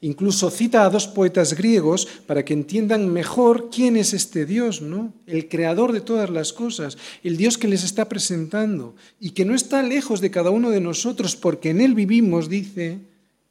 Incluso 0.02 0.50
cita 0.50 0.84
a 0.84 0.90
dos 0.90 1.06
poetas 1.06 1.54
griegos 1.54 2.08
para 2.26 2.44
que 2.44 2.54
entiendan 2.54 3.14
mejor 3.14 3.70
quién 3.70 3.96
es 3.98 4.14
este 4.14 4.48
Dios, 4.48 4.82
¿no? 4.82 5.14
El 5.28 5.48
creador 5.48 5.92
de 5.92 6.02
todas 6.02 6.32
las 6.32 6.54
cosas, 6.54 6.98
el 7.24 7.38
Dios 7.38 7.60
que 7.60 7.68
les 7.68 7.84
está 7.84 8.10
presentando 8.10 8.96
y 9.20 9.32
que 9.32 9.46
no 9.46 9.54
está 9.54 9.84
lejos 9.84 10.20
de 10.20 10.32
cada 10.32 10.50
uno 10.50 10.72
de 10.72 10.82
nosotros 10.82 11.36
porque 11.36 11.70
en 11.70 11.82
él 11.82 11.94
vivimos, 11.94 12.50
dice, 12.50 12.98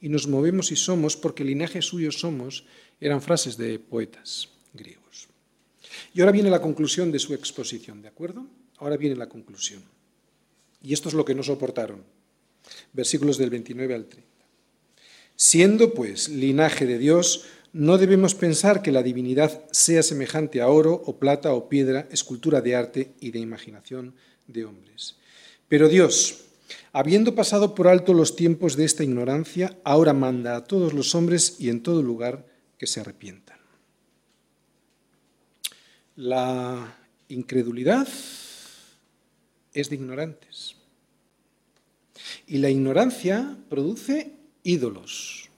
y 0.01 0.09
nos 0.09 0.27
movemos 0.27 0.73
y 0.73 0.75
somos 0.75 1.15
porque 1.15 1.45
linaje 1.45 1.81
suyo 1.81 2.11
somos, 2.11 2.65
eran 2.99 3.21
frases 3.21 3.55
de 3.55 3.79
poetas 3.79 4.49
griegos. 4.73 5.29
Y 6.13 6.19
ahora 6.19 6.33
viene 6.33 6.49
la 6.49 6.61
conclusión 6.61 7.13
de 7.13 7.19
su 7.19 7.33
exposición, 7.33 8.01
¿de 8.01 8.09
acuerdo? 8.09 8.45
Ahora 8.77 8.97
viene 8.97 9.15
la 9.15 9.29
conclusión. 9.29 9.83
Y 10.83 10.91
esto 10.91 11.07
es 11.07 11.15
lo 11.15 11.23
que 11.23 11.35
no 11.35 11.43
soportaron. 11.43 12.03
Versículos 12.93 13.37
del 13.37 13.49
29 13.49 13.95
al 13.95 14.05
30. 14.05 14.29
Siendo, 15.35 15.93
pues, 15.93 16.29
linaje 16.29 16.85
de 16.85 16.97
Dios, 16.97 17.45
no 17.73 17.97
debemos 17.97 18.35
pensar 18.35 18.81
que 18.81 18.91
la 18.91 19.01
divinidad 19.01 19.63
sea 19.71 20.03
semejante 20.03 20.61
a 20.61 20.67
oro 20.67 21.01
o 21.05 21.17
plata 21.17 21.53
o 21.53 21.69
piedra, 21.69 22.07
escultura 22.11 22.61
de 22.61 22.75
arte 22.75 23.13
y 23.19 23.31
de 23.31 23.39
imaginación 23.39 24.13
de 24.47 24.65
hombres. 24.65 25.15
Pero 25.69 25.87
Dios, 25.87 26.41
habiendo 26.91 27.33
pasado 27.33 27.73
por 27.73 27.87
alto 27.87 28.13
los 28.13 28.35
tiempos 28.35 28.75
de 28.75 28.83
esta 28.83 29.03
ignorancia, 29.03 29.77
ahora 29.83 30.13
manda 30.13 30.55
a 30.57 30.65
todos 30.65 30.93
los 30.93 31.15
hombres 31.15 31.55
y 31.59 31.69
en 31.69 31.81
todo 31.81 32.01
lugar 32.01 32.45
que 32.77 32.87
se 32.87 32.99
arrepientan. 32.99 33.57
La 36.17 36.97
incredulidad 37.29 38.07
es 39.73 39.89
de 39.89 39.95
ignorantes. 39.95 40.75
Y 42.47 42.57
la 42.57 42.69
ignorancia 42.69 43.57
produce 43.69 44.33
ídolos. 44.63 45.49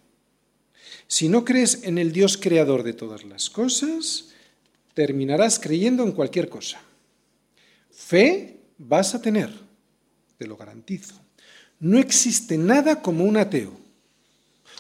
Si 1.07 1.29
no 1.29 1.45
crees 1.45 1.83
en 1.83 1.97
el 1.97 2.11
Dios 2.11 2.37
creador 2.37 2.83
de 2.83 2.93
todas 2.93 3.23
las 3.23 3.49
cosas, 3.49 4.29
terminarás 4.93 5.59
creyendo 5.59 6.03
en 6.03 6.11
cualquier 6.11 6.49
cosa. 6.49 6.81
Fe 7.91 8.59
vas 8.77 9.13
a 9.13 9.21
tener, 9.21 9.49
te 10.37 10.47
lo 10.47 10.57
garantizo. 10.57 11.15
No 11.79 11.99
existe 11.99 12.57
nada 12.57 13.01
como 13.01 13.25
un 13.25 13.37
ateo. 13.37 13.71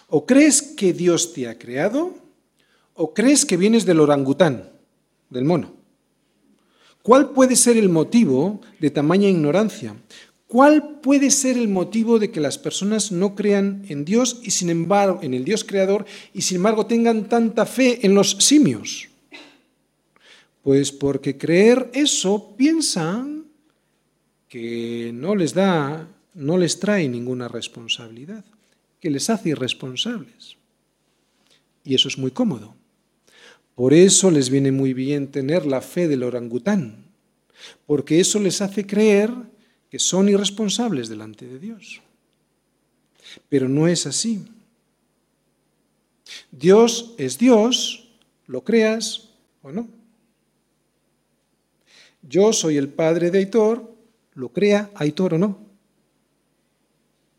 O 0.07 0.25
crees 0.25 0.61
que 0.61 0.93
Dios 0.93 1.33
te 1.33 1.47
ha 1.47 1.57
creado, 1.57 2.15
o 2.93 3.13
crees 3.13 3.45
que 3.45 3.57
vienes 3.57 3.85
del 3.85 3.99
orangután, 3.99 4.71
del 5.29 5.45
mono. 5.45 5.73
¿Cuál 7.01 7.31
puede 7.31 7.55
ser 7.55 7.77
el 7.77 7.89
motivo 7.89 8.61
de 8.79 8.89
tamaña 8.89 9.27
ignorancia? 9.27 9.95
¿Cuál 10.53 10.99
puede 11.01 11.31
ser 11.31 11.57
el 11.57 11.67
motivo 11.67 12.19
de 12.19 12.29
que 12.29 12.39
las 12.39 12.59
personas 12.59 13.11
no 13.11 13.33
crean 13.33 13.83
en 13.89 14.05
Dios 14.05 14.39
y 14.43 14.51
sin 14.51 14.69
embargo 14.69 15.17
en 15.23 15.33
el 15.33 15.43
Dios 15.43 15.63
creador 15.63 16.05
y 16.31 16.43
sin 16.43 16.57
embargo 16.57 16.85
tengan 16.85 17.27
tanta 17.27 17.65
fe 17.65 18.05
en 18.05 18.13
los 18.13 18.33
simios? 18.33 19.09
Pues 20.61 20.91
porque 20.91 21.39
creer 21.39 21.89
eso 21.95 22.53
piensan 22.55 23.45
que 24.47 25.09
no 25.11 25.35
les 25.35 25.55
da, 25.55 26.07
no 26.35 26.59
les 26.59 26.79
trae 26.79 27.09
ninguna 27.09 27.47
responsabilidad, 27.47 28.45
que 28.99 29.09
les 29.09 29.31
hace 29.31 29.49
irresponsables. 29.49 30.57
Y 31.83 31.95
eso 31.95 32.07
es 32.07 32.19
muy 32.19 32.29
cómodo. 32.29 32.75
Por 33.73 33.95
eso 33.95 34.29
les 34.29 34.51
viene 34.51 34.71
muy 34.71 34.93
bien 34.93 35.31
tener 35.31 35.65
la 35.65 35.81
fe 35.81 36.07
del 36.07 36.21
orangután, 36.21 37.05
porque 37.87 38.19
eso 38.19 38.39
les 38.39 38.61
hace 38.61 38.85
creer 38.85 39.31
que 39.93 39.99
son 39.99 40.27
irresponsables 40.27 41.07
delante 41.07 41.45
de 41.45 41.59
Dios. 41.59 42.01
Pero 43.47 43.69
no 43.69 43.87
es 43.87 44.07
así. 44.07 44.43
Dios 46.49 47.13
es 47.19 47.37
Dios, 47.37 48.09
lo 48.47 48.63
creas 48.63 49.29
o 49.61 49.71
no. 49.71 49.87
Yo 52.23 52.53
soy 52.53 52.77
el 52.77 52.89
padre 52.89 53.29
de 53.29 53.37
Aitor, 53.37 53.93
lo 54.33 54.49
crea 54.49 54.89
Aitor 54.95 55.35
o 55.35 55.37
no. 55.37 55.59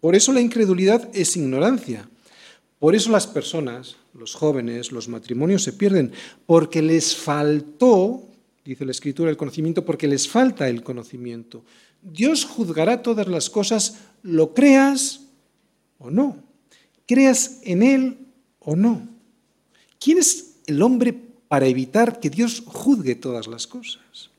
Por 0.00 0.14
eso 0.14 0.32
la 0.32 0.40
incredulidad 0.40 1.10
es 1.12 1.36
ignorancia. 1.36 2.08
Por 2.78 2.94
eso 2.94 3.10
las 3.10 3.26
personas, 3.26 3.96
los 4.16 4.32
jóvenes, 4.36 4.92
los 4.92 5.08
matrimonios 5.08 5.64
se 5.64 5.72
pierden, 5.72 6.12
porque 6.46 6.82
les 6.82 7.16
faltó, 7.16 8.28
dice 8.64 8.84
la 8.84 8.92
Escritura, 8.92 9.28
el 9.28 9.36
conocimiento, 9.36 9.84
porque 9.84 10.06
les 10.06 10.28
falta 10.28 10.68
el 10.68 10.84
conocimiento. 10.84 11.64
Dios 12.04 12.44
juzgará 12.44 13.02
todas 13.02 13.26
las 13.26 13.48
cosas, 13.48 13.98
lo 14.22 14.52
creas 14.52 15.22
o 15.98 16.10
no, 16.10 16.36
creas 17.06 17.60
en 17.62 17.82
Él 17.82 18.18
o 18.60 18.76
no. 18.76 19.08
¿Quién 19.98 20.18
es 20.18 20.56
el 20.66 20.82
hombre 20.82 21.14
para 21.48 21.66
evitar 21.66 22.20
que 22.20 22.28
Dios 22.30 22.62
juzgue 22.66 23.14
todas 23.14 23.46
las 23.46 23.66
cosas? 23.66 24.30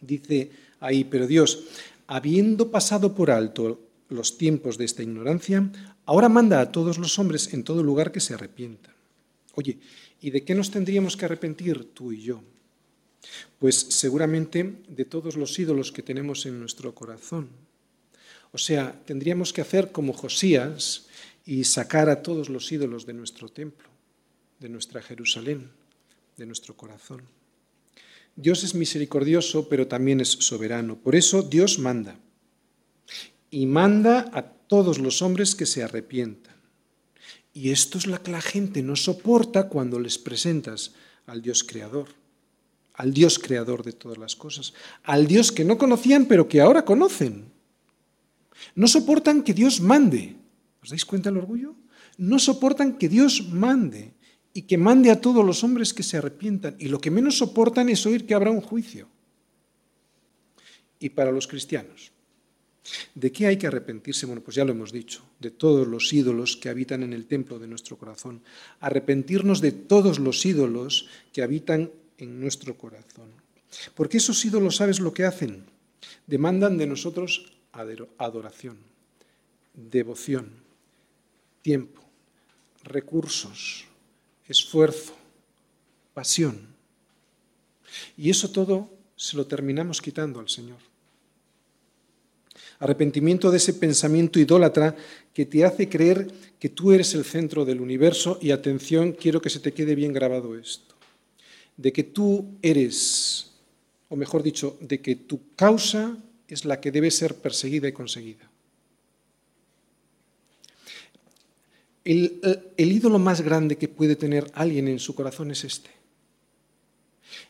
Dice 0.00 0.50
ahí, 0.80 1.04
pero 1.04 1.26
Dios, 1.26 1.64
habiendo 2.06 2.70
pasado 2.70 3.14
por 3.14 3.30
alto 3.30 3.80
los 4.08 4.38
tiempos 4.38 4.78
de 4.78 4.86
esta 4.86 5.02
ignorancia, 5.02 5.70
ahora 6.06 6.30
manda 6.30 6.60
a 6.60 6.72
todos 6.72 6.96
los 6.96 7.18
hombres 7.18 7.52
en 7.52 7.62
todo 7.62 7.82
lugar 7.82 8.10
que 8.10 8.20
se 8.20 8.32
arrepientan. 8.32 8.94
Oye, 9.54 9.78
¿y 10.22 10.30
de 10.30 10.44
qué 10.44 10.54
nos 10.54 10.70
tendríamos 10.70 11.16
que 11.16 11.26
arrepentir 11.26 11.92
tú 11.92 12.12
y 12.12 12.22
yo? 12.22 12.40
Pues 13.58 13.76
seguramente 13.76 14.82
de 14.88 15.04
todos 15.04 15.36
los 15.36 15.58
ídolos 15.58 15.92
que 15.92 16.02
tenemos 16.02 16.46
en 16.46 16.58
nuestro 16.58 16.94
corazón. 16.94 17.48
O 18.52 18.58
sea, 18.58 18.98
tendríamos 19.04 19.52
que 19.52 19.60
hacer 19.60 19.92
como 19.92 20.12
Josías 20.12 21.06
y 21.44 21.64
sacar 21.64 22.08
a 22.08 22.22
todos 22.22 22.48
los 22.48 22.70
ídolos 22.72 23.06
de 23.06 23.14
nuestro 23.14 23.48
templo, 23.48 23.88
de 24.58 24.68
nuestra 24.68 25.02
Jerusalén, 25.02 25.70
de 26.36 26.46
nuestro 26.46 26.76
corazón. 26.76 27.22
Dios 28.36 28.62
es 28.62 28.74
misericordioso, 28.74 29.68
pero 29.68 29.88
también 29.88 30.20
es 30.20 30.28
soberano. 30.28 30.96
Por 30.96 31.16
eso 31.16 31.42
Dios 31.42 31.78
manda. 31.78 32.18
Y 33.50 33.66
manda 33.66 34.30
a 34.32 34.42
todos 34.42 34.98
los 34.98 35.22
hombres 35.22 35.54
que 35.54 35.66
se 35.66 35.82
arrepientan. 35.82 36.54
Y 37.52 37.70
esto 37.70 37.98
es 37.98 38.06
lo 38.06 38.22
que 38.22 38.30
la 38.30 38.40
gente 38.40 38.82
no 38.82 38.94
soporta 38.94 39.68
cuando 39.68 39.98
les 39.98 40.18
presentas 40.18 40.92
al 41.26 41.42
Dios 41.42 41.64
creador, 41.64 42.08
al 42.98 43.14
Dios 43.14 43.38
creador 43.38 43.84
de 43.84 43.92
todas 43.92 44.18
las 44.18 44.34
cosas, 44.34 44.74
al 45.04 45.28
Dios 45.28 45.52
que 45.52 45.64
no 45.64 45.78
conocían 45.78 46.26
pero 46.26 46.48
que 46.48 46.60
ahora 46.60 46.84
conocen. 46.84 47.46
No 48.74 48.88
soportan 48.88 49.42
que 49.42 49.54
Dios 49.54 49.80
mande. 49.80 50.34
¿Os 50.82 50.90
dais 50.90 51.06
cuenta 51.06 51.30
del 51.30 51.38
orgullo? 51.38 51.78
No 52.18 52.42
soportan 52.42 52.98
que 52.98 53.08
Dios 53.08 53.46
mande 53.54 54.14
y 54.52 54.62
que 54.62 54.76
mande 54.76 55.12
a 55.12 55.20
todos 55.20 55.46
los 55.46 55.62
hombres 55.62 55.94
que 55.94 56.02
se 56.02 56.18
arrepientan. 56.18 56.74
Y 56.80 56.88
lo 56.88 57.00
que 57.00 57.12
menos 57.12 57.38
soportan 57.38 57.88
es 57.88 58.04
oír 58.04 58.26
que 58.26 58.34
habrá 58.34 58.50
un 58.50 58.60
juicio. 58.60 59.06
Y 60.98 61.10
para 61.10 61.30
los 61.30 61.46
cristianos, 61.46 62.10
¿de 63.14 63.30
qué 63.30 63.46
hay 63.46 63.56
que 63.56 63.68
arrepentirse? 63.68 64.26
Bueno, 64.26 64.42
pues 64.42 64.56
ya 64.56 64.64
lo 64.64 64.72
hemos 64.72 64.90
dicho, 64.90 65.22
de 65.38 65.52
todos 65.52 65.86
los 65.86 66.12
ídolos 66.12 66.56
que 66.56 66.68
habitan 66.68 67.04
en 67.04 67.12
el 67.12 67.26
templo 67.26 67.60
de 67.60 67.68
nuestro 67.68 67.96
corazón. 67.96 68.42
Arrepentirnos 68.80 69.60
de 69.60 69.70
todos 69.70 70.18
los 70.18 70.44
ídolos 70.44 71.06
que 71.32 71.42
habitan 71.42 71.92
en 72.18 72.40
nuestro 72.40 72.76
corazón. 72.76 73.30
Porque 73.94 74.18
esos 74.18 74.44
ídolos, 74.44 74.76
¿sabes 74.76 75.00
lo 75.00 75.14
que 75.14 75.24
hacen? 75.24 75.64
Demandan 76.26 76.76
de 76.76 76.86
nosotros 76.86 77.52
adoración, 78.18 78.78
devoción, 79.74 80.50
tiempo, 81.62 82.02
recursos, 82.82 83.84
esfuerzo, 84.48 85.14
pasión. 86.14 86.66
Y 88.16 88.30
eso 88.30 88.50
todo 88.50 88.90
se 89.16 89.36
lo 89.36 89.46
terminamos 89.46 90.00
quitando 90.00 90.40
al 90.40 90.48
Señor. 90.48 90.78
Arrepentimiento 92.80 93.50
de 93.50 93.56
ese 93.56 93.74
pensamiento 93.74 94.38
idólatra 94.38 94.94
que 95.34 95.46
te 95.46 95.64
hace 95.64 95.88
creer 95.88 96.30
que 96.58 96.68
tú 96.68 96.92
eres 96.92 97.14
el 97.14 97.24
centro 97.24 97.64
del 97.64 97.80
universo 97.80 98.38
y 98.40 98.52
atención, 98.52 99.12
quiero 99.12 99.40
que 99.40 99.50
se 99.50 99.60
te 99.60 99.72
quede 99.72 99.94
bien 99.94 100.12
grabado 100.12 100.56
esto, 100.56 100.94
de 101.78 101.92
que 101.92 102.02
tú 102.02 102.58
eres, 102.60 103.52
o 104.10 104.16
mejor 104.16 104.42
dicho, 104.42 104.76
de 104.80 105.00
que 105.00 105.16
tu 105.16 105.54
causa 105.54 106.18
es 106.48 106.66
la 106.66 106.80
que 106.80 106.90
debe 106.90 107.10
ser 107.10 107.36
perseguida 107.36 107.88
y 107.88 107.92
conseguida. 107.92 108.50
El, 112.04 112.40
ídolo 112.76 113.18
más 113.18 113.42
grande 113.42 113.76
que 113.76 113.86
puede 113.86 114.16
tener 114.16 114.50
alguien 114.54 114.88
en 114.88 114.98
su 114.98 115.14
corazón 115.14 115.50
es 115.50 115.62
este, 115.64 115.90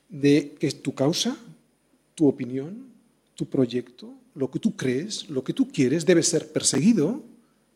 de 0.09 0.57
que 0.59 0.71
tu 0.73 0.95
causa, 0.95 1.37
tu 2.15 2.27
opinión, 2.27 2.89
tu 3.35 3.47
proyecto, 3.47 4.13
lo 4.35 4.51
que 4.51 4.59
tú 4.59 4.77
crees, 4.77 5.31
lo 5.31 5.45
que 5.45 5.53
tú 5.53 5.69
quieres, 5.69 6.05
debe 6.05 6.25
ser 6.25 6.53
perseguido 6.53 7.23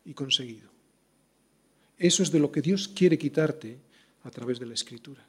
y 0.05 0.13
conseguido. 0.13 0.69
Eso 1.97 2.21
es 2.21 2.31
de 2.31 2.39
lo 2.39 2.51
que 2.51 2.61
Dios 2.61 2.89
quiere 2.89 3.17
quitarte 3.17 3.77
a 4.23 4.29
través 4.29 4.59
de 4.59 4.65
la 4.65 4.73
escritura, 4.73 5.25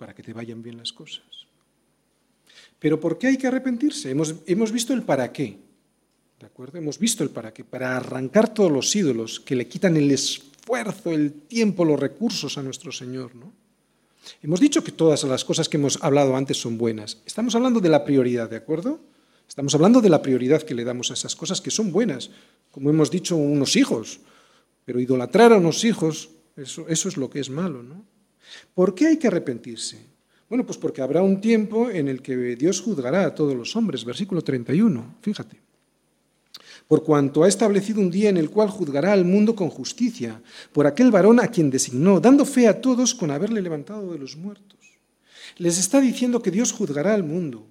para 0.00 0.14
que 0.14 0.22
te 0.22 0.32
vayan 0.32 0.62
bien 0.62 0.78
las 0.78 0.94
cosas. 0.94 1.46
Pero 2.78 2.98
¿por 2.98 3.18
qué 3.18 3.26
hay 3.26 3.36
que 3.36 3.46
arrepentirse? 3.46 4.10
Hemos, 4.10 4.34
hemos 4.46 4.72
visto 4.72 4.94
el 4.94 5.02
para 5.02 5.30
qué. 5.30 5.58
¿De 6.40 6.46
acuerdo? 6.46 6.78
Hemos 6.78 6.98
visto 6.98 7.22
el 7.22 7.28
para 7.28 7.52
qué. 7.52 7.64
Para 7.64 7.98
arrancar 7.98 8.54
todos 8.54 8.72
los 8.72 8.96
ídolos 8.96 9.40
que 9.40 9.54
le 9.54 9.68
quitan 9.68 9.98
el 9.98 10.10
esfuerzo, 10.10 11.10
el 11.10 11.32
tiempo, 11.32 11.84
los 11.84 12.00
recursos 12.00 12.56
a 12.56 12.62
nuestro 12.62 12.90
Señor. 12.90 13.34
¿no? 13.34 13.52
Hemos 14.42 14.58
dicho 14.58 14.82
que 14.82 14.90
todas 14.90 15.22
las 15.24 15.44
cosas 15.44 15.68
que 15.68 15.76
hemos 15.76 16.02
hablado 16.02 16.34
antes 16.34 16.56
son 16.56 16.78
buenas. 16.78 17.18
Estamos 17.26 17.54
hablando 17.54 17.78
de 17.80 17.90
la 17.90 18.02
prioridad, 18.02 18.48
¿de 18.48 18.56
acuerdo? 18.56 19.00
Estamos 19.46 19.74
hablando 19.74 20.00
de 20.00 20.08
la 20.08 20.22
prioridad 20.22 20.62
que 20.62 20.74
le 20.74 20.84
damos 20.84 21.10
a 21.10 21.14
esas 21.14 21.36
cosas 21.36 21.60
que 21.60 21.70
son 21.70 21.92
buenas, 21.92 22.30
como 22.70 22.88
hemos 22.88 23.10
dicho, 23.10 23.36
unos 23.36 23.76
hijos. 23.76 24.20
Pero 24.86 24.98
idolatrar 24.98 25.52
a 25.52 25.58
unos 25.58 25.84
hijos, 25.84 26.30
eso, 26.56 26.88
eso 26.88 27.08
es 27.10 27.18
lo 27.18 27.28
que 27.28 27.40
es 27.40 27.50
malo, 27.50 27.82
¿no? 27.82 28.09
¿Por 28.74 28.94
qué 28.94 29.08
hay 29.08 29.16
que 29.16 29.26
arrepentirse? 29.26 29.98
Bueno, 30.48 30.66
pues 30.66 30.78
porque 30.78 31.00
habrá 31.00 31.22
un 31.22 31.40
tiempo 31.40 31.90
en 31.90 32.08
el 32.08 32.22
que 32.22 32.56
Dios 32.56 32.80
juzgará 32.80 33.24
a 33.24 33.34
todos 33.34 33.54
los 33.54 33.76
hombres, 33.76 34.04
versículo 34.04 34.42
31, 34.42 35.16
fíjate. 35.22 35.60
Por 36.88 37.04
cuanto 37.04 37.44
ha 37.44 37.48
establecido 37.48 38.00
un 38.00 38.10
día 38.10 38.30
en 38.30 38.36
el 38.36 38.50
cual 38.50 38.68
juzgará 38.68 39.12
al 39.12 39.24
mundo 39.24 39.54
con 39.54 39.70
justicia, 39.70 40.42
por 40.72 40.88
aquel 40.88 41.12
varón 41.12 41.38
a 41.38 41.46
quien 41.46 41.70
designó, 41.70 42.18
dando 42.18 42.44
fe 42.44 42.66
a 42.66 42.80
todos 42.80 43.14
con 43.14 43.30
haberle 43.30 43.62
levantado 43.62 44.12
de 44.12 44.18
los 44.18 44.36
muertos. 44.36 44.80
Les 45.56 45.78
está 45.78 46.00
diciendo 46.00 46.42
que 46.42 46.50
Dios 46.50 46.72
juzgará 46.72 47.14
al 47.14 47.22
mundo. 47.22 47.64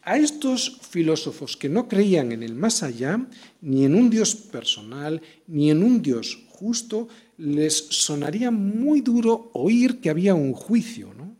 A 0.00 0.16
estos 0.16 0.80
filósofos 0.80 1.58
que 1.58 1.68
no 1.68 1.88
creían 1.88 2.32
en 2.32 2.42
el 2.42 2.54
más 2.54 2.82
allá, 2.82 3.20
ni 3.60 3.84
en 3.84 3.94
un 3.94 4.08
Dios 4.08 4.34
personal, 4.34 5.20
ni 5.46 5.70
en 5.70 5.82
un 5.82 6.00
Dios 6.00 6.42
justo, 6.62 7.08
les 7.38 7.74
sonaría 7.90 8.52
muy 8.52 9.00
duro 9.00 9.50
oír 9.52 10.00
que 10.00 10.10
había 10.10 10.34
un 10.34 10.52
juicio, 10.52 11.12
¿no? 11.18 11.32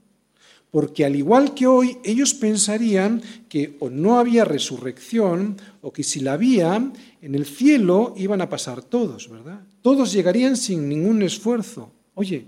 porque 0.73 1.05
al 1.05 1.15
igual 1.15 1.53
que 1.53 1.67
hoy, 1.67 1.99
ellos 2.03 2.33
pensarían 2.33 3.21
que 3.51 3.77
o 3.79 3.91
no 3.91 4.19
había 4.19 4.47
resurrección, 4.47 5.59
o 5.83 5.93
que 5.93 6.03
si 6.03 6.21
la 6.21 6.33
había, 6.33 6.91
en 7.21 7.35
el 7.35 7.45
cielo 7.45 8.15
iban 8.17 8.41
a 8.41 8.49
pasar 8.49 8.83
todos, 8.83 9.29
¿verdad? 9.29 9.61
Todos 9.83 10.15
llegarían 10.15 10.57
sin 10.57 10.89
ningún 10.89 11.23
esfuerzo. 11.23 11.93
Oye, 12.15 12.47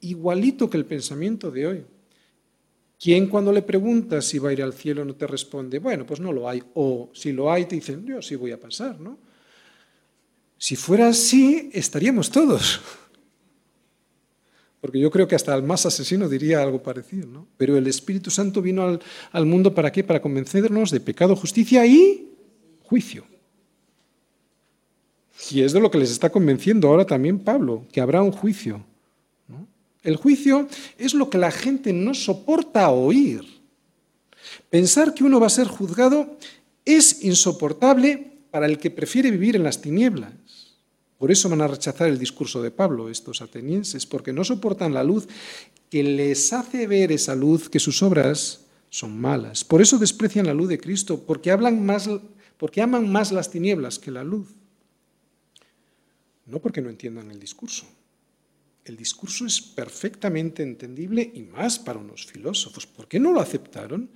igualito 0.00 0.70
que 0.70 0.78
el 0.78 0.86
pensamiento 0.86 1.50
de 1.50 1.66
hoy. 1.66 1.84
¿Quién 2.98 3.26
cuando 3.26 3.52
le 3.52 3.60
preguntas 3.60 4.24
si 4.24 4.38
va 4.38 4.48
a 4.48 4.52
ir 4.54 4.62
al 4.62 4.72
cielo 4.72 5.04
no 5.04 5.14
te 5.14 5.26
responde, 5.26 5.78
bueno, 5.78 6.06
pues 6.06 6.18
no 6.18 6.32
lo 6.32 6.48
hay? 6.48 6.62
O 6.72 7.10
si 7.12 7.32
lo 7.32 7.52
hay, 7.52 7.66
te 7.66 7.74
dicen, 7.74 8.06
yo 8.06 8.22
sí 8.22 8.36
voy 8.36 8.52
a 8.52 8.58
pasar, 8.58 8.98
¿no? 8.98 9.18
Si 10.58 10.76
fuera 10.76 11.08
así, 11.08 11.70
estaríamos 11.72 12.30
todos 12.30 12.80
porque 14.86 15.00
yo 15.00 15.10
creo 15.10 15.26
que 15.26 15.34
hasta 15.34 15.52
el 15.52 15.64
más 15.64 15.84
asesino 15.84 16.28
diría 16.28 16.62
algo 16.62 16.80
parecido, 16.80 17.26
¿no? 17.26 17.48
Pero 17.56 17.76
el 17.76 17.88
Espíritu 17.88 18.30
Santo 18.30 18.62
vino 18.62 18.82
al, 18.82 19.00
al 19.32 19.44
mundo 19.44 19.74
para 19.74 19.90
qué? 19.90 20.04
Para 20.04 20.22
convencernos 20.22 20.92
de 20.92 21.00
pecado, 21.00 21.34
justicia 21.34 21.84
y 21.84 22.30
juicio. 22.84 23.24
Y 25.50 25.62
es 25.62 25.72
de 25.72 25.80
lo 25.80 25.90
que 25.90 25.98
les 25.98 26.12
está 26.12 26.30
convenciendo 26.30 26.86
ahora 26.86 27.04
también 27.04 27.40
Pablo, 27.40 27.84
que 27.90 28.00
habrá 28.00 28.22
un 28.22 28.30
juicio. 28.30 28.84
El 30.04 30.14
juicio 30.14 30.68
es 30.98 31.14
lo 31.14 31.30
que 31.30 31.38
la 31.38 31.50
gente 31.50 31.92
no 31.92 32.14
soporta 32.14 32.88
oír. 32.90 33.42
Pensar 34.70 35.14
que 35.14 35.24
uno 35.24 35.40
va 35.40 35.48
a 35.48 35.50
ser 35.50 35.66
juzgado 35.66 36.38
es 36.84 37.24
insoportable 37.24 38.38
para 38.52 38.66
el 38.66 38.78
que 38.78 38.92
prefiere 38.92 39.32
vivir 39.32 39.56
en 39.56 39.64
las 39.64 39.80
tinieblas. 39.80 40.32
Por 41.18 41.30
eso 41.30 41.48
van 41.48 41.62
a 41.62 41.68
rechazar 41.68 42.08
el 42.08 42.18
discurso 42.18 42.62
de 42.62 42.70
Pablo, 42.70 43.08
estos 43.08 43.40
atenienses, 43.40 44.06
porque 44.06 44.32
no 44.32 44.44
soportan 44.44 44.92
la 44.92 45.02
luz 45.02 45.26
que 45.90 46.02
les 46.02 46.52
hace 46.52 46.86
ver 46.86 47.12
esa 47.12 47.34
luz 47.34 47.68
que 47.68 47.80
sus 47.80 48.02
obras 48.02 48.66
son 48.90 49.18
malas. 49.18 49.64
Por 49.64 49.80
eso 49.80 49.98
desprecian 49.98 50.46
la 50.46 50.54
luz 50.54 50.68
de 50.68 50.78
Cristo, 50.78 51.22
porque, 51.26 51.50
hablan 51.50 51.84
más, 51.84 52.08
porque 52.58 52.82
aman 52.82 53.10
más 53.10 53.32
las 53.32 53.50
tinieblas 53.50 53.98
que 53.98 54.10
la 54.10 54.24
luz. 54.24 54.48
No 56.44 56.60
porque 56.60 56.82
no 56.82 56.90
entiendan 56.90 57.30
el 57.30 57.40
discurso. 57.40 57.86
El 58.84 58.96
discurso 58.96 59.46
es 59.46 59.60
perfectamente 59.60 60.62
entendible 60.62 61.28
y 61.34 61.42
más 61.42 61.78
para 61.78 61.98
unos 61.98 62.26
filósofos. 62.26 62.86
¿Por 62.86 63.08
qué 63.08 63.18
no 63.18 63.32
lo 63.32 63.40
aceptaron? 63.40 64.10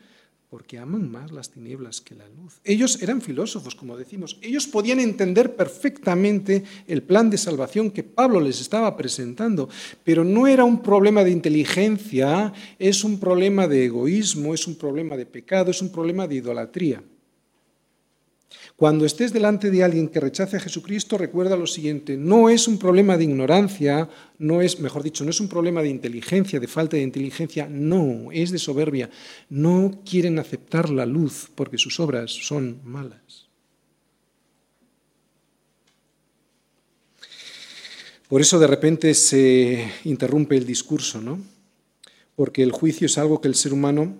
Porque 0.50 0.78
aman 0.78 1.08
más 1.08 1.30
las 1.30 1.50
tinieblas 1.50 2.00
que 2.00 2.16
la 2.16 2.28
luz. 2.28 2.60
Ellos 2.64 3.00
eran 3.00 3.22
filósofos, 3.22 3.76
como 3.76 3.96
decimos. 3.96 4.36
Ellos 4.42 4.66
podían 4.66 4.98
entender 4.98 5.54
perfectamente 5.54 6.64
el 6.88 7.04
plan 7.04 7.30
de 7.30 7.38
salvación 7.38 7.92
que 7.92 8.02
Pablo 8.02 8.40
les 8.40 8.60
estaba 8.60 8.96
presentando, 8.96 9.68
pero 10.02 10.24
no 10.24 10.48
era 10.48 10.64
un 10.64 10.82
problema 10.82 11.22
de 11.22 11.30
inteligencia, 11.30 12.52
es 12.80 13.04
un 13.04 13.20
problema 13.20 13.68
de 13.68 13.84
egoísmo, 13.84 14.52
es 14.52 14.66
un 14.66 14.74
problema 14.74 15.16
de 15.16 15.24
pecado, 15.24 15.70
es 15.70 15.80
un 15.82 15.92
problema 15.92 16.26
de 16.26 16.34
idolatría. 16.34 17.00
Cuando 18.80 19.04
estés 19.04 19.34
delante 19.34 19.70
de 19.70 19.84
alguien 19.84 20.08
que 20.08 20.20
rechace 20.20 20.56
a 20.56 20.60
Jesucristo, 20.60 21.18
recuerda 21.18 21.54
lo 21.54 21.66
siguiente, 21.66 22.16
no 22.16 22.48
es 22.48 22.66
un 22.66 22.78
problema 22.78 23.18
de 23.18 23.24
ignorancia, 23.24 24.08
no 24.38 24.62
es, 24.62 24.80
mejor 24.80 25.02
dicho, 25.02 25.22
no 25.22 25.28
es 25.28 25.38
un 25.38 25.50
problema 25.50 25.82
de 25.82 25.90
inteligencia, 25.90 26.58
de 26.58 26.66
falta 26.66 26.96
de 26.96 27.02
inteligencia, 27.02 27.68
no, 27.68 28.32
es 28.32 28.50
de 28.50 28.58
soberbia. 28.58 29.10
No 29.50 30.00
quieren 30.02 30.38
aceptar 30.38 30.88
la 30.88 31.04
luz 31.04 31.50
porque 31.54 31.76
sus 31.76 32.00
obras 32.00 32.30
son 32.30 32.80
malas. 32.82 33.50
Por 38.30 38.40
eso 38.40 38.58
de 38.58 38.66
repente 38.66 39.12
se 39.12 39.92
interrumpe 40.04 40.56
el 40.56 40.64
discurso, 40.64 41.20
¿no? 41.20 41.38
Porque 42.34 42.62
el 42.62 42.72
juicio 42.72 43.04
es 43.04 43.18
algo 43.18 43.42
que 43.42 43.48
el 43.48 43.56
ser 43.56 43.74
humano, 43.74 44.16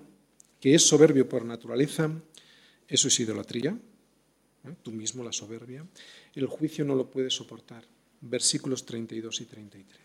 que 0.60 0.74
es 0.74 0.86
soberbio 0.86 1.30
por 1.30 1.46
naturaleza, 1.46 2.10
eso 2.88 3.08
es 3.08 3.20
idolatría, 3.20 3.78
¿eh? 4.64 4.74
tú 4.82 4.92
mismo 4.92 5.24
la 5.24 5.32
soberbia, 5.32 5.84
el 6.34 6.46
juicio 6.46 6.84
no 6.84 6.94
lo 6.94 7.10
puede 7.10 7.30
soportar. 7.30 7.84
Versículos 8.20 8.84
32 8.84 9.40
y 9.40 9.44
33. 9.46 10.00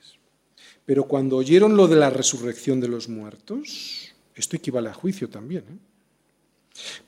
Pero 0.85 1.05
cuando 1.05 1.37
oyeron 1.37 1.75
lo 1.75 1.87
de 1.87 1.97
la 1.97 2.09
resurrección 2.09 2.79
de 2.79 2.87
los 2.87 3.09
muertos, 3.09 4.13
esto 4.35 4.55
equivale 4.55 4.89
a 4.89 4.93
juicio 4.93 5.29
también, 5.29 5.63
¿eh? 5.63 5.77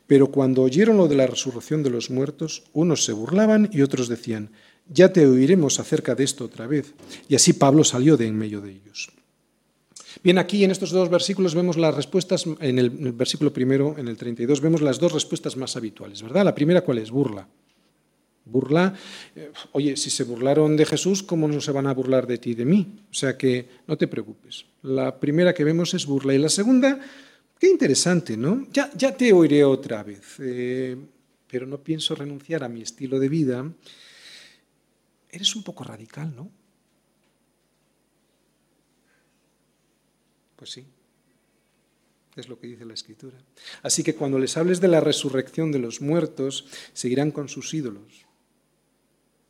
pero 0.05 0.27
cuando 0.27 0.63
oyeron 0.63 0.97
lo 0.97 1.07
de 1.07 1.15
la 1.15 1.27
resurrección 1.27 1.83
de 1.83 1.89
los 1.89 2.09
muertos, 2.09 2.63
unos 2.73 3.03
se 3.03 3.11
burlaban 3.11 3.69
y 3.71 3.81
otros 3.81 4.07
decían, 4.07 4.51
ya 4.89 5.11
te 5.11 5.25
oiremos 5.25 5.79
acerca 5.79 6.15
de 6.15 6.23
esto 6.23 6.45
otra 6.45 6.67
vez. 6.67 6.93
Y 7.27 7.35
así 7.35 7.53
Pablo 7.53 7.83
salió 7.83 8.15
de 8.15 8.27
en 8.27 8.37
medio 8.37 8.61
de 8.61 8.71
ellos. 8.71 9.09
Bien, 10.23 10.37
aquí 10.37 10.63
en 10.63 10.71
estos 10.71 10.91
dos 10.91 11.09
versículos 11.09 11.55
vemos 11.55 11.77
las 11.77 11.95
respuestas, 11.95 12.45
en 12.59 12.79
el, 12.79 12.89
versículo 12.89 13.53
primero, 13.53 13.95
en 13.97 14.07
el 14.07 14.17
32, 14.17 14.61
vemos 14.61 14.81
las 14.81 14.99
dos 14.99 15.11
respuestas 15.11 15.57
más 15.57 15.75
habituales, 15.75 16.21
¿verdad? 16.21 16.45
La 16.45 16.55
primera, 16.55 16.81
¿cuál 16.81 16.99
es? 16.99 17.11
Burla. 17.11 17.47
Burla, 18.45 18.93
eh, 19.35 19.51
oye, 19.73 19.97
si 19.97 20.09
se 20.09 20.23
burlaron 20.23 20.77
de 20.77 20.85
Jesús, 20.85 21.21
¿cómo 21.21 21.47
no 21.47 21.59
se 21.59 21.73
van 21.73 21.87
a 21.87 21.93
burlar 21.93 22.25
de 22.25 22.37
ti 22.37 22.51
y 22.51 22.55
de 22.55 22.65
mí? 22.65 23.03
O 23.11 23.13
sea 23.13 23.37
que 23.37 23.67
no 23.87 23.97
te 23.97 24.07
preocupes. 24.07 24.65
La 24.83 25.19
primera 25.19 25.53
que 25.53 25.65
vemos 25.65 25.93
es 25.93 26.05
burla. 26.05 26.33
Y 26.33 26.37
la 26.37 26.47
segunda, 26.47 26.97
qué 27.59 27.67
interesante, 27.67 28.37
¿no? 28.37 28.67
Ya, 28.71 28.89
ya 28.95 29.15
te 29.15 29.33
oiré 29.33 29.65
otra 29.65 30.01
vez, 30.03 30.37
eh, 30.39 30.95
pero 31.49 31.67
no 31.67 31.79
pienso 31.79 32.15
renunciar 32.15 32.63
a 32.63 32.69
mi 32.69 32.81
estilo 32.81 33.19
de 33.19 33.27
vida. 33.27 33.69
Eres 35.29 35.53
un 35.57 35.63
poco 35.63 35.83
radical, 35.83 36.33
¿no? 36.33 36.49
Pues 40.57 40.71
sí, 40.71 40.85
es 42.35 42.49
lo 42.49 42.59
que 42.59 42.67
dice 42.67 42.83
la 42.83 42.93
Escritura. 42.93 43.37
Así 43.83 44.03
que 44.03 44.15
cuando 44.15 44.39
les 44.39 44.57
hables 44.57 44.81
de 44.81 44.87
la 44.87 44.99
resurrección 44.99 45.71
de 45.71 45.79
los 45.79 46.01
muertos, 46.01 46.65
seguirán 46.93 47.31
con 47.31 47.47
sus 47.47 47.73
ídolos, 47.73 48.25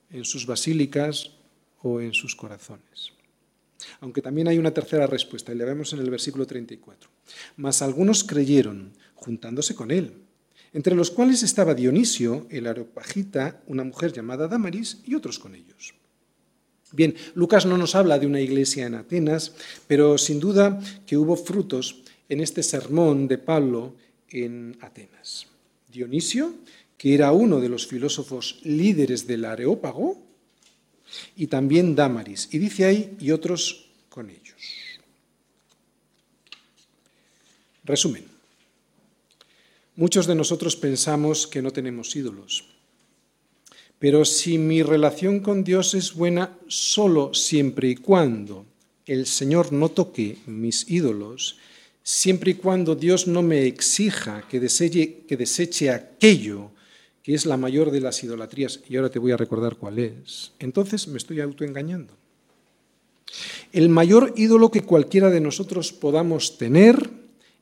en 0.09 0.25
sus 0.25 0.45
basílicas 0.45 1.31
o 1.81 2.01
en 2.01 2.13
sus 2.13 2.35
corazones. 2.35 3.13
Aunque 4.01 4.21
también 4.21 4.47
hay 4.47 4.57
una 4.57 4.73
tercera 4.73 5.07
respuesta, 5.07 5.53
y 5.53 5.57
la 5.57 5.65
vemos 5.65 5.93
en 5.93 5.99
el 5.99 6.09
versículo 6.09 6.45
34. 6.45 7.09
Mas 7.55 7.81
algunos 7.81 8.23
creyeron, 8.23 8.93
juntándose 9.15 9.75
con 9.75 9.91
él, 9.91 10.13
entre 10.73 10.95
los 10.95 11.09
cuales 11.09 11.43
estaba 11.43 11.73
Dionisio, 11.73 12.47
el 12.49 12.67
areopagita, 12.67 13.61
una 13.67 13.83
mujer 13.83 14.11
llamada 14.11 14.47
Damaris, 14.47 14.99
y 15.05 15.15
otros 15.15 15.39
con 15.39 15.55
ellos. 15.55 15.93
Bien, 16.91 17.15
Lucas 17.35 17.65
no 17.65 17.77
nos 17.77 17.95
habla 17.95 18.17
de 18.17 18.27
una 18.27 18.39
iglesia 18.39 18.85
en 18.85 18.95
Atenas, 18.95 19.53
pero 19.87 20.17
sin 20.17 20.39
duda 20.39 20.79
que 21.05 21.17
hubo 21.17 21.35
frutos 21.35 22.01
en 22.29 22.39
este 22.39 22.63
sermón 22.63 23.27
de 23.27 23.37
Pablo 23.37 23.95
en 24.29 24.77
Atenas. 24.81 25.47
Dionisio, 25.91 26.53
que 26.97 27.13
era 27.13 27.31
uno 27.31 27.59
de 27.59 27.69
los 27.69 27.87
filósofos 27.87 28.59
líderes 28.63 29.27
del 29.27 29.45
Areópago, 29.45 30.21
y 31.35 31.47
también 31.47 31.95
Dámaris, 31.95 32.49
y 32.51 32.57
dice 32.57 32.85
ahí, 32.85 33.15
y 33.19 33.31
otros 33.31 33.89
con 34.09 34.29
ellos. 34.29 34.55
Resumen. 37.83 38.25
Muchos 39.95 40.27
de 40.27 40.35
nosotros 40.35 40.75
pensamos 40.75 41.47
que 41.47 41.61
no 41.61 41.71
tenemos 41.71 42.15
ídolos, 42.15 42.65
pero 43.99 44.25
si 44.25 44.57
mi 44.57 44.83
relación 44.83 45.39
con 45.39 45.63
Dios 45.63 45.93
es 45.93 46.13
buena 46.13 46.57
solo 46.67 47.33
siempre 47.33 47.89
y 47.89 47.95
cuando 47.95 48.65
el 49.05 49.25
Señor 49.25 49.71
no 49.71 49.89
toque 49.89 50.37
mis 50.45 50.89
ídolos, 50.89 51.57
siempre 52.03 52.51
y 52.51 52.53
cuando 52.55 52.95
Dios 52.95 53.27
no 53.27 53.41
me 53.41 53.65
exija 53.65 54.45
que 54.49 54.59
deseche, 54.59 55.23
que 55.27 55.89
aquello 55.89 56.71
que 57.23 57.33
es 57.33 57.45
la 57.45 57.57
mayor 57.57 57.91
de 57.91 57.99
las 57.99 58.23
idolatrías, 58.23 58.79
y 58.87 58.95
ahora 58.95 59.09
te 59.09 59.19
voy 59.19 59.33
a 59.33 59.37
recordar 59.37 59.75
cuál 59.75 59.99
es, 59.99 60.53
entonces 60.59 61.09
me 61.09 61.17
estoy 61.17 61.41
autoengañando. 61.41 62.13
El 63.73 63.89
mayor 63.89 64.33
ídolo 64.37 64.71
que 64.71 64.83
cualquiera 64.83 65.29
de 65.29 65.41
nosotros 65.41 65.91
podamos 65.91 66.57
tener 66.57 67.09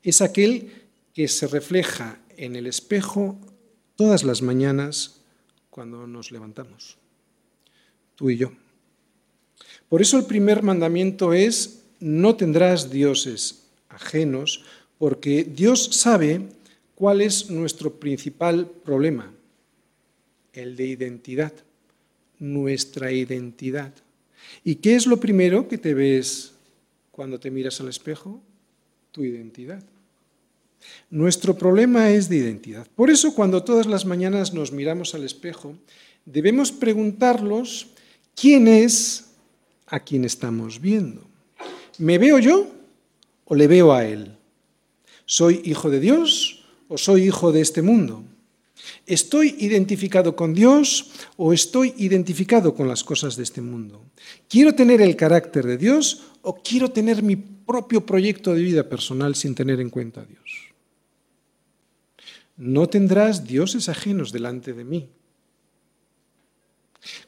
es 0.03 0.21
aquel 0.21 0.71
que 1.15 1.27
se 1.27 1.47
refleja 1.47 2.19
en 2.37 2.55
el 2.55 2.67
espejo 2.67 3.39
todas 3.95 4.23
las 4.23 4.43
mañanas 4.43 5.14
cuando 5.75 6.07
nos 6.07 6.31
levantamos, 6.31 6.95
tú 8.15 8.29
y 8.29 8.37
yo. 8.37 8.53
Por 9.89 10.01
eso 10.01 10.17
el 10.17 10.25
primer 10.25 10.63
mandamiento 10.63 11.33
es, 11.33 11.83
no 11.99 12.37
tendrás 12.37 12.89
dioses 12.89 13.67
ajenos, 13.89 14.63
porque 14.97 15.43
Dios 15.43 15.83
sabe 15.91 16.43
cuál 16.95 17.19
es 17.19 17.49
nuestro 17.49 17.99
principal 17.99 18.71
problema, 18.85 19.33
el 20.53 20.77
de 20.77 20.85
identidad, 20.85 21.51
nuestra 22.39 23.11
identidad. 23.11 23.93
¿Y 24.63 24.75
qué 24.75 24.95
es 24.95 25.05
lo 25.05 25.19
primero 25.19 25.67
que 25.67 25.77
te 25.77 25.93
ves 25.93 26.53
cuando 27.11 27.37
te 27.37 27.51
miras 27.51 27.81
al 27.81 27.89
espejo? 27.89 28.41
Tu 29.11 29.25
identidad. 29.25 29.83
Nuestro 31.09 31.57
problema 31.57 32.09
es 32.11 32.29
de 32.29 32.37
identidad. 32.37 32.87
Por 32.95 33.09
eso 33.09 33.33
cuando 33.33 33.63
todas 33.63 33.85
las 33.85 34.05
mañanas 34.05 34.53
nos 34.53 34.71
miramos 34.71 35.15
al 35.15 35.23
espejo, 35.23 35.75
debemos 36.25 36.71
preguntarnos 36.71 37.87
quién 38.35 38.67
es 38.67 39.25
a 39.87 39.99
quien 39.99 40.25
estamos 40.25 40.81
viendo. 40.81 41.21
¿Me 41.97 42.17
veo 42.17 42.39
yo 42.39 42.67
o 43.45 43.55
le 43.55 43.67
veo 43.67 43.93
a 43.93 44.05
Él? 44.05 44.35
¿Soy 45.25 45.61
hijo 45.63 45.89
de 45.89 45.99
Dios 45.99 46.65
o 46.87 46.97
soy 46.97 47.23
hijo 47.23 47.51
de 47.51 47.61
este 47.61 47.81
mundo? 47.81 48.23
¿Estoy 49.05 49.55
identificado 49.59 50.35
con 50.35 50.53
Dios 50.53 51.11
o 51.37 51.53
estoy 51.53 51.93
identificado 51.97 52.73
con 52.73 52.87
las 52.87 53.03
cosas 53.03 53.35
de 53.35 53.43
este 53.43 53.61
mundo? 53.61 54.03
¿Quiero 54.49 54.73
tener 54.73 55.01
el 55.01 55.15
carácter 55.15 55.65
de 55.65 55.77
Dios 55.77 56.23
o 56.41 56.55
quiero 56.55 56.89
tener 56.89 57.23
mi 57.23 57.35
propio 57.35 58.05
proyecto 58.05 58.53
de 58.53 58.61
vida 58.61 58.87
personal 58.87 59.35
sin 59.35 59.55
tener 59.55 59.79
en 59.79 59.89
cuenta 59.89 60.21
a 60.21 60.25
Dios? 60.25 60.74
No 62.57 62.87
tendrás 62.87 63.45
dioses 63.45 63.89
ajenos 63.89 64.31
delante 64.31 64.73
de 64.73 64.83
mí. 64.83 65.09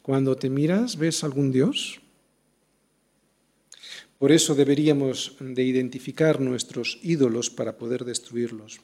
Cuando 0.02 0.36
te 0.36 0.50
miras, 0.50 0.98
¿ves 0.98 1.24
algún 1.24 1.52
dios? 1.52 2.00
Por 4.18 4.32
eso 4.32 4.56
deberíamos 4.56 5.36
de 5.40 5.64
identificar 5.64 6.42
nuestros 6.42 7.00
ídolos 7.04 7.50
para 7.50 7.78
poder 7.78 8.04
destruirlos. 8.04 8.80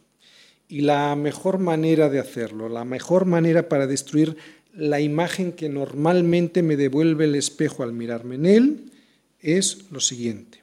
Y 0.68 0.82
la 0.82 1.16
mejor 1.16 1.58
manera 1.60 2.10
de 2.10 2.20
hacerlo, 2.20 2.70
la 2.70 2.86
mejor 2.86 3.26
manera 3.26 3.68
para 3.68 3.88
destruir 3.88 4.38
la 4.74 5.00
imagen 5.00 5.54
que 5.54 5.70
normalmente 5.70 6.62
me 6.62 6.76
devuelve 6.76 7.26
el 7.26 7.36
espejo 7.36 7.84
al 7.84 7.94
mirarme 7.94 8.36
en 8.36 8.46
él, 8.46 8.92
es 9.40 9.92
lo 9.92 10.00
siguiente. 10.00 10.62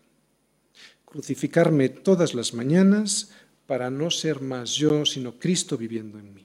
Crucificarme 1.04 1.88
todas 1.88 2.34
las 2.34 2.54
mañanas 2.54 3.30
para 3.70 3.88
no 3.88 4.10
ser 4.10 4.40
más 4.40 4.74
yo, 4.74 5.06
sino 5.06 5.38
Cristo 5.38 5.78
viviendo 5.78 6.18
en 6.18 6.34
mí. 6.34 6.44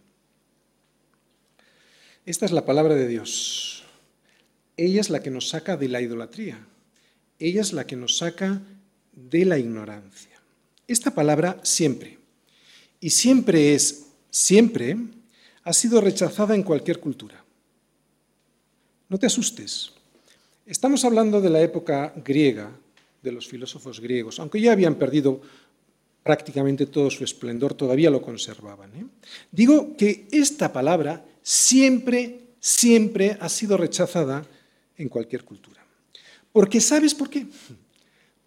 Esta 2.23 2.45
es 2.45 2.51
la 2.51 2.67
palabra 2.67 2.93
de 2.93 3.07
Dios. 3.07 3.83
Ella 4.77 5.01
es 5.01 5.09
la 5.09 5.23
que 5.23 5.31
nos 5.31 5.49
saca 5.49 5.75
de 5.75 5.89
la 5.89 6.01
idolatría. 6.01 6.67
Ella 7.39 7.61
es 7.61 7.73
la 7.73 7.87
que 7.87 7.95
nos 7.95 8.17
saca 8.17 8.61
de 9.11 9.43
la 9.43 9.57
ignorancia. 9.57 10.39
Esta 10.87 11.15
palabra 11.15 11.59
siempre, 11.63 12.19
y 12.99 13.09
siempre 13.09 13.73
es, 13.73 14.05
siempre, 14.29 14.95
ha 15.63 15.73
sido 15.73 16.01
rechazada 16.01 16.53
en 16.53 16.61
cualquier 16.61 16.99
cultura. 16.99 17.43
No 19.09 19.17
te 19.17 19.25
asustes. 19.25 19.93
Estamos 20.67 21.03
hablando 21.03 21.41
de 21.41 21.49
la 21.49 21.61
época 21.61 22.13
griega, 22.23 22.69
de 23.23 23.31
los 23.31 23.47
filósofos 23.47 23.99
griegos, 23.99 24.39
aunque 24.39 24.61
ya 24.61 24.73
habían 24.73 24.93
perdido 24.93 25.41
prácticamente 26.25 26.87
todo 26.87 27.11
su 27.11 27.23
esplendor 27.23 27.75
todavía 27.75 28.09
lo 28.09 28.19
conservaban. 28.19 28.89
¿eh? 28.95 29.05
Digo 29.51 29.95
que 29.95 30.27
esta 30.31 30.73
palabra 30.73 31.23
siempre, 31.43 32.47
siempre 32.59 33.37
ha 33.39 33.47
sido 33.47 33.77
rechazada 33.77 34.43
en 34.97 35.07
cualquier 35.07 35.45
cultura. 35.45 35.85
Porque 36.51 36.81
¿sabes 36.81 37.13
por 37.13 37.29
qué? 37.29 37.45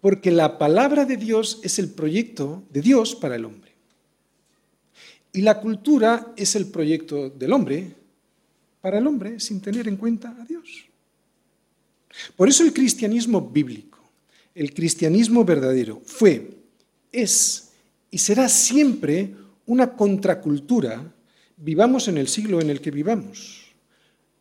Porque 0.01 0.29
la 0.29 0.57
palabra 0.57 1.05
de 1.05 1.15
Dios 1.15 1.61
es 1.63 1.79
el 1.79 1.89
proyecto 1.89 2.63
de 2.69 2.81
Dios 2.81 3.15
para 3.15 3.37
el 3.37 3.45
hombre. 3.45 3.71
Y 5.31 5.39
la 5.39 5.61
cultura 5.61 6.33
es 6.35 6.55
el 6.57 6.67
proyecto 6.67 7.29
del 7.29 7.53
hombre 7.53 7.95
para 8.81 8.97
el 8.97 9.07
hombre 9.07 9.39
sin 9.39 9.61
tener 9.61 9.87
en 9.87 9.95
cuenta 9.95 10.35
a 10.37 10.43
Dios. 10.43 10.83
Por 12.35 12.49
eso 12.49 12.61
el 12.61 12.73
cristianismo 12.73 13.39
bíblico, 13.39 13.99
el 14.53 14.73
cristianismo 14.73 15.45
verdadero, 15.45 16.01
fue, 16.03 16.57
es 17.09 17.68
y 18.11 18.17
será 18.17 18.49
siempre 18.49 19.35
una 19.65 19.95
contracultura, 19.95 21.13
vivamos 21.57 22.07
en 22.07 22.17
el 22.17 22.27
siglo 22.27 22.59
en 22.61 22.69
el 22.69 22.81
que 22.81 22.91
vivamos. 22.91 23.67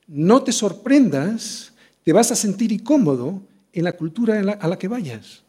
No 0.06 0.42
te 0.42 0.52
sorprendas, 0.52 1.72
te 2.02 2.12
vas 2.12 2.32
a 2.32 2.36
sentir 2.36 2.72
incómodo 2.72 3.42
en 3.72 3.84
la 3.84 3.92
cultura 3.92 4.40
a 4.58 4.68
la 4.68 4.78
que 4.78 4.88
vayas. 4.88 5.42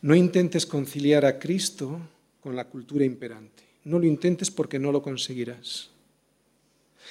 No 0.00 0.14
intentes 0.14 0.66
conciliar 0.66 1.24
a 1.24 1.38
Cristo 1.38 2.00
con 2.40 2.56
la 2.56 2.66
cultura 2.66 3.04
imperante. 3.04 3.62
No 3.84 3.98
lo 3.98 4.06
intentes 4.06 4.50
porque 4.50 4.78
no 4.78 4.92
lo 4.92 5.02
conseguirás. 5.02 5.90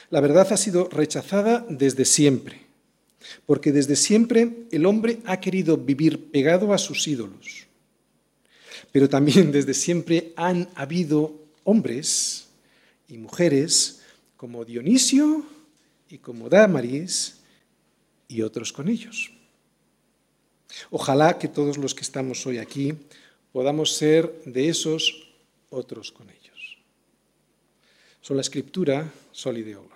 La 0.09 0.19
verdad 0.19 0.51
ha 0.51 0.57
sido 0.57 0.89
rechazada 0.89 1.65
desde 1.69 2.05
siempre, 2.05 2.61
porque 3.45 3.71
desde 3.71 3.95
siempre 3.95 4.67
el 4.71 4.85
hombre 4.85 5.19
ha 5.25 5.39
querido 5.39 5.77
vivir 5.77 6.31
pegado 6.31 6.73
a 6.73 6.77
sus 6.77 7.07
ídolos. 7.07 7.62
Pero 8.93 9.09
también 9.09 9.51
desde 9.51 9.73
siempre 9.73 10.31
han 10.37 10.69
habido 10.75 11.33
hombres 11.65 12.47
y 13.09 13.17
mujeres 13.17 14.01
como 14.37 14.63
Dionisio 14.63 15.43
y 16.09 16.19
como 16.19 16.47
Damaris 16.47 17.39
y 18.27 18.43
otros 18.43 18.71
con 18.71 18.87
ellos. 18.87 19.31
Ojalá 20.91 21.37
que 21.37 21.47
todos 21.47 21.77
los 21.77 21.95
que 21.95 22.01
estamos 22.01 22.45
hoy 22.45 22.59
aquí 22.59 22.93
podamos 23.51 23.93
ser 23.95 24.43
de 24.45 24.69
esos 24.69 25.27
otros 25.69 26.11
con 26.11 26.29
ellos. 26.29 26.77
Son 28.21 28.37
la 28.37 28.41
escritura, 28.41 29.11
solideo. 29.31 29.92